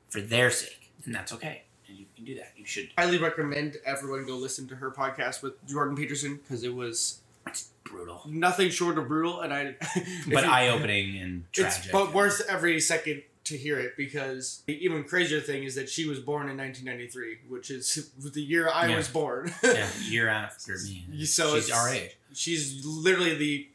for 0.08 0.20
their 0.20 0.50
sake, 0.50 0.92
and 1.04 1.14
that's 1.14 1.32
okay. 1.32 1.63
And 1.88 1.98
you 1.98 2.06
can 2.16 2.24
do 2.24 2.34
that. 2.36 2.52
You 2.56 2.64
should. 2.64 2.90
highly 2.96 3.18
recommend 3.18 3.76
everyone 3.84 4.26
go 4.26 4.36
listen 4.36 4.66
to 4.68 4.76
her 4.76 4.90
podcast 4.90 5.42
with 5.42 5.54
Jordan 5.66 5.96
Peterson 5.96 6.36
because 6.42 6.62
it 6.64 6.74
was 6.74 7.20
It's 7.46 7.70
brutal, 7.84 8.22
nothing 8.26 8.70
short 8.70 8.96
of 8.98 9.08
brutal, 9.08 9.40
and 9.40 9.52
I. 9.52 9.76
but 10.32 10.44
eye 10.44 10.68
opening 10.68 11.18
and 11.18 11.44
It's 11.54 11.76
tragic. 11.76 11.92
but 11.92 12.14
worth 12.14 12.42
every 12.48 12.80
second 12.80 13.22
to 13.44 13.58
hear 13.58 13.78
it 13.78 13.94
because 13.98 14.62
the 14.64 14.82
even 14.82 15.04
crazier 15.04 15.38
thing 15.40 15.64
is 15.64 15.74
that 15.74 15.90
she 15.90 16.08
was 16.08 16.18
born 16.18 16.48
in 16.48 16.56
1993, 16.56 17.40
which 17.50 17.70
is 17.70 18.08
the 18.18 18.40
year 18.40 18.70
I 18.72 18.86
Yeah. 18.86 18.96
was 18.96 19.08
born. 19.08 19.52
yeah, 19.62 19.86
year 20.08 20.28
after 20.28 20.72
me. 20.78 21.24
So 21.26 21.54
she's 21.56 21.64
it's- 21.68 21.78
our 21.78 21.90
age. 21.92 22.16
She's 22.32 22.84
literally 22.86 23.34
the 23.36 23.68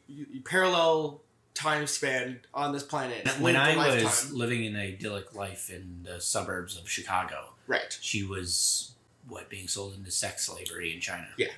parallel 0.44 1.20
time 1.54 1.86
span 1.86 2.40
on 2.52 2.72
this 2.72 2.82
planet. 2.82 3.26
When 3.38 3.54
I 3.56 3.76
was 3.76 4.02
lifetime. 4.04 4.36
living 4.38 4.66
an 4.66 4.76
idyllic 4.76 5.34
life 5.34 5.70
in 5.70 6.00
the 6.02 6.20
suburbs 6.20 6.76
of 6.78 6.88
Chicago, 6.88 7.49
right, 7.70 7.96
she 8.00 8.22
was 8.24 8.92
what 9.28 9.48
being 9.48 9.68
sold 9.68 9.94
into 9.94 10.10
sex 10.10 10.46
slavery 10.46 10.92
in 10.92 11.00
China. 11.00 11.28
Yeah. 11.38 11.48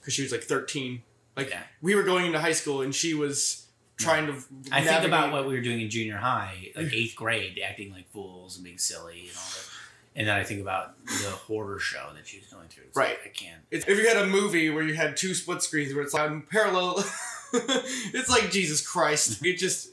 because 0.00 0.12
she 0.14 0.22
was 0.22 0.32
like 0.32 0.42
13. 0.44 1.02
Like 1.36 1.50
Yeah. 1.50 1.62
we 1.80 1.94
were 1.94 2.02
going 2.02 2.26
into 2.26 2.38
high 2.40 2.52
school 2.52 2.82
and 2.82 2.94
she 2.94 3.14
was 3.14 3.66
trying 3.96 4.26
to. 4.26 4.34
I 4.70 4.82
think 4.82 5.04
about 5.04 5.32
what 5.32 5.46
we 5.46 5.54
were 5.54 5.60
doing 5.62 5.80
in 5.80 5.88
junior 5.90 6.16
high, 6.16 6.70
like 6.76 6.92
eighth 6.92 7.16
grade, 7.16 7.58
acting 7.64 7.90
like 7.92 8.10
fools 8.12 8.56
and 8.56 8.64
being 8.64 8.78
silly 8.78 9.28
and 9.28 9.36
all 9.36 9.50
that. 9.50 9.68
And 10.14 10.28
then 10.28 10.36
I 10.36 10.44
think 10.44 10.60
about 10.60 11.02
the 11.06 11.30
horror 11.30 11.78
show 11.78 12.10
that 12.14 12.26
she 12.26 12.38
was 12.38 12.48
going 12.48 12.68
through. 12.68 12.84
It's 12.88 12.96
Right. 12.96 13.16
like, 13.18 13.26
I 13.26 13.28
can't. 13.30 13.62
It's, 13.70 13.86
if 13.88 13.96
you 13.96 14.06
had 14.06 14.18
a 14.18 14.26
movie 14.26 14.68
where 14.68 14.82
you 14.82 14.92
had 14.94 15.16
two 15.16 15.32
split 15.32 15.62
screens 15.62 15.94
where 15.94 16.04
it's 16.04 16.12
like 16.12 16.28
on 16.30 16.42
parallel, 16.42 17.02
it's 17.54 18.28
like 18.28 18.50
Jesus 18.50 18.86
Christ. 18.86 19.44
It 19.44 19.56
just 19.56 19.90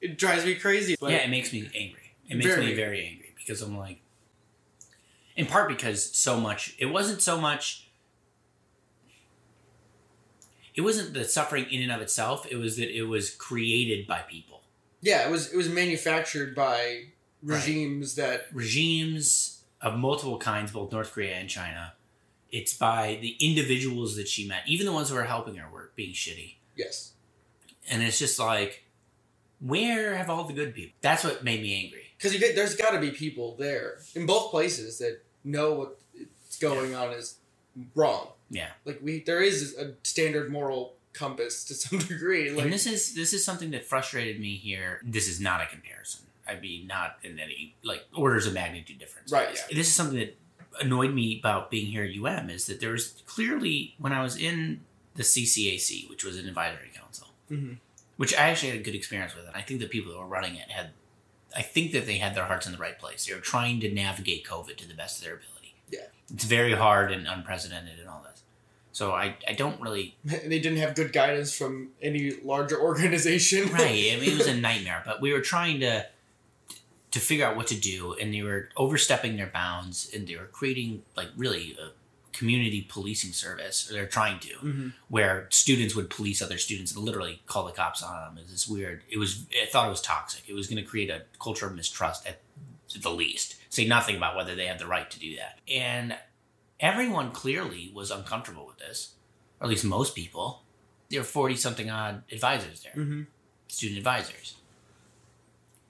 it 0.00 0.16
drives 0.16 0.44
me 0.46 0.54
crazy. 0.54 0.96
But 0.98 1.10
yeah, 1.10 1.18
it 1.18 1.28
makes 1.30 1.52
me 1.52 1.68
angry. 1.74 2.14
It 2.30 2.36
makes 2.36 2.46
Very. 2.48 2.66
me 2.66 2.74
very 2.74 3.04
angry 3.06 3.34
because 3.36 3.60
I'm 3.62 3.76
like, 3.76 4.00
in 5.38 5.46
part 5.46 5.68
because 5.68 6.02
so 6.16 6.38
much. 6.38 6.74
It 6.78 6.86
wasn't 6.86 7.22
so 7.22 7.40
much. 7.40 7.88
It 10.74 10.82
wasn't 10.82 11.14
the 11.14 11.24
suffering 11.24 11.66
in 11.70 11.82
and 11.82 11.90
of 11.90 12.00
itself. 12.00 12.46
It 12.50 12.56
was 12.56 12.76
that 12.76 12.94
it 12.94 13.04
was 13.04 13.30
created 13.30 14.06
by 14.06 14.18
people, 14.20 14.62
yeah, 15.00 15.26
it 15.26 15.30
was 15.30 15.52
it 15.52 15.56
was 15.56 15.68
manufactured 15.68 16.54
by 16.54 17.04
regimes 17.42 18.14
that 18.16 18.46
regimes 18.52 19.62
of 19.80 19.96
multiple 19.96 20.38
kinds, 20.38 20.72
both 20.72 20.92
North 20.92 21.12
Korea 21.12 21.34
and 21.34 21.48
China. 21.48 21.94
It's 22.50 22.74
by 22.74 23.18
the 23.20 23.36
individuals 23.40 24.16
that 24.16 24.26
she 24.28 24.46
met, 24.48 24.62
even 24.66 24.86
the 24.86 24.92
ones 24.92 25.08
who 25.10 25.14
were 25.16 25.24
helping 25.24 25.54
her 25.56 25.70
were 25.70 25.90
being 25.96 26.14
shitty. 26.14 26.56
yes, 26.76 27.12
And 27.90 28.02
it's 28.02 28.18
just 28.18 28.38
like, 28.38 28.84
where 29.60 30.16
have 30.16 30.30
all 30.30 30.44
the 30.44 30.54
good 30.54 30.74
people? 30.74 30.96
That's 31.02 31.22
what 31.24 31.44
made 31.44 31.60
me 31.60 31.74
angry. 31.84 32.04
because 32.16 32.32
you 32.32 32.40
get 32.40 32.56
there's 32.56 32.74
got 32.74 32.92
to 32.92 33.00
be 33.00 33.10
people 33.10 33.54
there 33.58 33.98
in 34.14 34.24
both 34.26 34.50
places 34.50 34.98
that 34.98 35.20
know 35.44 35.72
what's 35.74 36.58
going 36.58 36.94
on 36.94 37.12
is 37.12 37.36
wrong. 37.94 38.28
Yeah. 38.50 38.68
Like 38.84 39.00
we 39.02 39.20
there 39.20 39.40
is 39.40 39.76
a 39.78 39.92
standard 40.02 40.50
moral 40.50 40.94
compass 41.12 41.64
to 41.64 41.74
some 41.74 41.98
degree. 42.12 42.50
Like 42.50 42.64
and 42.64 42.72
this 42.72 42.86
is 42.86 43.14
this 43.14 43.32
is 43.32 43.44
something 43.44 43.70
that 43.72 43.84
frustrated 43.84 44.40
me 44.40 44.56
here. 44.56 45.00
This 45.04 45.28
is 45.28 45.40
not 45.40 45.60
a 45.60 45.66
comparison. 45.66 46.26
I'd 46.46 46.60
be 46.62 46.84
not 46.88 47.18
in 47.22 47.38
any 47.38 47.74
like 47.82 48.06
orders 48.16 48.46
of 48.46 48.54
magnitude 48.54 48.98
difference. 48.98 49.30
Right, 49.30 49.48
Yeah. 49.54 49.76
This 49.76 49.88
is 49.88 49.92
something 49.92 50.18
that 50.18 50.36
annoyed 50.80 51.12
me 51.12 51.38
about 51.38 51.70
being 51.70 51.86
here 51.86 52.04
at 52.04 52.10
UM 52.16 52.48
is 52.50 52.66
that 52.66 52.80
there 52.80 52.92
was 52.92 53.22
clearly 53.26 53.94
when 53.98 54.12
I 54.12 54.22
was 54.22 54.36
in 54.36 54.80
the 55.16 55.22
CCAC, 55.24 56.08
which 56.08 56.24
was 56.24 56.38
an 56.38 56.46
advisory 56.48 56.90
council, 56.94 57.28
Mhm. 57.50 57.78
which 58.16 58.32
I 58.34 58.48
actually 58.50 58.70
had 58.70 58.80
a 58.80 58.82
good 58.82 58.94
experience 58.94 59.34
with, 59.34 59.46
and 59.46 59.56
I 59.56 59.60
think 59.62 59.80
the 59.80 59.88
people 59.88 60.12
that 60.12 60.18
were 60.18 60.26
running 60.26 60.54
it 60.54 60.70
had, 60.70 60.90
I 61.58 61.62
think 61.62 61.90
that 61.92 62.06
they 62.06 62.18
had 62.18 62.36
their 62.36 62.44
hearts 62.44 62.66
in 62.66 62.72
the 62.72 62.78
right 62.78 62.96
place. 62.96 63.26
They 63.26 63.34
were 63.34 63.40
trying 63.40 63.80
to 63.80 63.92
navigate 63.92 64.46
COVID 64.46 64.76
to 64.76 64.88
the 64.88 64.94
best 64.94 65.18
of 65.18 65.24
their 65.24 65.34
ability. 65.34 65.74
Yeah. 65.90 66.06
it's 66.32 66.44
very 66.44 66.74
hard 66.74 67.10
and 67.10 67.26
unprecedented 67.26 67.98
and 67.98 68.08
all 68.08 68.22
this. 68.30 68.42
So 68.92 69.12
I, 69.12 69.36
I 69.48 69.54
don't 69.54 69.80
really 69.80 70.16
they 70.24 70.60
didn't 70.60 70.78
have 70.78 70.94
good 70.94 71.12
guidance 71.12 71.56
from 71.56 71.90
any 72.00 72.32
larger 72.44 72.80
organization. 72.90 73.72
right. 73.72 74.12
I 74.12 74.20
mean, 74.20 74.30
it 74.30 74.38
was 74.38 74.46
a 74.46 74.56
nightmare, 74.68 75.02
but 75.04 75.20
we 75.20 75.32
were 75.32 75.40
trying 75.40 75.80
to 75.80 76.06
to 77.10 77.20
figure 77.20 77.46
out 77.46 77.56
what 77.56 77.66
to 77.68 77.74
do, 77.74 78.14
and 78.20 78.32
they 78.34 78.42
were 78.42 78.68
overstepping 78.76 79.36
their 79.36 79.46
bounds, 79.46 80.10
and 80.14 80.28
they 80.28 80.36
were 80.36 80.44
creating 80.44 81.02
like 81.16 81.28
really 81.36 81.76
a 81.82 81.90
community 82.38 82.82
policing 82.88 83.32
service. 83.32 83.90
Or 83.90 83.94
they're 83.94 84.06
trying 84.06 84.38
to, 84.40 84.54
Mhm. 84.58 84.92
where 85.08 85.48
students 85.50 85.94
would 85.94 86.08
police 86.08 86.40
other 86.40 86.58
students 86.58 86.92
and 86.94 87.04
literally 87.04 87.42
call 87.46 87.64
the 87.66 87.72
cops 87.72 88.02
on 88.02 88.14
them. 88.36 88.38
It's 88.42 88.50
this 88.52 88.68
weird. 88.68 89.02
It 89.08 89.18
was. 89.18 89.46
I 89.62 89.66
thought 89.66 89.86
it 89.86 89.90
was 89.90 90.00
toxic. 90.00 90.42
It 90.46 90.54
was 90.54 90.66
going 90.68 90.82
to 90.82 90.88
create 90.88 91.10
a 91.10 91.24
culture 91.40 91.66
of 91.66 91.74
mistrust 91.74 92.26
at 92.26 92.40
the 92.96 93.10
least. 93.10 93.56
Say 93.70 93.86
nothing 93.86 94.16
about 94.16 94.36
whether 94.36 94.54
they 94.54 94.66
had 94.66 94.78
the 94.78 94.86
right 94.86 95.10
to 95.10 95.18
do 95.18 95.36
that, 95.36 95.58
and 95.68 96.16
everyone 96.80 97.32
clearly 97.32 97.90
was 97.92 98.10
uncomfortable 98.10 98.66
with 98.66 98.78
this, 98.78 99.14
or 99.60 99.64
at 99.66 99.70
least 99.70 99.84
most 99.84 100.14
people. 100.14 100.62
There 101.10 101.20
were 101.20 101.24
forty 101.24 101.56
something 101.56 101.90
odd 101.90 102.22
advisors 102.30 102.80
there 102.82 102.92
hmm 102.92 103.22
student 103.68 103.98
advisors. 103.98 104.54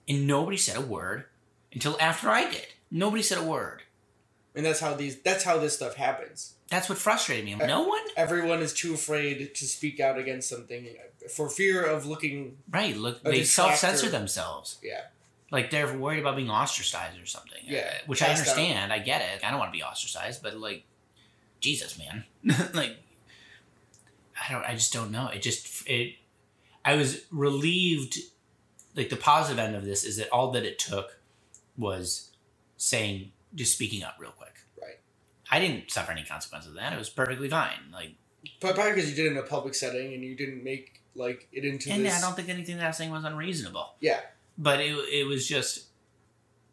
And 0.09 0.27
nobody 0.27 0.57
said 0.57 0.77
a 0.77 0.81
word 0.81 1.27
until 1.73 1.97
after 2.01 2.29
I 2.31 2.51
did. 2.51 2.67
Nobody 2.91 3.23
said 3.23 3.39
a 3.39 3.43
word. 3.45 3.83
And 4.55 4.65
that's 4.67 4.81
how 4.81 4.95
these 4.95 5.21
that's 5.21 5.45
how 5.45 5.59
this 5.59 5.75
stuff 5.77 5.95
happens. 5.95 6.55
That's 6.69 6.89
what 6.89 6.99
frustrated 6.99 7.45
me. 7.45 7.55
No 7.67 7.83
one? 7.83 8.01
Everyone 8.17 8.61
is 8.61 8.73
too 8.75 8.93
afraid 8.95 9.55
to 9.55 9.65
speak 9.65 10.01
out 10.01 10.19
against 10.19 10.49
something 10.49 10.87
for 11.35 11.49
fear 11.49 11.83
of 11.85 12.07
looking 12.07 12.59
Right, 12.71 12.97
look, 12.97 13.23
they 13.23 13.45
self 13.45 13.77
censor 13.77 14.09
themselves. 14.11 14.79
yeah. 14.83 15.03
Like 15.51 15.71
they're 15.71 15.97
worried 15.97 16.21
about 16.21 16.37
being 16.37 16.51
ostracized 16.51 17.19
or 17.21 17.25
something. 17.27 17.63
Yeah, 17.65 17.79
Uh, 17.91 17.99
Which 18.07 18.21
I 18.23 18.27
cast 18.27 18.49
out. 18.49 18.59
understand. 18.59 18.93
I 18.93 18.99
get 18.99 19.23
it. 19.23 19.43
I 19.45 19.51
don't 19.51 19.59
want 19.59 19.73
to 19.73 19.77
be 19.79 19.83
ostracized, 19.83 20.43
but 20.43 20.57
like, 20.59 20.85
Jesus, 21.61 21.99
man. 21.99 22.25
like, 22.75 22.97
I 24.49 24.53
don't, 24.53 24.65
I 24.65 24.75
just 24.75 24.93
don't 24.93 25.11
know. 25.11 25.29
It 25.29 25.41
just, 25.43 25.89
it, 25.89 26.17
I 26.85 26.97
was 26.97 27.23
relieved. 27.31 28.19
Like, 28.95 29.09
the 29.09 29.17
positive 29.17 29.59
end 29.59 29.75
of 29.75 29.85
this 29.87 30.05
is 30.05 30.17
that 30.19 30.29
all 30.31 30.51
that 30.53 30.65
it 30.65 30.79
took 30.79 31.19
was 31.79 32.31
saying, 32.77 33.33
just 33.55 33.73
speaking 33.75 34.03
up 34.03 34.17
real 34.19 34.31
quick. 34.31 34.55
Right. 34.81 34.99
I 35.51 35.61
didn't 35.61 35.91
suffer 35.91 36.13
any 36.13 36.25
consequences 36.25 36.71
of 36.71 36.77
that. 36.77 36.93
It 36.93 36.99
was 36.99 37.09
perfectly 37.09 37.49
fine. 37.49 37.91
Like, 37.93 38.13
But 38.61 38.75
probably 38.75 38.95
because 38.95 39.11
you 39.11 39.17
did 39.17 39.27
it 39.27 39.33
in 39.33 39.39
a 39.39 39.43
public 39.43 39.75
setting 39.75 40.15
and 40.15 40.23
you 40.23 40.37
didn't 40.37 40.63
make 40.63 41.03
like 41.15 41.49
it 41.53 41.65
into 41.65 41.91
and 41.91 42.05
this. 42.05 42.17
I 42.17 42.21
don't 42.27 42.37
think 42.37 42.49
anything 42.49 42.77
that 42.77 42.85
I 42.85 42.89
was 42.89 42.97
saying 42.97 43.11
was 43.11 43.25
unreasonable. 43.25 43.95
Yeah. 44.01 44.21
But 44.57 44.81
it, 44.81 44.93
it 45.13 45.27
was 45.27 45.47
just, 45.47 45.87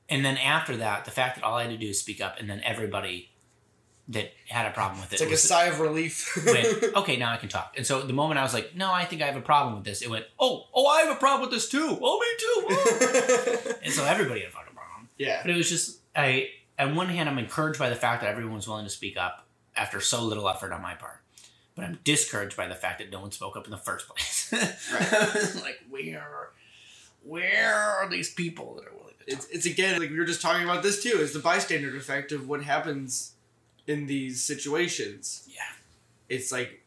and 0.09 0.23
then 0.23 0.37
after 0.37 0.77
that, 0.77 1.05
the 1.05 1.11
fact 1.11 1.35
that 1.35 1.43
all 1.43 1.57
I 1.57 1.63
had 1.63 1.71
to 1.71 1.77
do 1.77 1.87
is 1.89 1.99
speak 1.99 2.21
up, 2.21 2.39
and 2.39 2.49
then 2.49 2.61
everybody 2.63 3.31
that 4.09 4.31
had 4.49 4.67
a 4.67 4.71
problem 4.71 4.99
with 5.01 5.11
it 5.11 5.13
It's 5.15 5.21
like 5.21 5.29
a 5.29 5.31
was, 5.31 5.43
sigh 5.43 5.65
of 5.65 5.79
relief. 5.79 6.37
went, 6.45 6.83
okay, 6.95 7.17
now 7.17 7.31
I 7.31 7.37
can 7.37 7.49
talk. 7.49 7.73
And 7.75 7.85
so 7.85 8.01
the 8.01 8.13
moment 8.13 8.39
I 8.39 8.43
was 8.43 8.53
like, 8.53 8.75
no, 8.75 8.91
I 8.91 9.05
think 9.05 9.21
I 9.23 9.25
have 9.25 9.35
a 9.35 9.41
problem 9.41 9.75
with 9.75 9.83
this, 9.83 10.01
it 10.03 10.09
went, 10.09 10.25
oh, 10.39 10.67
oh, 10.73 10.85
I 10.87 11.01
have 11.01 11.15
a 11.15 11.19
problem 11.19 11.41
with 11.41 11.51
this 11.51 11.69
too. 11.69 11.97
Oh, 12.01 12.19
me 12.19 12.27
too. 12.39 12.67
Oh. 12.69 13.73
and 13.83 13.91
so 13.91 14.05
everybody 14.05 14.41
had 14.41 14.49
a 14.49 14.51
fucking 14.51 14.75
problem. 14.75 15.09
yeah. 15.17 15.41
But 15.41 15.51
it 15.51 15.57
was 15.57 15.69
just, 15.69 15.99
I, 16.15 16.49
on 16.79 16.95
one 16.95 17.09
hand, 17.09 17.29
I'm 17.29 17.37
encouraged 17.37 17.79
by 17.79 17.89
the 17.89 17.95
fact 17.95 18.21
that 18.21 18.29
everyone 18.29 18.55
was 18.55 18.67
willing 18.67 18.85
to 18.85 18.91
speak 18.91 19.17
up 19.17 19.45
after 19.75 19.99
so 20.01 20.21
little 20.23 20.47
effort 20.49 20.71
on 20.71 20.81
my 20.81 20.93
part. 20.93 21.21
But 21.75 21.85
I'm 21.85 21.99
discouraged 22.03 22.55
by 22.55 22.67
the 22.67 22.75
fact 22.75 22.99
that 22.99 23.11
no 23.11 23.19
one 23.19 23.31
spoke 23.31 23.57
up 23.57 23.65
in 23.65 23.71
the 23.71 23.77
first 23.77 24.07
place. 24.07 24.51
like, 25.61 25.79
where, 25.89 26.49
where 27.23 27.75
are 27.75 28.07
these 28.09 28.33
people 28.33 28.75
that 28.75 28.87
are 28.87 28.95
willing 28.95 29.13
to 29.19 29.25
talk? 29.25 29.27
It's, 29.27 29.47
it's 29.47 29.65
again 29.65 29.99
like 29.99 30.09
we 30.09 30.17
were 30.17 30.25
just 30.25 30.41
talking 30.41 30.63
about 30.63 30.83
this 30.83 31.01
too. 31.03 31.17
Is 31.17 31.33
the 31.33 31.39
bystander 31.39 31.95
effect 31.97 32.31
of 32.31 32.47
what 32.47 32.63
happens 32.63 33.33
in 33.87 34.07
these 34.07 34.41
situations. 34.41 35.47
Yeah. 35.51 35.61
It's 36.29 36.51
like 36.51 36.83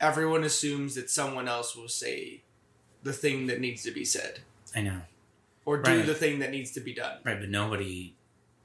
everyone 0.00 0.44
assumes 0.44 0.94
that 0.94 1.10
someone 1.10 1.48
else 1.48 1.74
will 1.76 1.88
say 1.88 2.42
the 3.02 3.12
thing 3.12 3.46
that 3.46 3.60
needs 3.60 3.82
to 3.84 3.90
be 3.90 4.04
said 4.04 4.40
I 4.74 4.80
know. 4.82 5.00
or 5.64 5.78
do 5.82 5.90
Right. 5.98 6.06
the 6.06 6.14
thing 6.14 6.38
that 6.40 6.50
needs 6.50 6.70
to 6.72 6.80
be 6.80 6.94
done. 6.94 7.18
Right, 7.24 7.38
but 7.40 7.48
nobody, 7.48 8.14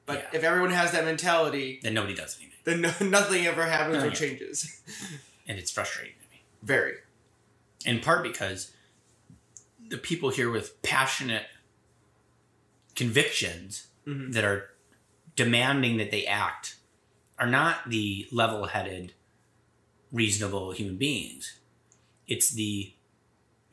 But 0.06 0.18
Yeah. 0.34 0.38
if 0.39 0.43
everyone 0.43 0.72
has 0.72 0.91
that 0.91 1.06
mentality, 1.06 1.80
then 1.82 1.93
nobody 1.93 2.14
does 2.16 2.38
anything. 2.38 2.49
then 2.66 2.82
no, 2.82 2.93
nothing 3.01 3.45
ever 3.45 3.66
happens 3.66 3.97
No, 3.97 4.04
or 4.04 4.08
yeah. 4.08 4.14
changes. 4.14 4.82
And 5.47 5.58
it's 5.60 5.72
frustrating 5.72 6.16
to 6.22 6.30
me. 6.30 6.43
Very. 6.62 6.97
in 7.86 7.99
part 7.99 8.24
because 8.24 8.72
the 9.89 9.97
people 9.97 10.30
here 10.30 10.49
with 10.49 10.82
passionate 10.84 11.47
convictions 12.95 13.88
Mhm. 14.08 14.34
that 14.34 14.43
are 14.43 14.70
demanding 15.36 15.97
that 15.97 16.12
they 16.12 16.26
act 16.26 16.78
are 17.39 17.47
not 17.47 17.89
the 17.89 18.28
level-headed 18.32 19.14
reasonable 20.12 20.72
human 20.72 20.95
beings 20.97 21.60
it's 22.28 22.51
the 22.51 22.93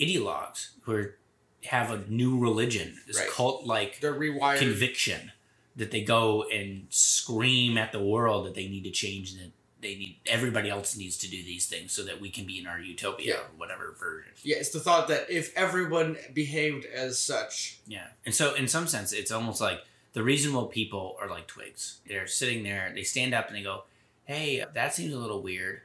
ideologues 0.00 0.70
who 0.82 0.92
are, 0.92 1.18
have 1.66 1.90
a 1.90 1.98
new 2.08 2.36
religion 2.38 3.00
this 3.06 3.18
Right. 3.18 3.28
cult-like 3.30 4.00
They're 4.00 4.14
conviction 4.58 5.32
that 5.76 5.90
they 5.90 6.02
go 6.02 6.44
and 6.44 6.86
scream 6.90 7.78
at 7.78 7.92
the 7.92 8.02
world 8.02 8.46
that 8.46 8.54
they 8.54 8.68
need 8.68 8.84
to 8.84 8.90
change 8.90 9.34
that 9.36 9.50
they 9.80 9.94
need 9.94 10.18
everybody 10.26 10.68
else 10.68 10.94
needs 10.94 11.16
to 11.16 11.26
do 11.30 11.42
these 11.42 11.66
things 11.66 11.90
so 11.92 12.02
that 12.02 12.20
we 12.20 12.28
can 12.28 12.44
be 12.44 12.58
in 12.58 12.66
our 12.66 12.78
utopia 12.78 13.34
Yeah. 13.34 13.40
or 13.40 13.48
whatever 13.56 13.94
version. 13.98 14.32
Yeah, 14.42 14.56
it's 14.58 14.68
the 14.68 14.80
thought 14.80 15.08
that 15.08 15.30
if 15.30 15.56
everyone 15.56 16.18
behaved 16.34 16.84
as 16.84 17.18
such, 17.18 17.78
Yeah. 17.86 18.08
And 18.26 18.34
so 18.34 18.54
in 18.54 18.68
some 18.68 18.86
sense 18.86 19.12
it's 19.12 19.30
almost 19.30 19.58
like 19.60 19.80
the 20.12 20.22
reasonable 20.22 20.66
people 20.66 21.16
are 21.18 21.28
like 21.30 21.46
twigs. 21.46 22.00
They're 22.06 22.26
sitting 22.26 22.62
there, 22.62 22.92
they 22.94 23.04
stand 23.04 23.32
up 23.32 23.46
and 23.48 23.56
they 23.56 23.62
go, 23.62 23.84
Hey, 24.26 24.62
that 24.74 24.94
seems 24.94 25.14
a 25.14 25.18
little 25.18 25.40
weird. 25.42 25.80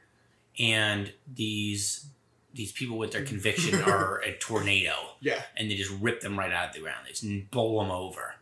And 0.58 1.12
these 1.32 2.06
these 2.52 2.72
people 2.72 2.96
with 2.98 3.12
their 3.12 3.24
conviction 3.24 3.80
are 3.82 4.18
a 4.20 4.32
tornado 4.38 4.94
yeah, 5.20 5.42
and 5.56 5.70
they 5.70 5.74
just 5.74 5.92
rip 6.00 6.20
them 6.22 6.38
right 6.38 6.52
out 6.52 6.68
of 6.68 6.74
the 6.74 6.80
ground. 6.80 7.00
They 7.06 7.12
just 7.12 7.50
blow 7.50 7.80
them 7.82 7.90
over 7.90 8.34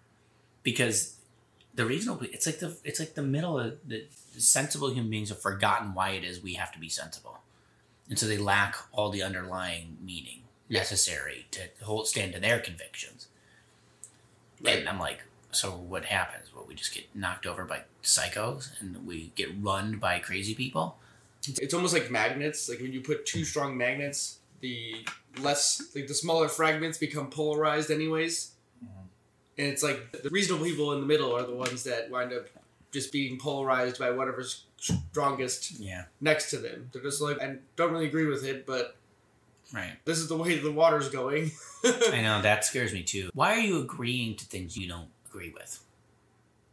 because 0.62 1.13
the 1.74 1.84
reasonable 1.84 2.22
it's 2.32 2.46
like 2.46 2.58
the 2.60 2.76
it's 2.84 3.00
like 3.00 3.14
the 3.14 3.22
middle 3.22 3.58
of 3.58 3.76
the 3.86 4.04
sensible 4.38 4.90
human 4.92 5.10
beings 5.10 5.28
have 5.30 5.40
forgotten 5.40 5.94
why 5.94 6.10
it 6.10 6.24
is 6.24 6.42
we 6.42 6.54
have 6.54 6.72
to 6.72 6.78
be 6.78 6.88
sensible, 6.88 7.38
and 8.08 8.18
so 8.18 8.26
they 8.26 8.38
lack 8.38 8.76
all 8.92 9.10
the 9.10 9.22
underlying 9.22 9.96
meaning 10.02 10.42
Yeah. 10.68 10.80
necessary 10.80 11.46
to 11.52 11.60
hold 11.84 12.06
stand 12.08 12.32
to 12.34 12.40
their 12.40 12.60
convictions. 12.60 13.28
Right. 14.60 14.78
And 14.78 14.88
I'm 14.88 14.98
like, 14.98 15.20
so 15.50 15.70
what 15.72 16.06
happens? 16.06 16.54
Well, 16.54 16.64
we 16.66 16.74
just 16.74 16.94
get 16.94 17.04
knocked 17.14 17.46
over 17.46 17.64
by 17.64 17.82
psychos 18.02 18.70
and 18.80 19.06
we 19.06 19.32
get 19.34 19.48
run 19.60 19.98
by 19.98 20.18
crazy 20.20 20.54
people. 20.54 20.96
it's, 21.46 21.58
it's 21.58 21.74
almost 21.74 21.92
like 21.92 22.10
magnets. 22.10 22.68
Like 22.68 22.80
when 22.80 22.92
you 22.92 23.00
put 23.00 23.26
two 23.26 23.44
strong 23.44 23.76
magnets, 23.76 24.38
the 24.60 25.04
less 25.40 25.82
like 25.94 26.06
the 26.06 26.14
smaller 26.14 26.48
fragments 26.48 26.96
become 26.98 27.28
polarized, 27.28 27.90
anyways. 27.90 28.52
And 29.56 29.68
it's 29.68 29.82
like 29.82 30.22
the 30.22 30.30
reasonable 30.30 30.64
people 30.64 30.92
in 30.92 31.00
the 31.00 31.06
middle 31.06 31.34
are 31.36 31.44
the 31.44 31.54
ones 31.54 31.84
that 31.84 32.10
wind 32.10 32.32
up 32.32 32.46
just 32.92 33.12
being 33.12 33.38
polarized 33.38 33.98
by 33.98 34.10
whatever's 34.10 34.64
strongest 34.78 35.78
Yeah. 35.80 36.04
next 36.20 36.50
to 36.50 36.58
them. 36.58 36.90
They're 36.92 37.02
just 37.02 37.20
like, 37.20 37.40
I 37.40 37.56
don't 37.76 37.92
really 37.92 38.06
agree 38.06 38.26
with 38.26 38.44
it, 38.44 38.66
but 38.66 38.96
Right. 39.72 39.92
this 40.04 40.18
is 40.18 40.28
the 40.28 40.36
way 40.36 40.58
the 40.58 40.70
water's 40.72 41.08
going. 41.08 41.52
I 41.84 42.20
know 42.22 42.42
that 42.42 42.64
scares 42.64 42.92
me 42.92 43.02
too. 43.02 43.30
Why 43.34 43.54
are 43.54 43.60
you 43.60 43.80
agreeing 43.80 44.36
to 44.36 44.44
things 44.44 44.76
you 44.76 44.88
don't 44.88 45.08
agree 45.26 45.50
with? 45.50 45.80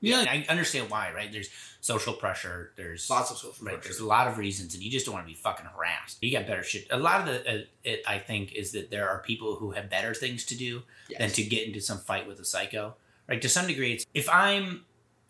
Yeah, 0.02 0.26
I 0.28 0.46
understand 0.50 0.90
why, 0.90 1.12
right? 1.14 1.32
There's 1.32 1.50
social 1.80 2.14
pressure. 2.14 2.72
There's 2.76 3.10
Lots 3.10 3.30
of 3.32 3.38
social 3.38 3.54
right. 3.66 3.76
pressure. 3.76 3.90
There's 3.90 4.00
a 4.00 4.06
lot 4.06 4.28
of 4.28 4.38
reasons, 4.38 4.74
and 4.74 4.84
you 4.84 4.90
just 4.92 5.06
don't 5.06 5.14
want 5.14 5.26
to 5.26 5.32
be 5.32 5.36
fucking 5.38 5.66
harassed. 5.68 6.18
You 6.22 6.32
got 6.32 6.48
better 6.48 6.64
shit. 6.64 6.88
A 6.92 6.98
lot 6.98 7.22
of 7.22 7.28
the, 7.28 7.50
uh, 7.50 7.64
it, 7.84 8.02
I 8.08 8.18
think, 8.20 8.54
is 8.54 8.72
that 8.74 8.90
there 8.92 9.08
are 9.10 9.20
people 9.20 9.56
who 9.56 9.72
have 9.72 9.90
better 9.90 10.14
things 10.14 10.44
to 10.48 10.56
do 10.58 10.84
Yes. 11.08 11.20
than 11.20 11.30
to 11.32 11.44
get 11.44 11.68
into 11.68 11.80
some 11.82 12.00
fight 12.00 12.28
with 12.28 12.40
a 12.40 12.46
psycho. 12.46 12.96
Right? 13.30 13.42
To 13.42 13.48
some 13.50 13.68
degree, 13.68 13.94
it's 13.94 14.06
if 14.14 14.28
I'm 14.30 14.86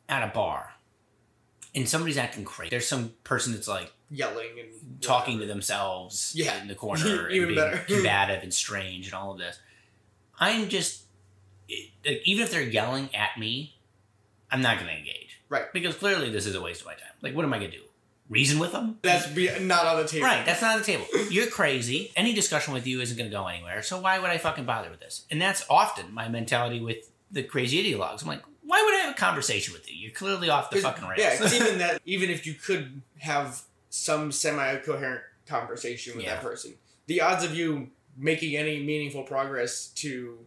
at 0.09 0.23
a 0.23 0.31
bar 0.33 0.73
and 1.75 1.87
somebody's 1.87 2.17
acting 2.17 2.43
crazy, 2.45 2.69
there's 2.69 2.87
some 2.87 3.13
person 3.23 3.53
that's 3.53 3.67
like 3.67 3.91
yelling 4.09 4.49
and 4.59 5.01
talking 5.01 5.39
to 5.39 5.45
themselves 5.45 6.33
Yeah. 6.35 6.61
in 6.61 6.67
the 6.67 6.75
corner 6.75 7.29
Even 7.29 7.49
and 7.49 7.55
being 7.55 7.69
better. 7.71 7.77
combative 7.93 8.43
and 8.43 8.53
strange 8.53 9.05
and 9.07 9.13
all 9.15 9.31
of 9.33 9.37
this. 9.37 9.59
I'm 10.39 10.69
just 10.69 11.03
it- 11.67 11.91
like, 12.05 12.21
even 12.25 12.43
if 12.43 12.51
they're 12.51 12.61
yelling 12.61 13.13
at 13.15 13.37
me, 13.39 13.75
I'm 14.51 14.61
not 14.61 14.77
going 14.77 14.87
to 14.91 14.97
engage. 14.97 15.39
Right. 15.49 15.71
Because 15.73 15.95
clearly 15.95 16.29
this 16.29 16.45
is 16.45 16.55
a 16.55 16.61
waste 16.61 16.81
of 16.81 16.87
my 16.87 16.93
time. 16.93 17.03
Like, 17.21 17.35
what 17.35 17.45
am 17.45 17.53
I 17.53 17.59
going 17.59 17.71
to 17.71 17.77
do? 17.77 17.83
Reason 18.29 18.59
with 18.59 18.71
them? 18.71 18.97
That's 19.01 19.27
be 19.27 19.49
not 19.59 19.85
on 19.85 19.97
the 20.01 20.07
table. 20.07 20.25
Right, 20.25 20.45
that's 20.45 20.61
not 20.61 20.73
on 20.73 20.79
the 20.79 20.85
table. 20.85 21.05
You're 21.29 21.47
crazy. 21.47 22.11
Any 22.15 22.33
discussion 22.33 22.73
with 22.73 22.87
you 22.87 23.01
isn't 23.01 23.17
going 23.17 23.29
to 23.29 23.35
go 23.35 23.45
anywhere. 23.47 23.81
So 23.83 23.99
why 23.99 24.19
would 24.19 24.29
I 24.29 24.37
fucking 24.37 24.63
bother 24.63 24.89
with 24.89 25.01
this? 25.01 25.25
And 25.29 25.41
that's 25.41 25.65
often 25.69 26.13
my 26.13 26.29
mentality 26.29 26.79
with 26.79 27.09
the 27.29 27.43
crazy 27.43 27.83
ideologues. 27.83 28.21
I'm 28.21 28.29
like, 28.29 28.41
why 28.63 28.81
would 28.81 28.95
I 28.95 28.99
have 29.07 29.15
a 29.15 29.17
conversation 29.17 29.73
with 29.73 29.89
you? 29.91 29.97
You're 29.97 30.11
clearly 30.13 30.49
off 30.49 30.69
the 30.69 30.77
fucking 30.77 31.05
rails. 31.05 31.19
Yeah, 31.19 31.35
'cause 31.35 31.53
even 31.53 31.77
that, 31.79 32.01
even 32.05 32.29
if 32.29 32.45
you 32.47 32.53
could 32.53 33.01
have 33.19 33.63
some 33.89 34.31
semi-coherent 34.31 35.23
conversation 35.45 36.15
with 36.15 36.23
Yeah. 36.23 36.35
that 36.35 36.41
person, 36.43 36.75
the 37.07 37.19
odds 37.19 37.43
of 37.43 37.53
you 37.53 37.89
making 38.15 38.55
any 38.55 38.81
meaningful 38.81 39.23
progress 39.23 39.87
to 39.87 40.37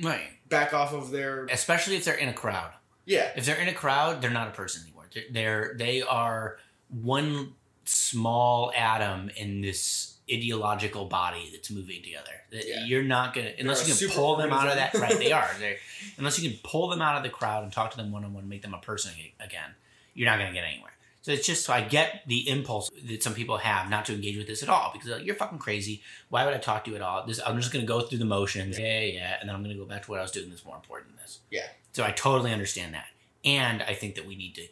right. 0.00 0.22
back 0.48 0.72
off 0.72 0.92
of 0.92 1.10
their 1.10 1.46
Especially 1.46 1.96
if 1.96 2.04
they're 2.04 2.14
in 2.14 2.28
a 2.28 2.32
crowd. 2.32 2.70
Yeah, 3.06 3.30
If 3.36 3.46
they're 3.46 3.60
in 3.60 3.68
a 3.68 3.74
crowd, 3.74 4.22
they're 4.22 4.30
not 4.30 4.48
a 4.48 4.52
person 4.52 4.82
anymore. 4.82 5.06
They're, 5.12 5.24
they're 5.30 5.74
they 5.76 6.02
are 6.02 6.58
one 6.88 7.54
small 7.84 8.72
atom 8.76 9.30
in 9.36 9.60
this 9.60 10.14
ideological 10.32 11.04
body 11.04 11.50
that's 11.52 11.70
moving 11.70 12.02
together. 12.02 12.30
That 12.50 12.66
Yeah. 12.66 12.84
You're 12.84 13.02
not 13.02 13.34
gonna 13.34 13.52
unless 13.58 13.86
a 13.86 13.90
you 13.90 14.08
can 14.08 14.16
pull 14.16 14.36
them 14.36 14.52
out 14.52 14.68
of 14.68 14.76
that. 14.76 14.94
Right, 14.94 15.18
they 15.18 15.32
are. 15.32 15.50
They're, 15.58 15.76
unless 16.18 16.38
you 16.38 16.50
can 16.50 16.58
pull 16.62 16.88
them 16.88 17.02
out 17.02 17.16
of 17.16 17.22
the 17.22 17.28
crowd 17.28 17.64
and 17.64 17.72
talk 17.72 17.90
to 17.90 17.96
them 17.96 18.10
one 18.10 18.24
on 18.24 18.32
one, 18.32 18.48
make 18.48 18.62
them 18.62 18.74
a 18.74 18.78
person 18.78 19.12
again. 19.40 19.70
You're 20.14 20.30
not 20.30 20.38
gonna 20.38 20.52
get 20.52 20.64
anywhere. 20.64 20.92
So 21.22 21.32
it's 21.32 21.46
just 21.46 21.64
so 21.64 21.72
I 21.72 21.80
get 21.80 22.22
the 22.26 22.46
impulse 22.50 22.90
that 23.06 23.22
some 23.22 23.32
people 23.32 23.56
have 23.56 23.88
not 23.88 24.04
to 24.06 24.14
engage 24.14 24.36
with 24.36 24.46
this 24.46 24.62
at 24.62 24.68
all 24.68 24.90
because 24.92 25.08
like, 25.08 25.24
you're 25.24 25.34
fucking 25.34 25.58
crazy. 25.58 26.02
Why 26.28 26.44
would 26.44 26.52
I 26.52 26.58
talk 26.58 26.84
to 26.84 26.90
you 26.90 26.96
at 26.96 27.02
all? 27.02 27.26
This 27.26 27.40
I'm 27.44 27.58
just 27.58 27.72
gonna 27.72 27.86
go 27.86 28.00
through 28.00 28.18
the 28.18 28.26
motions. 28.26 28.78
Yeah, 28.78 29.00
yeah, 29.00 29.12
yeah, 29.12 29.36
and 29.40 29.48
then 29.48 29.56
I'm 29.56 29.62
gonna 29.62 29.74
go 29.74 29.86
back 29.86 30.04
to 30.04 30.10
what 30.10 30.20
I 30.20 30.22
was 30.22 30.32
doing 30.32 30.50
that's 30.50 30.64
more 30.64 30.76
important 30.76 31.12
than 31.12 31.22
this. 31.22 31.40
Yeah. 31.50 31.66
So 31.94 32.04
I 32.04 32.10
totally 32.10 32.52
understand 32.52 32.92
that, 32.94 33.06
and 33.44 33.82
I 33.82 33.94
think 33.94 34.16
that 34.16 34.26
we 34.26 34.36
need 34.36 34.54
to. 34.56 34.62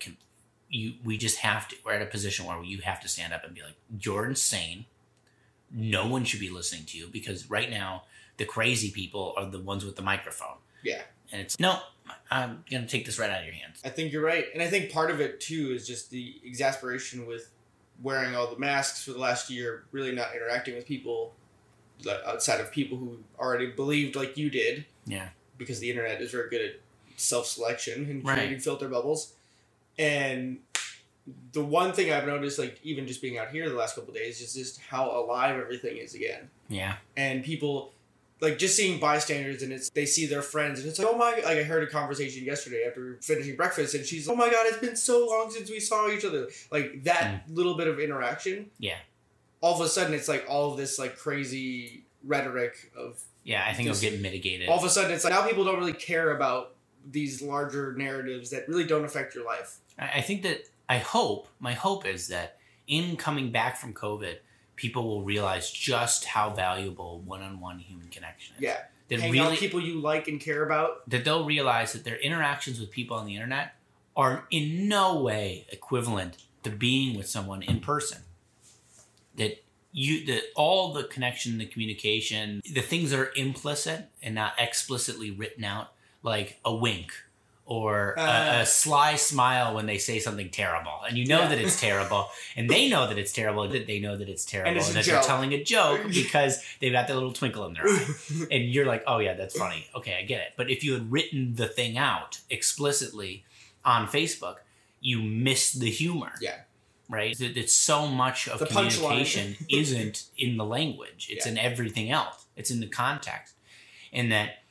You, 0.68 0.94
we 1.04 1.16
just 1.18 1.38
have 1.38 1.68
to. 1.68 1.76
We're 1.84 1.92
at 1.92 2.02
a 2.02 2.06
position 2.06 2.44
where 2.46 2.62
you 2.62 2.78
have 2.78 3.00
to 3.00 3.08
stand 3.08 3.32
up 3.32 3.44
and 3.44 3.54
be 3.54 3.62
like, 3.62 3.76
you're 4.00 4.26
insane. 4.26 4.86
No 5.70 6.06
one 6.06 6.24
should 6.24 6.40
be 6.40 6.50
listening 6.50 6.84
to 6.86 6.98
you 6.98 7.08
because 7.08 7.48
right 7.48 7.70
now 7.70 8.04
the 8.38 8.44
crazy 8.44 8.90
people 8.90 9.34
are 9.36 9.46
the 9.46 9.60
ones 9.60 9.84
with 9.84 9.96
the 9.96 10.02
microphone. 10.02 10.56
Yeah. 10.82 11.02
And 11.30 11.40
it's 11.40 11.58
no, 11.60 11.78
I'm 12.30 12.64
gonna 12.70 12.86
take 12.86 13.06
this 13.06 13.18
right 13.18 13.30
out 13.30 13.40
of 13.40 13.46
your 13.46 13.54
hands. 13.54 13.80
I 13.84 13.88
think 13.88 14.12
you're 14.12 14.24
right, 14.24 14.46
and 14.52 14.62
I 14.62 14.66
think 14.68 14.90
part 14.90 15.10
of 15.10 15.20
it 15.20 15.40
too 15.40 15.72
is 15.74 15.86
just 15.86 16.10
the 16.10 16.34
exasperation 16.44 17.26
with 17.26 17.50
wearing 18.02 18.34
all 18.34 18.48
the 18.52 18.58
masks 18.58 19.04
for 19.04 19.12
the 19.12 19.18
last 19.18 19.48
year, 19.48 19.84
really 19.92 20.12
not 20.12 20.34
interacting 20.34 20.74
with 20.74 20.86
people 20.86 21.34
outside 22.26 22.60
of 22.60 22.72
people 22.72 22.98
who 22.98 23.18
already 23.38 23.70
believed 23.70 24.16
like 24.16 24.36
you 24.36 24.50
did, 24.50 24.84
Yeah. 25.06 25.28
because 25.56 25.78
the 25.78 25.88
internet 25.88 26.20
is 26.20 26.32
very 26.32 26.50
good 26.50 26.60
at 26.60 26.72
self-selection 27.16 28.08
and 28.10 28.24
Right. 28.24 28.36
creating 28.38 28.60
filter 28.60 28.88
bubbles. 28.88 29.34
And 29.98 30.58
the 31.52 31.64
one 31.64 31.92
thing 31.92 32.12
I've 32.12 32.26
noticed, 32.26 32.58
like 32.58 32.78
even 32.82 33.06
just 33.06 33.22
being 33.22 33.38
out 33.38 33.50
here 33.50 33.68
the 33.68 33.76
last 33.76 33.94
couple 33.94 34.12
days, 34.12 34.40
is 34.40 34.54
just 34.54 34.80
how 34.80 35.10
alive 35.10 35.56
everything 35.56 35.98
is 35.98 36.14
again. 36.14 36.50
Yeah. 36.68 36.96
And 37.16 37.44
people, 37.44 37.92
like 38.40 38.58
just 38.58 38.76
seeing 38.76 38.98
bystanders, 38.98 39.62
and 39.62 39.72
it's 39.72 39.88
they 39.90 40.06
see 40.06 40.26
their 40.26 40.42
friends, 40.42 40.80
and 40.80 40.88
it's 40.88 40.98
like, 40.98 41.06
oh 41.08 41.16
my! 41.16 41.30
Like 41.36 41.58
I 41.58 41.62
heard 41.62 41.84
a 41.84 41.86
conversation 41.86 42.44
yesterday 42.44 42.84
after 42.88 43.18
finishing 43.22 43.54
breakfast, 43.54 43.94
and 43.94 44.04
she's, 44.04 44.26
like, 44.26 44.34
oh 44.34 44.38
my 44.38 44.50
god, 44.50 44.66
it's 44.66 44.78
been 44.78 44.96
so 44.96 45.28
long 45.28 45.50
since 45.50 45.70
we 45.70 45.78
saw 45.78 46.08
each 46.08 46.24
other. 46.24 46.48
Like 46.72 47.04
that 47.04 47.46
mm. 47.46 47.56
little 47.56 47.76
bit 47.76 47.86
of 47.86 48.00
interaction. 48.00 48.70
Yeah. 48.78 48.96
All 49.60 49.74
of 49.80 49.80
a 49.80 49.88
sudden, 49.88 50.12
it's 50.12 50.26
like 50.26 50.44
all 50.48 50.72
of 50.72 50.76
this 50.76 50.98
like 50.98 51.16
crazy 51.16 52.04
rhetoric 52.24 52.90
of 52.96 53.20
Yeah. 53.44 53.64
I 53.66 53.74
think 53.74 53.88
Just- 53.88 54.02
it'll 54.02 54.16
get 54.16 54.22
mitigated. 54.22 54.68
all 54.68 54.78
of 54.78 54.84
a 54.84 54.88
sudden 54.88 55.10
it's 55.12 55.24
like 55.24 55.32
now 55.32 55.46
people 55.46 55.64
don't 55.64 55.78
really 55.78 55.92
care 55.92 56.34
about 56.34 56.71
these 57.10 57.42
larger 57.42 57.94
narratives 57.94 58.50
that 58.50 58.68
really 58.68 58.84
don't 58.84 59.04
affect 59.04 59.34
your 59.34 59.44
life. 59.44 59.78
I 59.98 60.20
think 60.20 60.42
that 60.42 60.68
I 60.88 60.98
hope 60.98 61.48
my 61.60 61.72
hope 61.72 62.06
is 62.06 62.28
that 62.28 62.58
in 62.86 63.16
coming 63.16 63.50
back 63.50 63.76
from 63.76 63.94
COVID, 63.94 64.36
people 64.76 65.06
will 65.06 65.22
realize 65.22 65.70
just 65.70 66.24
how 66.24 66.50
valuable 66.50 67.20
one-on-one 67.20 67.78
human 67.78 68.08
connection 68.08 68.56
is. 68.56 68.62
Yeah. 68.62 68.78
That 69.08 69.20
Hang 69.20 69.32
really 69.32 69.52
out 69.52 69.58
people 69.58 69.80
you 69.80 70.00
like 70.00 70.28
and 70.28 70.40
care 70.40 70.64
about. 70.64 71.08
that 71.10 71.24
they'll 71.24 71.44
realize 71.44 71.92
that 71.92 72.04
their 72.04 72.16
interactions 72.16 72.80
with 72.80 72.90
people 72.90 73.16
on 73.16 73.26
the 73.26 73.34
internet 73.34 73.74
are 74.16 74.46
in 74.50 74.88
no 74.88 75.20
way 75.20 75.66
equivalent 75.70 76.38
to 76.62 76.70
being 76.70 77.16
with 77.16 77.28
someone 77.28 77.62
in 77.62 77.80
person. 77.80 78.22
That 79.36 79.62
you 79.92 80.24
that 80.26 80.44
all 80.56 80.94
the 80.94 81.04
connection, 81.04 81.58
the 81.58 81.66
communication, 81.66 82.62
the 82.70 82.80
things 82.80 83.10
that 83.10 83.20
are 83.20 83.32
implicit 83.36 84.08
and 84.22 84.34
not 84.34 84.54
explicitly 84.58 85.30
written 85.30 85.64
out, 85.64 85.92
like 86.22 86.58
a 86.64 86.74
wink 86.74 87.12
or 87.64 88.14
a, 88.18 88.20
Uh. 88.20 88.58
a 88.62 88.66
sly 88.66 89.14
smile 89.16 89.74
when 89.74 89.86
they 89.86 89.96
say 89.96 90.18
something 90.18 90.50
terrible, 90.50 91.00
and 91.08 91.16
you 91.16 91.24
know 91.26 91.42
Yeah. 91.42 91.48
that 91.48 91.58
it's 91.60 91.80
terrible, 91.88 92.28
and 92.56 92.68
they 92.68 92.88
know 92.88 93.06
that 93.06 93.18
it's 93.18 93.32
terrible, 93.32 93.66
that 93.68 93.86
they 93.86 93.98
know 94.00 94.16
that 94.16 94.28
it's 94.28 94.44
terrible, 94.44 94.68
And 94.70 94.76
and, 94.78 94.82
it's 94.86 94.90
a 94.90 94.94
that 94.94 95.04
joke. 95.04 95.14
they're 95.14 95.22
telling 95.28 95.52
a 95.54 95.62
joke 95.62 96.02
because 96.22 96.62
they've 96.80 96.92
got 96.92 97.06
that 97.08 97.14
little 97.14 97.32
twinkle 97.32 97.64
in 97.66 97.74
their 97.74 97.88
eye 97.88 98.06
and 98.50 98.64
you're 98.64 98.84
like, 98.86 99.04
oh 99.06 99.18
yeah, 99.18 99.34
that's 99.34 99.56
funny. 99.56 99.86
Okay, 99.94 100.16
I 100.18 100.22
get 100.24 100.40
it. 100.42 100.52
But 100.56 100.70
if 100.70 100.82
you 100.84 100.92
had 100.94 101.10
written 101.12 101.54
the 101.54 101.66
thing 101.68 101.96
out 101.96 102.40
explicitly 102.50 103.44
on 103.84 104.06
Facebook, 104.08 104.56
you 105.00 105.22
miss 105.22 105.72
the 105.72 105.90
humor. 105.90 106.32
Yeah. 106.40 106.56
Right? 107.08 107.36
That 107.38 107.56
it's 107.56 107.74
so 107.74 108.06
much 108.08 108.48
of 108.48 108.58
The 108.58 108.66
communication 108.66 109.56
isn't 109.70 110.24
in 110.36 110.56
the 110.56 110.64
language. 110.64 111.28
It's 111.30 111.46
Yeah. 111.46 111.52
in 111.52 111.58
everything 111.58 112.10
else. 112.10 112.46
It's 112.56 112.70
in 112.70 112.80
the 112.80 112.86
context. 112.86 113.54
And 114.12 114.30
that 114.32 114.61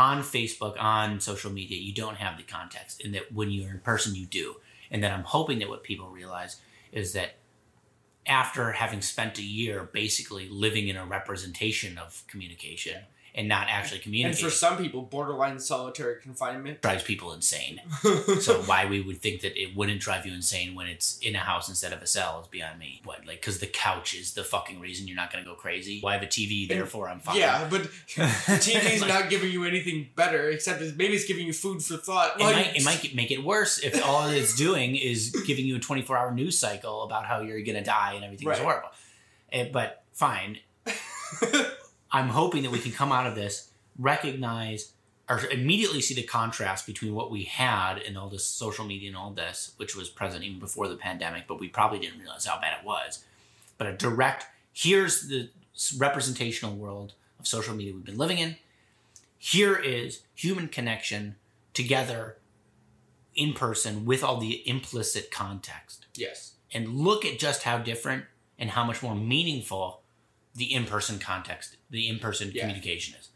on 0.00 0.22
Facebook, 0.22 0.80
on 0.80 1.20
social 1.20 1.52
media, 1.52 1.76
you 1.76 1.92
don't 1.92 2.16
have 2.16 2.38
the 2.38 2.42
context. 2.42 3.04
And 3.04 3.14
that 3.14 3.30
when 3.32 3.50
you're 3.50 3.70
in 3.70 3.80
person, 3.80 4.14
you 4.14 4.24
do. 4.24 4.56
And 4.90 5.04
that 5.04 5.12
I'm 5.12 5.24
hoping 5.24 5.58
that 5.58 5.68
what 5.68 5.82
people 5.82 6.08
realize 6.08 6.56
is 6.90 7.12
that 7.12 7.34
after 8.26 8.72
having 8.72 9.02
spent 9.02 9.38
a 9.38 9.42
year 9.42 9.90
basically 9.92 10.48
living 10.48 10.88
in 10.88 10.96
a 10.96 11.04
representation 11.04 11.98
of 11.98 12.24
communication 12.28 13.02
and 13.34 13.48
not 13.48 13.68
actually 13.68 14.00
communicate. 14.00 14.42
And 14.42 14.50
for 14.50 14.56
some 14.56 14.76
people, 14.76 15.02
borderline 15.02 15.58
solitary 15.58 16.20
confinement. 16.20 16.82
drives 16.82 17.02
people 17.04 17.32
insane. 17.32 17.80
so 18.40 18.62
why 18.62 18.86
we 18.86 19.00
would 19.00 19.20
think 19.22 19.40
that 19.42 19.60
it 19.60 19.76
wouldn't 19.76 20.00
drive 20.00 20.26
you 20.26 20.32
insane 20.34 20.74
when 20.74 20.86
it's 20.88 21.18
in 21.20 21.34
a 21.36 21.38
house 21.38 21.68
instead 21.68 21.92
of 21.92 22.02
a 22.02 22.06
cell 22.06 22.40
is 22.42 22.48
beyond 22.48 22.78
me. 22.78 23.00
What 23.04 23.26
like 23.26 23.40
because 23.40 23.58
the 23.60 23.66
couch 23.66 24.14
is 24.14 24.34
the 24.34 24.44
fucking 24.44 24.80
reason 24.80 25.06
you're 25.06 25.16
not 25.16 25.32
gonna 25.32 25.44
go 25.44 25.54
crazy. 25.54 26.00
Why 26.00 26.14
have 26.14 26.22
a 26.22 26.26
TV? 26.26 26.68
Therefore, 26.68 27.08
I'm 27.08 27.20
fine. 27.20 27.36
Yeah, 27.36 27.66
but 27.70 27.82
the 28.16 28.22
TV's 28.22 29.00
Like- 29.00 29.08
not 29.10 29.30
giving 29.30 29.50
you 29.52 29.64
anything 29.64 30.08
better, 30.16 30.48
except 30.50 30.82
it's, 30.82 30.96
maybe 30.96 31.14
it's 31.14 31.24
giving 31.26 31.46
you 31.46 31.52
food 31.52 31.82
for 31.82 31.96
thought. 31.96 32.40
It 32.40 32.44
Like- 32.44 32.56
might, 32.56 32.76
it 32.76 32.84
might 32.84 33.14
make 33.14 33.30
it 33.30 33.44
worse 33.44 33.78
if 33.78 34.04
all 34.04 34.28
it's 34.28 34.54
doing 34.56 34.96
is 34.96 35.30
giving 35.46 35.66
you 35.66 35.76
a 35.76 35.80
24 35.80 36.16
hour 36.16 36.32
news 36.34 36.58
cycle 36.58 37.02
about 37.04 37.26
how 37.26 37.40
you're 37.40 37.60
going 37.62 37.76
to 37.78 37.84
die 37.84 38.14
and 38.14 38.24
everything's 38.24 38.48
Right. 38.48 38.58
horrible. 38.58 38.88
Eh, 39.52 39.68
but 39.72 40.02
fine. 40.12 40.58
I'm 42.12 42.28
hoping 42.28 42.62
that 42.62 42.70
we 42.70 42.78
can 42.78 42.92
come 42.92 43.12
out 43.12 43.26
of 43.26 43.34
this, 43.34 43.70
recognize, 43.98 44.92
or 45.28 45.40
immediately 45.50 46.00
see 46.00 46.14
the 46.14 46.24
contrast 46.24 46.86
between 46.86 47.14
what 47.14 47.30
we 47.30 47.44
had 47.44 47.98
and 47.98 48.18
all 48.18 48.28
this 48.28 48.44
social 48.44 48.84
media 48.84 49.08
and 49.08 49.16
all 49.16 49.30
this, 49.30 49.72
which 49.76 49.94
was 49.94 50.08
present 50.08 50.42
even 50.42 50.58
before 50.58 50.88
the 50.88 50.96
pandemic, 50.96 51.46
but 51.46 51.60
we 51.60 51.68
probably 51.68 52.00
didn't 52.00 52.18
realize 52.18 52.44
how 52.44 52.60
bad 52.60 52.78
it 52.80 52.84
was. 52.84 53.24
But 53.78 53.86
a 53.86 53.96
direct, 53.96 54.46
here's 54.72 55.28
the 55.28 55.50
representational 55.96 56.74
world 56.74 57.14
of 57.38 57.46
social 57.46 57.74
media 57.74 57.94
we've 57.94 58.04
been 58.04 58.18
living 58.18 58.38
in. 58.38 58.56
Here 59.38 59.76
is 59.76 60.22
human 60.34 60.68
connection 60.68 61.36
together 61.74 62.36
in 63.34 63.52
person 63.52 64.04
with 64.04 64.24
all 64.24 64.38
the 64.38 64.68
implicit 64.68 65.30
context 65.30 66.06
yes. 66.14 66.54
and 66.72 66.88
look 66.88 67.24
at 67.24 67.38
just 67.38 67.62
how 67.62 67.78
different 67.78 68.24
and 68.58 68.70
how 68.70 68.84
much 68.84 69.02
more 69.02 69.14
meaningful 69.14 69.99
the 70.54 70.72
in-person 70.74 71.18
context 71.18 71.76
the 71.90 72.08
in-person 72.08 72.50
Yeah. 72.54 72.62
communication 72.62 73.14
is 73.18 73.28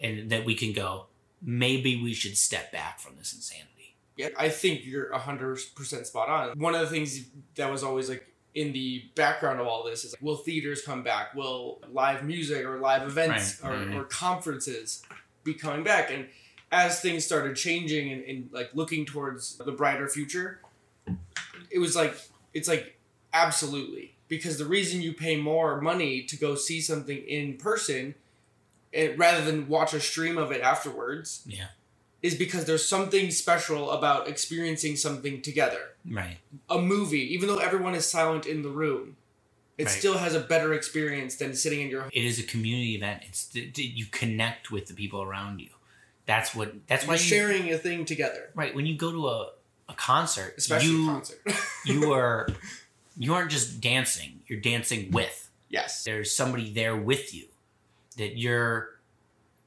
and 0.00 0.30
that 0.30 0.44
we 0.44 0.54
can 0.54 0.72
go 0.72 1.06
maybe 1.40 2.00
we 2.02 2.14
should 2.14 2.36
step 2.36 2.70
back 2.72 3.00
from 3.00 3.16
this 3.16 3.32
insanity 3.34 3.94
Yeah, 4.16 4.28
I 4.38 4.48
think 4.48 4.84
you're 4.84 5.12
hundred 5.16 5.58
percent 5.74 6.06
spot 6.06 6.28
on. 6.28 6.58
One 6.58 6.74
of 6.74 6.80
the 6.82 6.86
things 6.86 7.24
that 7.56 7.70
was 7.70 7.82
always 7.82 8.08
like 8.08 8.26
in 8.54 8.72
the 8.72 9.02
background 9.14 9.58
of 9.60 9.66
all 9.66 9.82
this 9.82 10.04
is 10.04 10.12
like, 10.12 10.20
will 10.22 10.36
theaters 10.36 10.82
come 10.82 11.02
back? 11.02 11.34
Will 11.34 11.80
live 11.90 12.22
music 12.22 12.64
or 12.66 12.78
live 12.78 13.02
events 13.04 13.60
Right, 13.62 13.70
or, 13.72 13.86
right. 13.86 13.94
or 13.96 14.04
conferences 14.04 15.02
be 15.42 15.54
coming 15.54 15.82
back? 15.82 16.10
And 16.10 16.26
as 16.70 17.00
things 17.00 17.24
started 17.24 17.56
changing 17.56 18.12
and, 18.12 18.22
and 18.24 18.48
like 18.52 18.68
looking 18.74 19.06
towards 19.06 19.56
the 19.56 19.72
brighter 19.72 20.06
future, 20.08 20.60
it 21.70 21.78
was 21.78 21.96
like 21.96 22.14
it's 22.52 22.68
like 22.68 22.96
absolutely 23.32 24.14
because 24.32 24.56
the 24.56 24.64
reason 24.64 25.02
you 25.02 25.12
pay 25.12 25.36
more 25.36 25.78
money 25.82 26.22
to 26.22 26.36
go 26.38 26.54
see 26.54 26.80
something 26.80 27.18
in 27.18 27.58
person, 27.58 28.14
and 28.94 29.18
rather 29.18 29.44
than 29.44 29.68
watch 29.68 29.92
a 29.92 30.00
stream 30.00 30.38
of 30.38 30.50
it 30.50 30.62
afterwards, 30.62 31.42
yeah 31.46 31.66
is 32.22 32.34
because 32.36 32.64
there's 32.66 32.86
something 32.96 33.30
special 33.32 33.90
about 33.90 34.28
experiencing 34.28 34.94
something 34.96 35.42
together. 35.42 35.82
right 36.08 36.38
A 36.70 36.78
movie, 36.78 37.26
even 37.34 37.46
though 37.48 37.58
everyone 37.68 37.94
is 37.94 38.06
silent 38.10 38.46
in 38.46 38.62
the 38.62 38.68
room, 38.82 39.16
it 39.76 39.86
Right. 39.86 39.98
still 40.00 40.16
has 40.18 40.32
a 40.34 40.40
better 40.40 40.72
experience 40.72 41.34
than 41.36 41.54
sitting 41.54 41.80
in 41.84 41.88
your 41.90 42.02
it 42.20 42.24
is 42.24 42.38
a 42.38 42.46
community 42.54 42.94
event 42.94 43.18
it's 43.28 43.44
th- 43.46 43.76
you 44.00 44.06
connect 44.22 44.70
with 44.70 44.84
the 44.90 44.94
people 44.94 45.20
around 45.28 45.60
you 45.60 45.72
that's 46.24 46.54
what 46.54 46.68
that's 46.86 47.04
why 47.06 47.14
You're 47.14 47.22
you, 47.24 47.34
sharing 47.36 47.64
a 47.76 47.78
thing 47.86 48.04
together, 48.12 48.42
right 48.54 48.72
when 48.76 48.86
you 48.90 48.96
go 49.06 49.10
to 49.18 49.22
a, 49.36 49.38
a 49.92 49.94
concert 50.12 50.50
especially 50.62 50.88
you 50.90 51.08
a 51.10 51.12
concert. 51.14 51.40
you 51.92 52.12
are 52.20 52.46
you 53.16 53.34
aren't 53.34 53.50
just 53.50 53.80
dancing 53.80 54.40
you're 54.46 54.60
dancing 54.60 55.10
with 55.10 55.50
yes. 55.68 56.04
there's 56.04 56.34
somebody 56.34 56.72
there 56.72 56.96
with 56.96 57.34
you 57.34 57.46
that 58.16 58.36
you're 58.38 58.90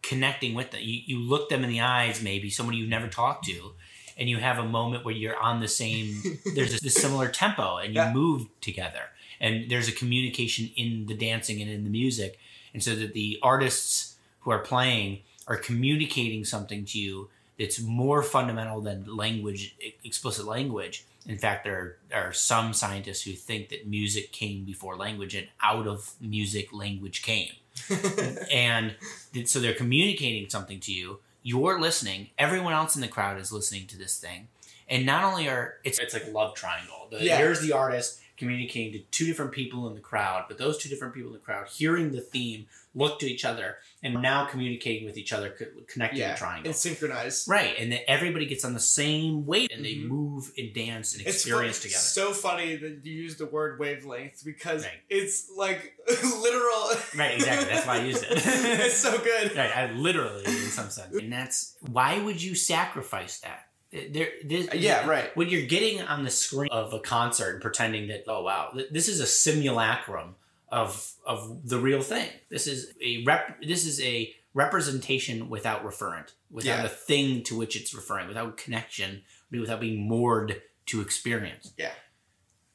connecting 0.06 0.54
with 0.54 0.72
them. 0.72 0.82
You, 0.84 1.02
you 1.06 1.20
look 1.20 1.50
them 1.50 1.64
in 1.64 1.70
the 1.70 1.82
eyes, 1.82 2.22
maybe 2.22 2.50
somebody 2.50 2.78
you've 2.78 2.90
never 2.90 3.08
talked 3.08 3.46
to, 3.46 3.72
and 4.18 4.30
you 4.30 4.38
have 4.38 4.60
a 4.60 4.64
moment 4.64 5.04
where 5.04 5.14
you're 5.14 5.38
on 5.38 5.60
the 5.60 5.68
same, 5.68 6.22
there's 6.56 6.74
a, 6.74 6.90
similar 6.90 7.28
tempo 7.28 7.78
and 7.78 7.94
you 7.94 8.02
Yeah. 8.02 8.14
move 8.14 8.48
together. 8.62 9.10
And 9.42 9.70
there's 9.70 9.90
a 9.90 9.92
communication 9.92 10.70
in 10.76 11.08
the 11.08 11.16
dancing 11.16 11.62
and 11.62 11.70
in 11.70 11.84
the 11.84 11.90
music. 11.90 12.40
And 12.74 12.82
so 12.82 12.96
that 12.96 13.14
the 13.14 13.40
artists 13.42 14.16
who 14.42 14.52
are 14.52 14.60
playing 14.60 15.22
are 15.48 15.58
communicating 15.58 16.46
something 16.46 16.86
to 16.86 17.00
you 17.00 17.30
that's 17.60 17.82
more 17.82 18.22
fundamental 18.22 18.82
than 18.82 19.06
language, 19.18 19.76
explicit 20.04 20.46
language. 20.46 21.04
In 21.28 21.38
fact, 21.38 21.64
there 21.64 21.98
are 22.14 22.32
some 22.34 22.74
scientists 22.74 23.24
who 23.24 23.32
think 23.32 23.70
that 23.70 23.88
music 23.88 24.32
came 24.32 24.64
before 24.64 24.96
language, 24.96 25.34
and 25.34 25.48
out 25.62 25.88
of 25.88 26.14
music, 26.22 26.72
language 26.72 27.24
came. 27.24 27.52
and 28.52 28.96
so 29.46 29.60
they're 29.60 29.74
communicating 29.74 30.50
something 30.50 30.80
to 30.82 30.94
you. 30.94 31.20
You're 31.42 31.80
listening. 31.80 32.30
Everyone 32.38 32.74
else 32.74 32.96
in 32.96 33.02
the 33.02 33.08
crowd 33.08 33.40
is 33.40 33.52
listening 33.52 33.88
to 33.88 33.98
this 33.98 34.18
thing, 34.18 34.48
and 34.88 35.06
not 35.06 35.24
only 35.24 35.48
are 35.48 35.76
it's 35.84 36.00
it's 36.00 36.14
like 36.14 36.32
love 36.32 36.56
triangle. 36.56 37.08
The, 37.12 37.24
Yeah. 37.24 37.38
Here's 37.38 37.62
the 37.62 37.74
artist 37.74 38.20
communicating 38.38 38.92
to 38.94 39.00
two 39.12 39.26
different 39.26 39.52
people 39.52 39.88
in 39.88 39.96
the 39.96 40.02
crowd, 40.02 40.46
but 40.48 40.58
those 40.58 40.78
two 40.78 40.90
different 40.90 41.14
people 41.14 41.30
in 41.30 41.34
the 41.34 41.40
crowd 41.40 41.68
hearing 41.68 42.12
the 42.12 42.22
theme 42.22 42.66
look 42.94 43.20
to 43.20 43.26
each 43.26 43.44
other 43.44 43.78
and 44.04 44.22
now 44.22 44.46
communicating 44.46 45.06
with 45.06 45.18
each 45.18 45.34
other, 45.34 45.50
connecting 45.88 46.20
yeah, 46.20 46.32
the 46.34 46.38
triangle. 46.38 46.68
and 46.68 46.76
synchronized. 46.76 47.48
Right, 47.48 47.76
and 47.78 47.92
then 47.92 48.00
everybody 48.08 48.46
gets 48.46 48.64
on 48.64 48.74
the 48.74 48.80
same 48.80 49.46
wave 49.46 49.70
and 49.74 49.84
they 49.84 49.96
Mhm. 49.96 50.08
move 50.08 50.52
and 50.58 50.74
dance 50.74 51.14
and 51.14 51.22
It's 51.26 51.36
experience 51.44 51.80
together. 51.82 52.00
so 52.00 52.32
funny 52.34 52.76
that 52.78 53.02
you 53.06 53.14
use 53.14 53.36
the 53.36 53.46
word 53.48 53.80
wavelength 53.80 54.44
because 54.46 54.84
Right. 54.84 55.02
it's 55.10 55.50
like 55.56 55.98
literal. 56.08 56.92
Right, 57.18 57.36
exactly. 57.36 57.68
That's 57.74 57.86
why 57.88 57.98
I 57.98 58.04
used 58.04 58.24
it. 58.24 58.30
it's 58.32 58.96
so 58.98 59.18
good. 59.18 59.56
Right, 59.56 59.76
I 59.76 59.92
literally, 59.92 60.46
in 60.46 60.70
some 60.70 60.90
sense, 60.90 61.14
and 61.16 61.32
that's 61.32 61.76
why 61.82 62.20
would 62.22 62.42
you 62.42 62.56
sacrifice 62.56 63.40
that? 63.42 63.68
Uh, 63.96 64.00
there, 64.12 64.30
this, 64.44 64.68
uh, 64.68 64.76
Yeah, 64.76 65.08
right. 65.08 65.36
When 65.38 65.50
you're 65.50 65.66
getting 65.66 66.02
on 66.02 66.24
the 66.24 66.30
screen 66.30 66.70
of 66.72 66.94
a 66.94 67.00
concert 67.00 67.54
and 67.54 67.62
pretending 67.62 68.08
that, 68.08 68.24
oh 68.28 68.44
wow, 68.44 68.72
this 68.92 69.08
is 69.08 69.20
a 69.20 69.28
simulacrum 69.28 70.36
of 70.70 71.14
of 71.26 71.68
the 71.70 71.80
real 71.80 72.02
thing. 72.02 72.30
This 72.50 72.68
is 72.68 72.94
a 73.02 73.24
rep. 73.24 73.62
This 73.62 73.86
is 73.86 74.02
a 74.02 74.34
representation 74.54 75.50
without 75.50 75.84
referent, 75.86 76.32
without 76.50 76.80
Yeah. 76.80 76.86
a 76.86 76.90
thing 76.90 77.44
to 77.44 77.58
which 77.58 77.76
it's 77.76 77.94
referring, 77.94 78.28
without 78.28 78.58
connection, 78.58 79.24
without 79.52 79.80
being 79.82 80.08
moored 80.08 80.62
to 80.88 81.02
experience. 81.02 81.74
Yeah 81.78 81.92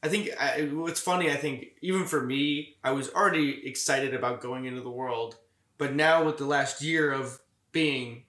I 0.03 0.07
think 0.07 0.29
I, 0.39 0.61
what's 0.73 0.99
funny. 0.99 1.29
I 1.29 1.35
think 1.35 1.67
even 1.81 2.05
for 2.05 2.21
me, 2.21 2.77
I 2.83 2.91
was 2.91 3.11
already 3.11 3.67
excited 3.67 4.13
about 4.13 4.41
going 4.41 4.65
into 4.65 4.81
the 4.81 4.89
world, 4.89 5.37
but 5.77 5.93
now 5.93 6.23
with 6.23 6.37
the 6.37 6.45
last 6.45 6.81
year 6.81 7.11
of 7.11 7.39
being 7.71 8.23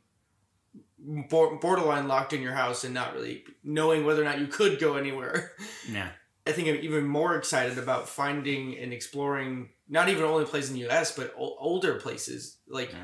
borderline 1.28 2.08
locked 2.08 2.32
in 2.32 2.42
your 2.42 2.52
house 2.52 2.84
and 2.84 2.94
not 2.94 3.14
really 3.14 3.44
knowing 3.64 4.04
whether 4.04 4.22
or 4.22 4.24
not 4.24 4.38
you 4.40 4.46
could 4.46 4.78
go 4.78 4.94
anywhere, 4.96 5.52
Yeah, 5.90 6.08
I 6.46 6.52
think 6.52 6.68
I'm 6.68 6.76
even 6.76 7.04
more 7.06 7.36
excited 7.36 7.78
about 7.78 8.08
finding 8.08 8.76
and 8.78 8.92
exploring 8.92 9.70
not 9.88 10.08
even 10.08 10.24
only 10.24 10.44
places 10.44 10.70
in 10.70 10.76
the 10.76 10.82
U.S. 10.82 11.14
but 11.16 11.34
o- 11.38 11.56
older 11.58 11.94
places 11.94 12.58
like 12.68 12.94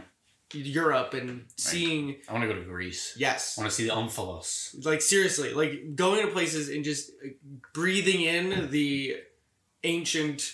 Europe 0.53 1.12
and 1.14 1.44
seeing. 1.57 2.16
I 2.28 2.32
want 2.32 2.42
to 2.44 2.49
go 2.49 2.59
to 2.59 2.64
Greece. 2.64 3.14
Yes, 3.18 3.59
I 3.59 3.62
want 3.62 3.70
to 3.70 3.76
see 3.76 3.86
the 3.86 3.92
Omphalos. 3.94 4.84
like 4.86 5.03
seriously 5.03 5.53
like 5.53 5.94
going 5.94 6.24
to 6.26 6.32
places 6.32 6.68
and 6.68 6.84
just 6.84 7.11
uh, 7.24 7.28
breathing 7.74 8.22
in 8.22 8.70
the 8.70 9.16
ancient 9.84 10.53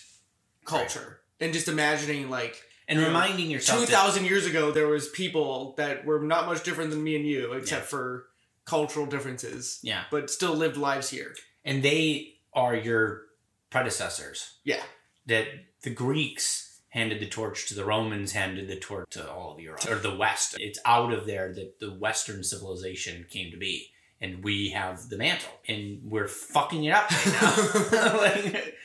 culture 0.65 1.21
and 1.41 1.53
just 1.53 1.69
imagining 1.69 2.29
like 2.31 2.63
And 2.89 3.01
Yeah. 3.01 3.07
reminding 3.07 3.51
yourself 3.51 3.81
that- 3.81 3.87
2000 3.89 4.25
years 4.27 4.47
ago 4.47 4.71
there 4.71 4.87
was 4.89 5.09
people 5.09 5.75
that 5.77 6.05
were 6.05 6.21
not 6.21 6.47
much 6.47 6.63
different 6.63 6.91
than 6.91 7.03
me 7.03 7.17
and 7.17 7.27
you 7.27 7.53
except 7.55 7.83
Yeah. 7.85 7.89
for 7.89 8.27
cultural 8.67 9.07
differences 9.07 9.79
yeah, 9.83 10.05
but 10.11 10.31
still 10.31 10.55
lived 10.55 10.77
lives 10.77 11.11
here 11.11 11.35
and 11.65 11.83
they 11.83 12.35
are 12.53 12.75
your 12.75 13.27
predecessors. 13.71 14.59
yeah 14.65 14.83
That 15.27 15.47
the 15.83 15.91
Greeks 15.91 16.81
handed 16.91 17.19
the 17.21 17.27
torch 17.29 17.67
to 17.69 17.75
the 17.75 17.85
Romans, 17.85 18.33
handed 18.33 18.69
the 18.69 18.77
torch 18.77 19.09
to 19.11 19.29
all 19.31 19.53
of 19.53 19.61
Europe 19.61 19.85
or 19.89 19.97
the 19.97 20.15
West. 20.15 20.57
It's 20.61 20.79
out 20.85 21.13
of 21.13 21.27
there 21.27 21.53
that 21.53 21.81
the 21.81 21.91
Western 21.93 22.45
civilization 22.45 23.27
came 23.29 23.51
to 23.51 23.57
be, 23.57 23.91
and 24.21 24.45
we 24.45 24.71
have 24.71 25.09
the 25.09 25.17
mantle, 25.19 25.51
and 25.67 26.01
we're 26.05 26.29
fucking 26.29 26.85
it 26.85 26.93
up 26.93 27.11
right 27.11 27.93
now. 27.93 28.17
Like, 28.25 28.77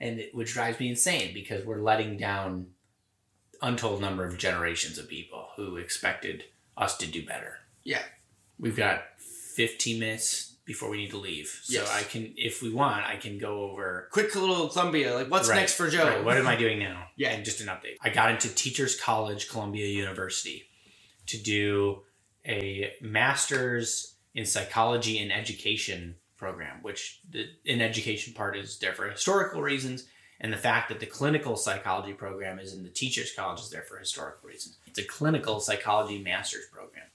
and 0.00 0.20
it, 0.20 0.34
which 0.34 0.52
drives 0.52 0.78
me 0.78 0.88
insane 0.90 1.34
because 1.34 1.64
we're 1.64 1.82
letting 1.82 2.16
down 2.16 2.68
untold 3.62 4.00
number 4.00 4.24
of 4.24 4.38
generations 4.38 4.98
of 4.98 5.08
people 5.08 5.48
who 5.56 5.76
expected 5.76 6.44
us 6.76 6.96
to 6.98 7.06
do 7.06 7.24
better. 7.24 7.58
Yeah. 7.84 8.02
We've 8.58 8.76
got 8.76 9.02
15 9.18 9.98
minutes 9.98 10.54
before 10.64 10.90
we 10.90 10.98
need 10.98 11.10
to 11.10 11.16
leave. 11.16 11.48
So 11.62 11.80
Yes. 11.80 11.90
I 11.92 12.02
can, 12.02 12.34
if 12.36 12.62
we 12.62 12.70
want, 12.70 13.06
I 13.06 13.16
can 13.16 13.38
go 13.38 13.62
over 13.70 14.08
quick 14.12 14.34
little 14.34 14.68
columbia 14.68 15.14
like 15.14 15.30
what's 15.30 15.48
Right, 15.48 15.56
next 15.60 15.74
for 15.74 15.88
joe 15.88 16.04
Right, 16.04 16.24
what 16.24 16.36
am 16.36 16.46
I 16.46 16.56
doing 16.56 16.78
now? 16.78 17.06
Yeah. 17.16 17.30
And 17.30 17.44
just 17.44 17.60
an 17.60 17.66
update. 17.68 17.96
I 18.02 18.10
got 18.10 18.30
into 18.30 18.48
Teachers 18.54 18.94
College, 19.00 19.48
Columbia 19.48 19.86
University, 19.86 20.64
to 21.26 21.36
do 21.38 22.02
a 22.46 22.92
master's 23.00 24.14
in 24.34 24.46
psychology 24.46 25.18
and 25.18 25.32
education 25.32 26.14
program, 26.36 26.78
which 26.82 27.20
the 27.28 27.46
in 27.64 27.80
education 27.80 28.34
part 28.34 28.56
is 28.56 28.78
there 28.78 28.94
for 28.94 29.10
historical 29.10 29.60
reasons, 29.62 30.04
And 30.40 30.52
the 30.52 30.58
fact 30.58 30.88
that 30.88 31.00
the 31.00 31.06
clinical 31.06 31.56
psychology 31.56 32.12
program 32.12 32.58
is 32.58 32.72
in 32.72 32.84
the 32.84 32.88
teachers' 32.88 33.32
college 33.34 33.60
is 33.60 33.70
there 33.70 33.82
for 33.82 33.98
historical 33.98 34.48
reasons. 34.48 34.78
It's 34.86 34.98
a 34.98 35.04
clinical 35.04 35.58
psychology 35.58 36.22
master's 36.22 36.66
program. 36.72 37.06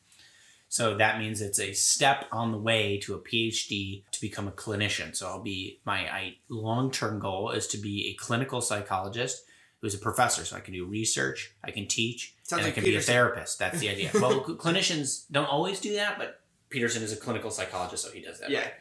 So 0.68 0.98
that 0.98 1.20
means 1.20 1.40
it's 1.40 1.60
a 1.60 1.72
step 1.74 2.26
on 2.32 2.52
the 2.52 2.58
way 2.58 2.98
to 3.04 3.14
a 3.14 3.20
PhD 3.20 4.04
to 4.12 4.22
become 4.22 4.48
a 4.48 4.52
clinician. 4.52 5.16
So 5.16 5.28
I'll 5.28 5.44
be 5.44 5.80
my 5.86 6.12
I, 6.12 6.38
long-term 6.50 7.20
goal 7.20 7.52
is 7.52 7.68
to 7.68 7.78
be 7.78 8.10
a 8.10 8.14
clinical 8.16 8.60
psychologist 8.60 9.44
who's 9.82 9.94
a 9.94 10.00
professor. 10.00 10.44
So 10.44 10.56
I 10.56 10.62
can 10.62 10.74
do 10.74 10.86
research, 10.86 11.54
I 11.64 11.70
can 11.72 11.88
teach, 11.88 12.36
Sounds 12.42 12.62
and 12.62 12.68
like 12.68 12.74
I 12.74 12.82
can 12.82 12.84
be 12.86 12.96
a 12.96 13.02
therapist. 13.02 13.60
That's 13.60 13.80
the 13.80 13.90
idea. 13.90 14.10
well, 14.16 14.42
clinicians 14.44 15.26
don't 15.32 15.46
always 15.46 15.80
do 15.80 15.94
that, 15.94 16.18
but 16.18 16.42
Peterson 16.70 17.04
is 17.04 17.14
a 17.14 17.18
clinical 17.18 17.52
psychologist, 17.52 18.04
so 18.04 18.12
he 18.12 18.22
does 18.22 18.40
that. 18.40 18.50
Yeah. 18.50 18.62
right? 18.62 18.74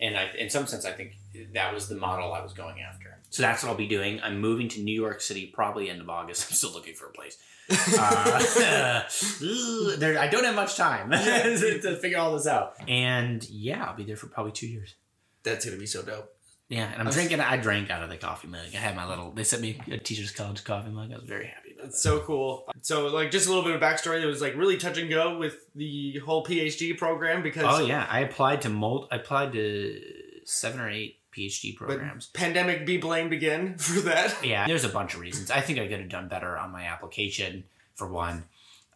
And 0.00 0.16
I, 0.16 0.30
in 0.38 0.50
some 0.50 0.66
sense, 0.68 0.84
I 0.84 0.92
think 0.92 1.16
that 1.52 1.74
was 1.74 1.88
the 1.88 1.96
model 1.96 2.32
I 2.32 2.42
was 2.42 2.52
going 2.52 2.80
after. 2.80 3.09
So 3.30 3.42
that's 3.42 3.62
what 3.62 3.70
I'll 3.70 3.76
be 3.76 3.86
doing. 3.86 4.20
I'm 4.22 4.40
moving 4.40 4.68
to 4.70 4.80
New 4.80 4.94
York 4.94 5.20
City 5.20 5.46
probably 5.46 5.88
end 5.88 6.00
of 6.00 6.10
August. 6.10 6.46
I'm 6.50 6.56
still 6.56 6.72
looking 6.72 6.94
for 6.94 7.06
a 7.06 7.12
place. 7.12 7.38
Uh, 7.72 9.04
there, 9.98 10.18
I 10.18 10.26
don't 10.26 10.42
have 10.42 10.56
much 10.56 10.76
time 10.76 11.12
to 11.12 11.96
figure 12.02 12.18
all 12.18 12.32
this 12.32 12.48
out. 12.48 12.74
And 12.88 13.48
yeah, 13.48 13.84
I'll 13.84 13.94
be 13.94 14.02
there 14.02 14.16
for 14.16 14.26
probably 14.26 14.50
two 14.50 14.66
years. 14.66 14.96
That's 15.44 15.64
gonna 15.64 15.76
be 15.76 15.86
so 15.86 16.02
dope. 16.02 16.34
Yeah, 16.70 16.90
and 16.92 17.00
I'm 17.00 17.12
drinking. 17.12 17.40
I 17.40 17.56
drank 17.56 17.90
out 17.90 18.02
of 18.02 18.10
the 18.10 18.16
coffee 18.16 18.48
mug. 18.48 18.60
I 18.74 18.76
had 18.78 18.94
my 18.96 19.06
little. 19.08 19.32
They 19.32 19.44
sent 19.44 19.62
me 19.62 19.80
a 19.88 19.98
teacher's 19.98 20.30
college 20.30 20.62
coffee 20.64 20.90
mug. 20.90 21.12
I 21.12 21.16
was 21.16 21.24
very 21.24 21.46
happy 21.46 21.72
about 21.72 21.84
That's 21.86 22.00
so 22.00 22.20
cool. 22.20 22.68
So, 22.80 23.06
like, 23.08 23.30
just 23.30 23.46
a 23.46 23.48
little 23.48 23.64
bit 23.64 23.74
of 23.74 23.80
backstory. 23.80 24.22
It 24.22 24.26
was 24.26 24.40
like 24.40 24.56
really 24.56 24.76
touch 24.76 24.96
and 24.98 25.10
go 25.10 25.38
with 25.38 25.56
the 25.74 26.18
whole 26.18 26.44
PhD 26.44 26.96
program 26.98 27.42
because 27.42 27.64
Oh 27.66 27.84
yeah, 27.86 28.06
I 28.10 28.20
applied 28.20 28.62
to 28.62 28.68
mold. 28.68 29.08
I 29.12 29.16
applied 29.16 29.52
to 29.52 30.00
seven 30.44 30.80
or 30.80 30.88
eight 30.90 31.19
PhD 31.36 31.76
but 31.78 31.86
programs. 31.86 32.26
pandemic 32.28 32.86
be 32.86 32.96
blamed 32.96 33.32
again 33.32 33.74
for 33.78 34.00
that. 34.00 34.44
Yeah, 34.44 34.66
there's 34.66 34.84
a 34.84 34.88
bunch 34.88 35.14
of 35.14 35.20
reasons. 35.20 35.50
I 35.50 35.60
think 35.60 35.78
I 35.78 35.86
could 35.88 36.00
have 36.00 36.08
done 36.08 36.28
better 36.28 36.56
on 36.58 36.70
my 36.70 36.84
application. 36.84 37.64
For 37.94 38.08
one, 38.08 38.44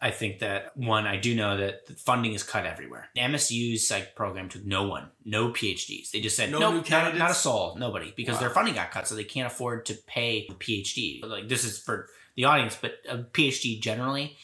I 0.01 0.09
think 0.11 0.39
that 0.39 0.75
one, 0.75 1.05
I 1.05 1.17
do 1.17 1.35
know 1.35 1.57
that 1.57 1.85
the 1.85 1.93
funding 1.93 2.33
is 2.33 2.41
cut 2.43 2.65
everywhere. 2.65 3.09
The 3.15 3.21
MSU's 3.21 3.87
psych 3.87 4.15
program 4.15 4.49
took 4.49 4.65
no 4.65 4.87
one, 4.87 5.09
no 5.23 5.49
PhDs. 5.49 6.11
They 6.11 6.21
just 6.21 6.35
said 6.35 6.51
No 6.51 6.59
no, 6.59 6.71
nope, 6.73 6.89
not, 6.89 7.15
not 7.17 7.31
a 7.31 7.35
soul, 7.35 7.75
nobody, 7.77 8.11
because 8.15 8.35
Wow. 8.35 8.41
their 8.41 8.49
funding 8.49 8.73
got 8.73 8.89
cut, 8.91 9.07
so 9.07 9.13
they 9.15 9.23
can't 9.23 9.45
afford 9.47 9.85
to 9.85 9.93
pay 10.07 10.47
the 10.49 10.55
PhD. 10.55 11.23
Like 11.23 11.47
this 11.47 11.63
is 11.63 11.77
for 11.79 12.09
the 12.35 12.45
audience, 12.45 12.77
but 12.81 12.95
a 13.07 13.19
PhD 13.19 13.79
generally, 13.79 14.35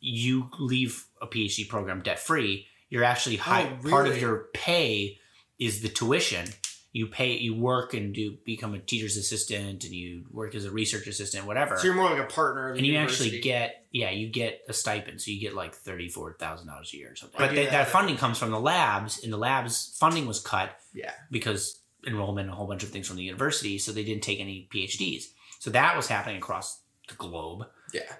you 0.00 0.50
leave 0.58 1.06
a 1.22 1.26
PhD 1.26 1.68
program 1.68 2.02
debt 2.02 2.18
free. 2.18 2.66
You're 2.90 3.04
actually 3.04 3.36
high, 3.36 3.78
Oh, 3.84 3.88
part 3.88 4.06
of 4.08 4.20
your 4.20 4.48
pay 4.52 5.18
is 5.58 5.80
the 5.82 5.88
tuition. 5.88 6.46
You 6.92 7.06
pay, 7.06 7.36
you 7.36 7.54
work 7.54 7.92
and 7.92 8.14
do 8.14 8.38
become 8.44 8.74
a 8.74 8.78
teacher's 8.78 9.16
assistant, 9.16 9.84
and 9.84 9.92
you 9.92 10.24
work 10.30 10.54
as 10.54 10.64
a 10.64 10.70
research 10.70 11.06
assistant, 11.06 11.46
whatever. 11.46 11.76
So 11.76 11.84
you're 11.84 11.94
more 11.94 12.10
like 12.10 12.18
a 12.18 12.24
partner 12.24 12.70
of 12.70 12.74
the 12.74 12.78
and 12.78 12.86
you 12.86 12.94
university. 12.94 13.26
actually 13.26 13.40
get, 13.42 13.84
yeah, 13.92 14.10
you 14.10 14.28
get 14.28 14.62
a 14.68 14.72
stipend, 14.72 15.20
so 15.20 15.30
you 15.30 15.40
get 15.40 15.54
like 15.54 15.74
thirty 15.74 16.08
four 16.08 16.32
thousand 16.32 16.66
dollars 16.66 16.90
a 16.94 16.96
year 16.96 17.12
or 17.12 17.16
something. 17.16 17.40
I 17.40 17.46
But 17.46 17.54
that, 17.54 17.64
that. 17.64 17.70
that 17.72 17.88
funding 17.88 18.16
comes 18.16 18.38
from 18.38 18.50
the 18.50 18.60
labs, 18.60 19.22
and 19.22 19.32
the 19.32 19.36
labs 19.36 19.96
funding 20.00 20.26
was 20.26 20.40
cut 20.40 20.70
yeah. 20.94 21.12
because 21.30 21.80
enrollment 22.06 22.46
and 22.46 22.54
a 22.54 22.56
whole 22.56 22.66
bunch 22.66 22.82
of 22.82 22.88
things 22.88 23.06
from 23.06 23.16
the 23.16 23.22
university, 23.24 23.78
so 23.78 23.92
they 23.92 24.04
didn't 24.04 24.22
take 24.22 24.40
any 24.40 24.68
PhDs. 24.72 25.24
So 25.58 25.70
that 25.70 25.96
was 25.96 26.06
happening 26.06 26.38
across 26.38 26.80
the 27.08 27.14
globe. 27.14 27.66
Yeah. 27.92 28.12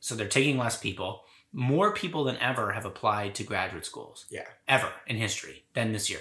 So 0.00 0.14
they're 0.14 0.28
taking 0.28 0.58
less 0.58 0.76
people. 0.76 1.22
More 1.52 1.92
people 1.92 2.24
than 2.24 2.36
ever 2.38 2.72
have 2.72 2.84
applied 2.84 3.34
to 3.36 3.44
graduate 3.44 3.86
schools. 3.86 4.26
Yeah. 4.30 4.44
Ever 4.68 4.90
in 5.06 5.16
history 5.16 5.64
than 5.74 5.92
this 5.92 6.10
year. 6.10 6.20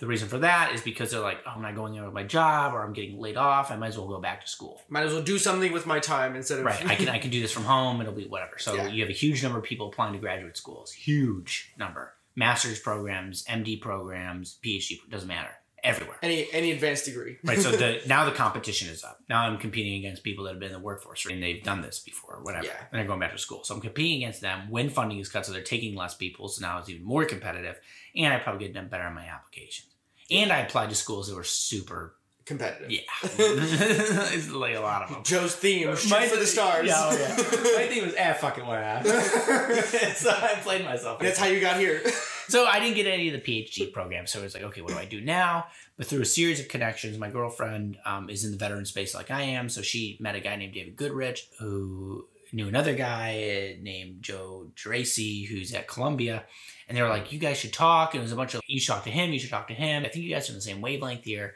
The 0.00 0.06
reason 0.06 0.28
for 0.28 0.38
that 0.38 0.72
is 0.74 0.80
because 0.80 1.10
they're 1.10 1.20
like, 1.20 1.38
oh, 1.46 1.50
I'm 1.54 1.60
not 1.62 1.74
going 1.74 1.98
out 1.98 2.06
of 2.06 2.14
my 2.14 2.22
job 2.22 2.72
or 2.74 2.82
I'm 2.82 2.94
getting 2.94 3.18
laid 3.20 3.36
off. 3.36 3.70
I 3.70 3.76
might 3.76 3.88
as 3.88 3.98
well 3.98 4.08
go 4.08 4.18
back 4.18 4.40
to 4.40 4.48
school. 4.48 4.80
Might 4.88 5.04
as 5.04 5.12
well 5.12 5.22
do 5.22 5.38
something 5.38 5.72
with 5.72 5.84
my 5.86 5.98
time 6.00 6.34
instead 6.36 6.58
of 6.58 6.64
Right. 6.64 6.86
I 6.86 6.94
can 6.94 7.08
I 7.10 7.18
can 7.18 7.30
do 7.30 7.40
this 7.40 7.52
from 7.52 7.64
home. 7.64 8.00
It'll 8.00 8.14
be 8.14 8.26
whatever. 8.26 8.58
So 8.58 8.74
Yeah. 8.74 8.88
you 8.88 9.02
have 9.02 9.10
a 9.10 9.14
huge 9.14 9.42
number 9.42 9.58
of 9.58 9.64
people 9.64 9.88
applying 9.88 10.14
to 10.14 10.18
graduate 10.18 10.56
schools. 10.56 10.90
Huge 10.92 11.72
number. 11.78 12.14
Master's 12.34 12.80
programs, 12.80 13.44
MD 13.44 13.76
programs, 13.80 14.58
PhD 14.64 14.98
doesn't 15.10 15.28
matter. 15.28 15.50
Everywhere. 15.82 16.18
any 16.22 16.46
any 16.52 16.72
advanced 16.72 17.06
degree. 17.06 17.38
Right. 17.42 17.58
So 17.58 17.70
the 17.70 18.00
now 18.06 18.24
the 18.26 18.32
competition 18.32 18.88
is 18.90 19.02
up. 19.02 19.18
Now 19.30 19.42
I'm 19.46 19.56
competing 19.58 19.94
against 19.98 20.22
people 20.22 20.44
that 20.44 20.50
have 20.50 20.60
been 20.60 20.68
in 20.68 20.74
the 20.74 20.78
workforce 20.78 21.24
and 21.26 21.42
they've 21.42 21.62
done 21.62 21.80
this 21.82 22.00
before, 22.00 22.36
or 22.36 22.42
whatever. 22.42 22.66
Yeah. 22.66 22.72
And 22.92 22.98
they're 22.98 23.06
going 23.06 23.20
back 23.20 23.32
to 23.32 23.38
school. 23.38 23.64
So 23.64 23.74
I'm 23.74 23.80
competing 23.80 24.18
against 24.22 24.40
them 24.42 24.70
when 24.70 24.90
funding 24.90 25.18
is 25.18 25.28
cut, 25.30 25.46
so 25.46 25.52
they're 25.52 25.62
taking 25.62 25.94
less 25.94 26.14
people. 26.14 26.48
So 26.48 26.60
now 26.60 26.78
it's 26.78 26.88
even 26.90 27.04
more 27.04 27.24
competitive. 27.24 27.80
And 28.14 28.32
I 28.34 28.38
probably 28.38 28.66
get 28.66 28.74
done 28.74 28.88
better 28.88 29.04
on 29.04 29.14
my 29.14 29.24
applications. 29.26 29.89
And 30.30 30.52
I 30.52 30.60
applied 30.60 30.90
to 30.90 30.94
schools 30.94 31.28
that 31.28 31.36
were 31.36 31.44
super 31.44 32.14
Competitive. 32.50 32.90
yeah. 32.90 33.00
it's 33.22 34.50
like 34.50 34.74
a 34.74 34.80
lot 34.80 35.02
of 35.02 35.10
them. 35.10 35.22
Joe's 35.22 35.54
theme, 35.54 35.94
shoot 35.94 36.24
for 36.24 36.36
the 36.36 36.46
stars. 36.46 36.88
Yeah, 36.88 36.94
oh, 36.96 37.16
yeah. 37.16 37.36
My 37.76 37.86
thing 37.86 38.02
was 38.02 38.14
ah 38.18 38.32
fucking 38.32 38.66
whatever. 38.66 39.08
so 40.14 40.30
I 40.30 40.58
played 40.60 40.84
myself. 40.84 41.20
That's 41.20 41.38
how 41.38 41.46
you 41.46 41.60
got 41.60 41.78
here. 41.78 42.02
So 42.48 42.66
I 42.66 42.80
didn't 42.80 42.96
get 42.96 43.06
any 43.06 43.28
of 43.28 43.34
the 43.34 43.40
PhD 43.40 43.92
program. 43.92 44.26
So 44.26 44.40
it 44.40 44.42
was 44.42 44.54
like, 44.54 44.64
okay, 44.64 44.80
what 44.80 44.92
do 44.92 44.98
I 44.98 45.04
do 45.04 45.20
now? 45.20 45.66
But 45.96 46.06
through 46.06 46.22
a 46.22 46.26
series 46.26 46.58
of 46.58 46.66
connections, 46.66 47.18
my 47.18 47.30
girlfriend 47.30 47.98
um, 48.04 48.28
is 48.28 48.44
in 48.44 48.50
the 48.50 48.56
veteran 48.56 48.84
space 48.84 49.14
like 49.14 49.30
I 49.30 49.42
am. 49.42 49.68
So 49.68 49.80
she 49.80 50.16
met 50.18 50.34
a 50.34 50.40
guy 50.40 50.56
named 50.56 50.74
David 50.74 50.96
Goodrich 50.96 51.48
who 51.60 52.26
knew 52.52 52.68
another 52.68 52.94
guy 52.94 53.74
uh, 53.78 53.82
named 53.82 54.22
Joe 54.22 54.70
Geraci 54.74 55.46
who's 55.48 55.72
at 55.74 55.88
Columbia. 55.88 56.44
And 56.88 56.96
they 56.96 57.02
were 57.02 57.08
like, 57.08 57.32
you 57.32 57.38
guys 57.38 57.56
should 57.58 57.72
talk. 57.72 58.14
And 58.14 58.20
it 58.20 58.24
was 58.24 58.32
a 58.32 58.36
bunch 58.36 58.54
of, 58.54 58.62
you 58.66 58.80
should 58.80 58.92
talk 58.94 59.04
to 59.04 59.10
him, 59.10 59.32
you 59.32 59.38
should 59.38 59.50
talk 59.50 59.68
to 59.68 59.74
him. 59.74 60.04
I 60.04 60.08
think 60.08 60.24
you 60.24 60.34
guys 60.34 60.48
are 60.48 60.52
in 60.52 60.56
the 60.58 60.62
same 60.62 60.80
wavelength 60.80 61.24
here. 61.24 61.54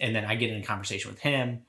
And 0.00 0.14
then 0.14 0.24
I 0.24 0.34
get 0.34 0.50
in 0.50 0.60
a 0.60 0.64
conversation 0.64 1.10
with 1.10 1.20
him 1.20 1.62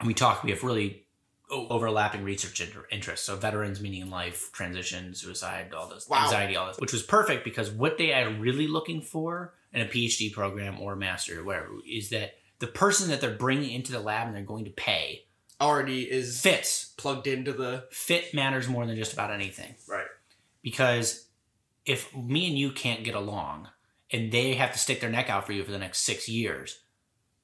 and 0.00 0.06
we 0.06 0.14
talk. 0.14 0.42
We 0.42 0.50
have 0.50 0.64
really 0.64 1.06
overlapping 1.50 2.24
research 2.24 2.60
inter- 2.60 2.86
interests. 2.90 3.26
So 3.26 3.36
veterans, 3.36 3.80
meaning 3.80 4.00
in 4.02 4.10
life, 4.10 4.50
transition, 4.52 5.14
suicide, 5.14 5.72
all 5.74 5.88
this, 5.88 6.08
Wow. 6.08 6.24
anxiety, 6.24 6.56
all 6.56 6.66
this, 6.68 6.78
which 6.78 6.92
was 6.92 7.02
perfect 7.02 7.44
because 7.44 7.70
what 7.70 7.98
they 7.98 8.12
are 8.12 8.30
really 8.30 8.66
looking 8.66 9.00
for 9.02 9.54
in 9.72 9.80
a 9.82 9.86
PhD 9.86 10.32
program 10.32 10.80
or 10.80 10.96
master 10.96 11.40
or 11.40 11.44
whatever 11.44 11.68
is 11.86 12.10
that 12.10 12.34
the 12.58 12.66
person 12.66 13.10
that 13.10 13.20
they're 13.20 13.34
bringing 13.34 13.70
into 13.70 13.92
the 13.92 14.00
lab 14.00 14.26
and 14.26 14.34
they're 14.36 14.42
going 14.42 14.64
to 14.64 14.70
pay 14.70 15.26
Already 15.60 16.02
is 16.02 16.40
fits. 16.40 16.92
plugged 16.96 17.26
into 17.26 17.52
the 17.52 17.84
Fit 17.90 18.34
matters 18.34 18.68
more 18.68 18.84
than 18.86 18.96
just 18.96 19.12
about 19.12 19.30
anything 19.30 19.74
right. 19.88 20.06
because 20.62 21.26
if 21.86 22.14
me 22.16 22.48
and 22.48 22.58
you 22.58 22.70
can't 22.72 23.04
get 23.04 23.14
along 23.14 23.68
and 24.10 24.32
they 24.32 24.54
have 24.54 24.72
to 24.72 24.78
stick 24.78 25.00
their 25.00 25.10
neck 25.10 25.30
out 25.30 25.46
for 25.46 25.52
you 25.52 25.62
for 25.64 25.70
the 25.72 25.78
next 25.78 26.00
six 26.00 26.28
years 26.28 26.80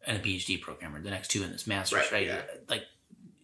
and 0.07 0.17
a 0.17 0.21
PhD 0.21 0.61
program 0.61 0.95
or 0.95 1.01
the 1.01 1.11
next 1.11 1.29
two 1.29 1.43
in 1.43 1.53
this 1.53 1.67
master's, 1.67 2.01
Right, 2.01 2.13
right? 2.13 2.27
yeah. 2.27 2.43
Like 2.69 2.85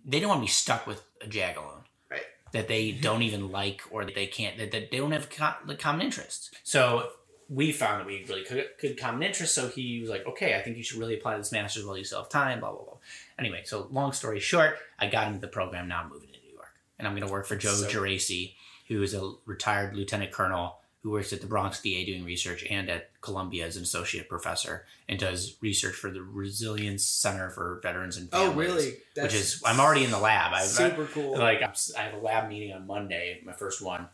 they 0.05 0.21
don't 0.21 0.29
want 0.29 0.41
to 0.41 0.45
be 0.47 0.51
stuck 0.51 0.87
with 0.87 1.03
a 1.23 1.27
jag 1.27 1.57
alone. 1.57 1.83
Right. 2.11 2.23
That 2.53 2.67
they 2.69 2.93
don't 2.93 3.23
even 3.23 3.51
like 3.51 3.83
or 3.91 4.05
that 4.05 4.15
they 4.15 4.27
can't, 4.27 4.57
that, 4.59 4.73
that 4.73 4.91
they 4.91 4.97
don't 4.99 5.13
have 5.13 5.29
like 5.67 5.79
common 5.79 6.03
interests. 6.03 6.51
So 6.65 7.11
we 7.49 7.73
found 7.73 8.01
that 8.01 8.07
we 8.07 8.25
really 8.29 8.43
could, 8.45 8.65
could 8.81 8.99
common 8.99 9.23
interests. 9.23 9.55
So 9.55 9.69
he 9.69 10.01
was 10.01 10.09
like, 10.11 10.27
okay, 10.27 10.57
I 10.57 10.63
think 10.63 10.77
you 10.77 10.83
should 10.83 10.99
really 10.99 11.17
apply 11.19 11.33
to 11.33 11.39
this 11.39 11.53
master's 11.53 11.85
while 11.85 11.97
you 11.99 12.05
still 12.05 12.21
have 12.23 12.29
time, 12.31 12.61
blah, 12.61 12.73
blah, 12.73 12.83
blah. 12.83 12.97
Anyway, 13.39 13.63
so 13.65 13.89
long 13.91 14.13
story 14.13 14.41
short, 14.41 14.77
I 14.99 15.09
got 15.09 15.27
into 15.29 15.41
the 15.41 15.49
program. 15.49 15.89
Now 15.89 16.01
I'm 16.03 16.09
moving 16.11 16.29
to 16.33 16.41
New 16.41 16.53
York 16.55 16.75
and 16.99 17.07
I'm 17.07 17.15
going 17.15 17.27
to 17.27 17.33
work 17.33 17.47
for 17.47 17.57
Joe 17.57 17.75
So- 17.75 17.87
Geraci, 17.89 18.55
who 18.89 19.03
is 19.03 19.15
a 19.15 19.33
retired 19.45 19.95
lieutenant 19.97 20.33
colonel 20.33 20.79
who 21.03 21.11
works 21.13 21.33
at 21.33 21.41
the 21.41 21.47
Bronx 21.47 21.79
VA 21.83 22.05
doing 22.05 22.25
research 22.25 22.65
and 22.69 22.89
at 22.91 23.11
Columbia 23.21 23.65
as 23.67 23.77
an 23.77 23.85
associate 23.85 24.29
professor 24.29 24.87
and 25.09 25.21
does 25.21 25.57
research 25.61 25.95
for 25.95 26.11
the 26.11 26.21
Resilience 26.23 27.05
Center 27.07 27.49
for 27.51 27.79
Veterans 27.81 28.17
and 28.17 28.29
Families. 28.31 28.49
Oh, 28.49 28.53
Families. 28.53 28.75
really? 29.15 29.23
which 29.25 29.35
is 29.35 29.63
I'm 29.65 29.79
already 29.79 30.03
in 30.03 30.11
the 30.11 30.19
lab. 30.19 30.53
I've, 30.53 30.67
super 30.67 31.05
cool. 31.07 31.39
like 31.39 31.63
I'm, 31.63 31.73
I 31.97 32.03
have 32.03 32.15
a 32.15 32.19
lab 32.25 32.49
meeting 32.49 32.73
on 32.73 32.87
Monday, 32.89 33.41
my 33.45 33.53
first 33.53 33.81
one, 33.83 34.09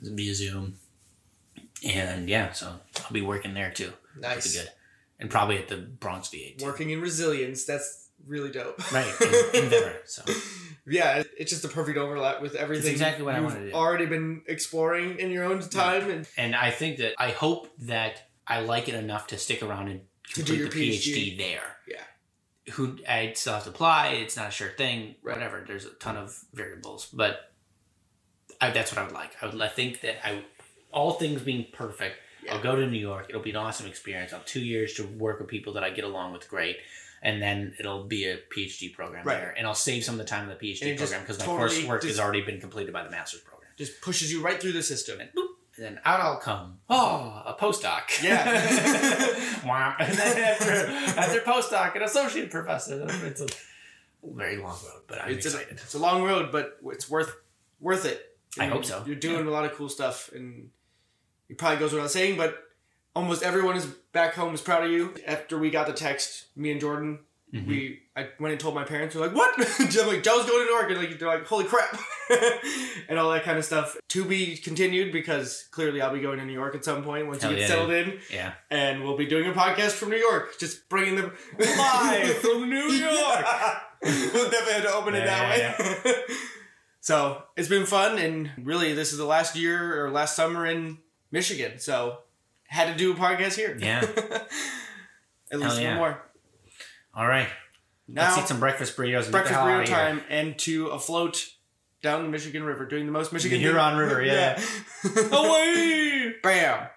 it's 0.00 0.10
via 0.10 0.32
Zoom, 0.34 0.74
and 1.84 2.28
yeah, 2.28 2.52
so 2.52 2.66
I'll 3.04 3.12
be 3.12 3.22
working 3.22 3.54
there 3.54 3.70
too. 3.72 3.92
Nice. 4.20 4.52
be 4.52 4.58
good, 4.60 4.70
and 5.20 5.30
probably 5.30 5.58
at 5.58 5.68
the 5.68 5.76
Bronx 5.76 6.28
VA 6.28 6.52
too. 6.56 6.64
Working 6.64 6.90
in 6.90 7.00
resilience. 7.00 7.64
That's 7.64 8.07
really 8.28 8.50
dope. 8.50 8.92
right 8.92 9.06
in 9.54 9.70
So 10.04 10.22
Yeah, 10.86 11.22
it's 11.36 11.50
just 11.50 11.64
a 11.64 11.68
perfect 11.68 11.98
overlap 11.98 12.40
with 12.40 12.54
everything 12.54 12.92
exactly 12.92 13.24
what 13.24 13.34
I 13.34 13.38
you've 13.38 13.46
wanted 13.46 13.60
to 13.64 13.70
do. 13.70 13.76
already 13.76 14.06
been 14.06 14.42
exploring 14.46 15.18
in 15.18 15.30
your 15.30 15.44
own 15.44 15.60
time 15.60 16.08
and 16.10 16.26
and 16.36 16.54
I 16.54 16.70
think 16.70 16.98
that 16.98 17.14
I 17.18 17.30
hope 17.30 17.68
that 17.80 18.22
I 18.46 18.60
like 18.60 18.88
it 18.88 18.94
enough 18.94 19.26
to 19.28 19.38
stick 19.38 19.62
around 19.62 19.88
and 19.88 20.00
To 20.34 20.42
do 20.42 20.62
complete 20.62 21.06
your 21.06 21.24
the 21.24 21.34
PhD. 21.34 21.36
PhD 21.36 21.38
there. 21.38 21.76
Yeah. 21.86 22.72
Who 22.74 22.98
I 23.08 23.32
still 23.34 23.54
have 23.54 23.64
to 23.64 23.70
apply. 23.70 24.08
It's 24.22 24.36
not 24.36 24.48
a 24.48 24.50
sure 24.50 24.70
thing. 24.70 25.14
Right. 25.22 25.36
Whatever. 25.36 25.64
There's 25.66 25.84
a 25.86 25.90
ton 25.90 26.16
of 26.16 26.38
variables, 26.54 27.06
but 27.12 27.52
I, 28.60 28.70
that's 28.70 28.90
what 28.92 28.98
I 29.00 29.04
would 29.04 29.14
like. 29.14 29.30
I 29.42 29.46
would. 29.46 29.60
I 29.60 29.68
think 29.68 30.00
that 30.02 30.26
I, 30.26 30.42
all 30.92 31.12
things 31.12 31.42
being 31.42 31.66
perfect, 31.72 32.16
Yeah. 32.44 32.54
I'll 32.54 32.62
go 32.62 32.74
to 32.76 32.86
New 32.86 32.98
York. 32.98 33.26
It'll 33.28 33.40
be 33.42 33.50
an 33.50 33.56
awesome 33.56 33.86
experience. 33.86 34.32
I'll 34.32 34.40
have 34.40 34.46
two 34.48 34.60
years 34.60 34.94
to 34.94 35.06
work 35.06 35.38
with 35.40 35.48
people 35.48 35.72
that 35.74 35.84
I 35.84 35.90
get 35.90 36.04
along 36.04 36.32
with 36.32 36.48
great. 36.48 36.78
And 37.22 37.42
then 37.42 37.74
it'll 37.80 38.04
be 38.04 38.24
a 38.26 38.36
PhD 38.54 38.92
program 38.94 39.24
Right. 39.26 39.38
there, 39.38 39.54
and 39.58 39.66
I'll 39.66 39.74
save 39.74 40.04
some 40.04 40.14
of 40.14 40.18
the 40.18 40.24
time 40.24 40.44
in 40.44 40.50
the 40.50 40.54
PhD 40.54 40.90
And 40.90 40.98
program 40.98 41.20
because 41.22 41.38
my 41.40 41.46
totally 41.46 41.82
coursework 41.82 42.04
has 42.04 42.20
already 42.20 42.42
been 42.42 42.60
completed 42.60 42.92
by 42.92 43.02
the 43.02 43.10
master's 43.10 43.40
program. 43.40 43.70
just 43.76 44.00
pushes 44.00 44.30
you 44.32 44.40
right 44.40 44.60
through 44.60 44.72
the 44.72 44.82
system. 44.82 45.18
And 45.20 45.28
boop, 45.30 45.48
and 45.76 45.84
then 45.84 46.00
out 46.04 46.20
I'll 46.20 46.36
come. 46.38 46.78
Oh, 46.88 47.42
a 47.46 47.54
postdoc. 47.58 48.22
Yeah. 48.22 48.44
And 49.68 50.14
then 50.16 50.38
after, 50.38 50.72
after 51.20 51.40
postdoc, 51.40 51.94
an 51.96 52.02
associate 52.02 52.50
professor. 52.50 53.06
It's 53.26 53.40
a 53.40 53.46
very 54.24 54.56
long 54.56 54.78
road, 54.84 55.02
but 55.06 55.20
I'm 55.22 55.30
it's 55.32 55.46
a, 55.46 55.48
excited. 55.50 55.72
it's 55.82 55.94
a 55.94 55.98
long 55.98 56.22
road, 56.22 56.50
but 56.52 56.78
it's 56.86 57.08
worth 57.10 57.34
worth 57.80 58.04
it. 58.04 58.24
I 58.58 58.66
hope 58.66 58.84
so. 58.84 59.02
You're 59.06 59.16
doing 59.16 59.46
a 59.46 59.50
lot 59.50 59.64
of 59.64 59.72
cool 59.74 59.88
stuff, 59.88 60.30
and 60.32 60.70
it 61.48 61.58
probably 61.58 61.78
goes 61.78 61.92
without 61.92 62.10
saying, 62.10 62.36
but 62.36 62.56
almost 63.18 63.42
everyone 63.42 63.76
is 63.76 63.86
back 64.12 64.34
home 64.34 64.54
is 64.54 64.60
proud 64.60 64.84
of 64.84 64.90
you. 64.90 65.12
After 65.26 65.58
we 65.58 65.70
got 65.70 65.86
the 65.88 65.92
text, 65.92 66.46
me 66.56 66.70
and 66.70 66.80
Jordan, 66.80 67.18
Mhm. 67.52 67.66
we 67.66 68.02
I 68.14 68.28
went 68.40 68.52
and 68.52 68.60
told 68.60 68.74
my 68.74 68.84
parents. 68.84 69.14
We're 69.14 69.26
like, 69.26 69.34
"What?" 69.34 69.54
I'm 69.58 70.06
like, 70.08 70.22
"Joe's 70.22 70.44
going 70.46 70.58
to 70.60 70.64
New 70.64 70.70
York," 70.70 70.90
and 70.90 70.98
like 70.98 71.18
they're 71.18 71.28
like, 71.28 71.46
"Holy 71.46 71.64
crap!" 71.64 71.98
and 73.08 73.18
all 73.18 73.30
that 73.32 73.42
kind 73.44 73.58
of 73.58 73.64
stuff. 73.64 73.96
To 74.10 74.24
be 74.24 74.56
continued 74.56 75.12
because 75.12 75.66
clearly 75.70 76.00
I'll 76.00 76.12
be 76.12 76.20
going 76.20 76.38
to 76.38 76.44
New 76.44 76.52
York 76.52 76.74
at 76.74 76.84
some 76.84 77.02
point 77.02 77.26
once 77.26 77.42
Hell 77.42 77.50
you 77.52 77.56
get 77.58 77.62
yeah, 77.62 77.68
settled 77.68 77.90
in, 77.90 78.20
Yeah. 78.30 78.52
and 78.70 79.02
we'll 79.02 79.16
be 79.16 79.26
doing 79.26 79.48
a 79.48 79.52
podcast 79.52 79.92
from 79.92 80.10
New 80.10 80.16
York, 80.18 80.58
just 80.60 80.88
bringing 80.88 81.16
them 81.16 81.32
live 81.58 82.34
from 82.44 82.68
New 82.68 82.88
York. 83.06 83.44
we'll 84.02 84.50
definitely 84.50 84.74
have 84.74 84.82
to 84.84 84.92
open 84.94 85.14
it 85.14 85.24
Yeah, 85.24 85.74
that 85.76 86.04
way. 86.04 86.14
so 87.00 87.42
it's 87.56 87.68
been 87.68 87.86
fun, 87.86 88.18
and 88.18 88.50
really, 88.62 88.92
this 88.92 89.12
is 89.12 89.18
the 89.18 89.24
last 89.24 89.56
year 89.56 90.04
or 90.04 90.10
last 90.10 90.36
summer 90.36 90.66
in 90.66 90.98
Michigan, 91.30 91.78
so 91.78 92.18
had 92.68 92.88
to 92.88 92.94
do 92.94 93.12
a 93.12 93.14
podcast 93.14 93.54
here. 93.56 93.76
Yeah. 93.80 94.00
At 95.52 95.58
least 95.58 95.80
yeah. 95.80 95.88
one 95.88 95.96
more. 95.96 96.22
All 97.14 97.26
right. 97.26 97.48
Now, 98.06 98.28
Let's 98.28 98.38
eat 98.38 98.48
some 98.48 98.60
breakfast 98.60 98.96
burritos 98.96 99.24
and 99.24 99.32
breakfast 99.32 99.54
get 99.54 99.64
the 99.64 99.64
hell 99.64 99.66
burrito 99.66 99.74
out 99.74 99.82
of 99.82 99.88
here. 99.88 99.96
time, 99.96 100.22
and 100.30 100.58
to 100.60 100.88
afloat 100.88 101.46
down 102.02 102.22
the 102.22 102.28
Michigan 102.28 102.62
River, 102.62 102.86
doing 102.86 103.06
the 103.06 103.12
most 103.12 103.32
Michigan 103.32 103.58
The 103.58 103.64
Huron 103.64 103.96
River, 103.96 104.22
yeah. 104.24 104.60
Away! 105.32 106.34
Bam! 106.42 106.88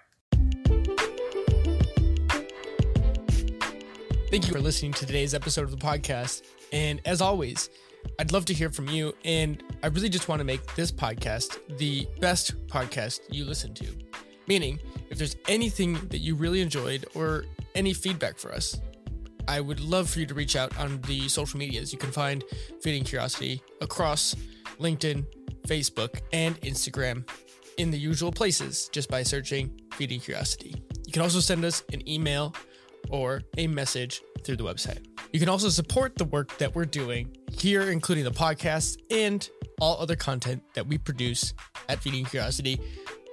Thank 4.30 4.46
you 4.46 4.52
for 4.52 4.60
listening 4.60 4.92
to 4.94 5.06
today's 5.06 5.34
episode 5.34 5.64
of 5.64 5.70
the 5.70 5.76
podcast. 5.76 6.42
And 6.72 7.02
as 7.04 7.20
always, 7.20 7.68
I'd 8.18 8.32
love 8.32 8.46
to 8.46 8.54
hear 8.54 8.70
from 8.70 8.88
you. 8.88 9.14
And 9.26 9.62
I 9.82 9.88
really 9.88 10.08
just 10.08 10.28
want 10.28 10.40
to 10.40 10.44
make 10.44 10.74
this 10.74 10.90
podcast 10.90 11.58
the 11.76 12.06
best 12.20 12.66
podcast 12.68 13.20
you 13.28 13.44
listen 13.44 13.74
to. 13.74 14.01
Meaning, 14.46 14.80
if 15.10 15.18
there's 15.18 15.36
anything 15.48 15.94
that 16.08 16.18
you 16.18 16.34
really 16.34 16.60
enjoyed 16.60 17.06
or 17.14 17.44
any 17.74 17.94
feedback 17.94 18.38
for 18.38 18.52
us, 18.52 18.80
I 19.48 19.60
would 19.60 19.80
love 19.80 20.08
for 20.08 20.20
you 20.20 20.26
to 20.26 20.34
reach 20.34 20.56
out 20.56 20.76
on 20.78 21.00
the 21.02 21.28
social 21.28 21.58
medias. 21.58 21.92
You 21.92 21.98
can 21.98 22.12
find 22.12 22.44
Feeding 22.80 23.04
Curiosity 23.04 23.62
across 23.80 24.34
LinkedIn, 24.78 25.26
Facebook, 25.66 26.20
and 26.32 26.60
Instagram 26.62 27.28
in 27.78 27.90
the 27.90 27.98
usual 27.98 28.30
places 28.30 28.88
just 28.92 29.08
by 29.08 29.22
searching 29.22 29.80
Feeding 29.94 30.20
Curiosity. 30.20 30.74
You 31.06 31.12
can 31.12 31.22
also 31.22 31.40
send 31.40 31.64
us 31.64 31.82
an 31.92 32.08
email 32.08 32.54
or 33.10 33.42
a 33.58 33.66
message 33.66 34.22
through 34.44 34.56
the 34.56 34.64
website. 34.64 35.04
You 35.32 35.40
can 35.40 35.48
also 35.48 35.68
support 35.68 36.16
the 36.16 36.24
work 36.24 36.56
that 36.58 36.74
we're 36.74 36.84
doing 36.84 37.36
here, 37.50 37.90
including 37.90 38.24
the 38.24 38.30
podcast 38.30 38.98
and 39.10 39.48
all 39.80 39.98
other 39.98 40.16
content 40.16 40.62
that 40.74 40.86
we 40.86 40.98
produce 40.98 41.54
at 41.88 42.00
Feeding 42.00 42.24
Curiosity 42.24 42.80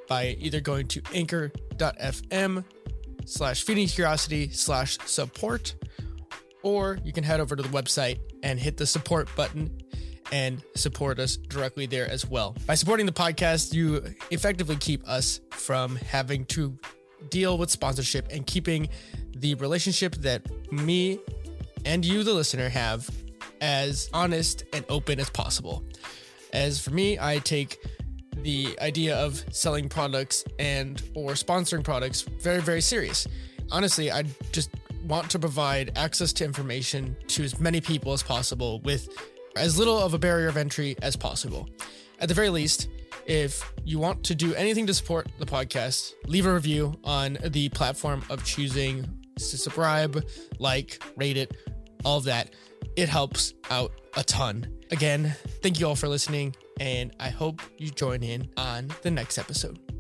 by 0.09 0.35
either 0.39 0.59
going 0.59 0.87
to 0.87 1.01
anchor.fm 1.13 2.63
slash 3.25 3.63
feeding 3.63 3.87
curiosity 3.87 4.49
slash 4.49 4.97
support, 5.05 5.75
or 6.63 6.97
you 7.05 7.13
can 7.13 7.23
head 7.23 7.39
over 7.39 7.55
to 7.55 7.63
the 7.63 7.69
website 7.69 8.19
and 8.43 8.59
hit 8.59 8.75
the 8.75 8.85
support 8.85 9.33
button 9.35 9.71
and 10.31 10.63
support 10.75 11.19
us 11.19 11.37
directly 11.37 11.85
there 11.85 12.09
as 12.09 12.25
well. 12.25 12.55
By 12.65 12.75
supporting 12.75 13.05
the 13.05 13.11
podcast, 13.11 13.73
you 13.73 14.03
effectively 14.31 14.75
keep 14.75 15.07
us 15.07 15.39
from 15.51 15.95
having 15.95 16.45
to 16.45 16.77
deal 17.29 17.57
with 17.57 17.69
sponsorship 17.69 18.27
and 18.31 18.45
keeping 18.45 18.89
the 19.35 19.55
relationship 19.55 20.15
that 20.15 20.41
me 20.71 21.19
and 21.85 22.03
you, 22.03 22.23
the 22.23 22.33
listener, 22.33 22.69
have 22.69 23.09
as 23.61 24.09
honest 24.13 24.63
and 24.73 24.85
open 24.89 25.19
as 25.19 25.29
possible. 25.29 25.83
As 26.51 26.79
for 26.79 26.91
me, 26.91 27.19
I 27.19 27.39
take 27.39 27.77
the 28.37 28.77
idea 28.81 29.15
of 29.15 29.43
selling 29.51 29.89
products 29.89 30.43
and 30.59 31.01
or 31.15 31.31
sponsoring 31.31 31.83
products 31.83 32.21
very 32.21 32.61
very 32.61 32.81
serious. 32.81 33.27
Honestly, 33.71 34.11
I 34.11 34.23
just 34.51 34.71
want 35.05 35.29
to 35.31 35.39
provide 35.39 35.91
access 35.95 36.33
to 36.33 36.45
information 36.45 37.15
to 37.27 37.43
as 37.43 37.59
many 37.59 37.81
people 37.81 38.13
as 38.13 38.23
possible 38.23 38.81
with 38.81 39.09
as 39.55 39.77
little 39.77 39.97
of 39.97 40.13
a 40.13 40.19
barrier 40.19 40.47
of 40.47 40.57
entry 40.57 40.95
as 41.01 41.15
possible. 41.15 41.67
At 42.19 42.27
the 42.27 42.33
very 42.33 42.49
least, 42.49 42.89
if 43.25 43.71
you 43.85 43.99
want 43.99 44.23
to 44.25 44.35
do 44.35 44.53
anything 44.55 44.87
to 44.87 44.93
support 44.93 45.27
the 45.37 45.45
podcast, 45.45 46.13
leave 46.25 46.45
a 46.45 46.53
review 46.53 46.95
on 47.03 47.37
the 47.43 47.69
platform 47.69 48.23
of 48.29 48.43
choosing 48.43 49.07
to 49.37 49.43
subscribe, 49.43 50.23
like, 50.59 51.01
rate 51.15 51.37
it, 51.37 51.55
all 52.03 52.17
of 52.17 52.23
that. 52.25 52.55
It 52.95 53.07
helps 53.07 53.53
out 53.69 53.91
a 54.17 54.23
ton. 54.23 54.67
Again, 54.91 55.35
thank 55.61 55.79
you 55.79 55.87
all 55.87 55.95
for 55.95 56.07
listening, 56.07 56.55
and 56.79 57.11
I 57.19 57.29
hope 57.29 57.61
you 57.77 57.89
join 57.89 58.23
in 58.23 58.49
on 58.57 58.89
the 59.01 59.11
next 59.11 59.37
episode. 59.37 59.98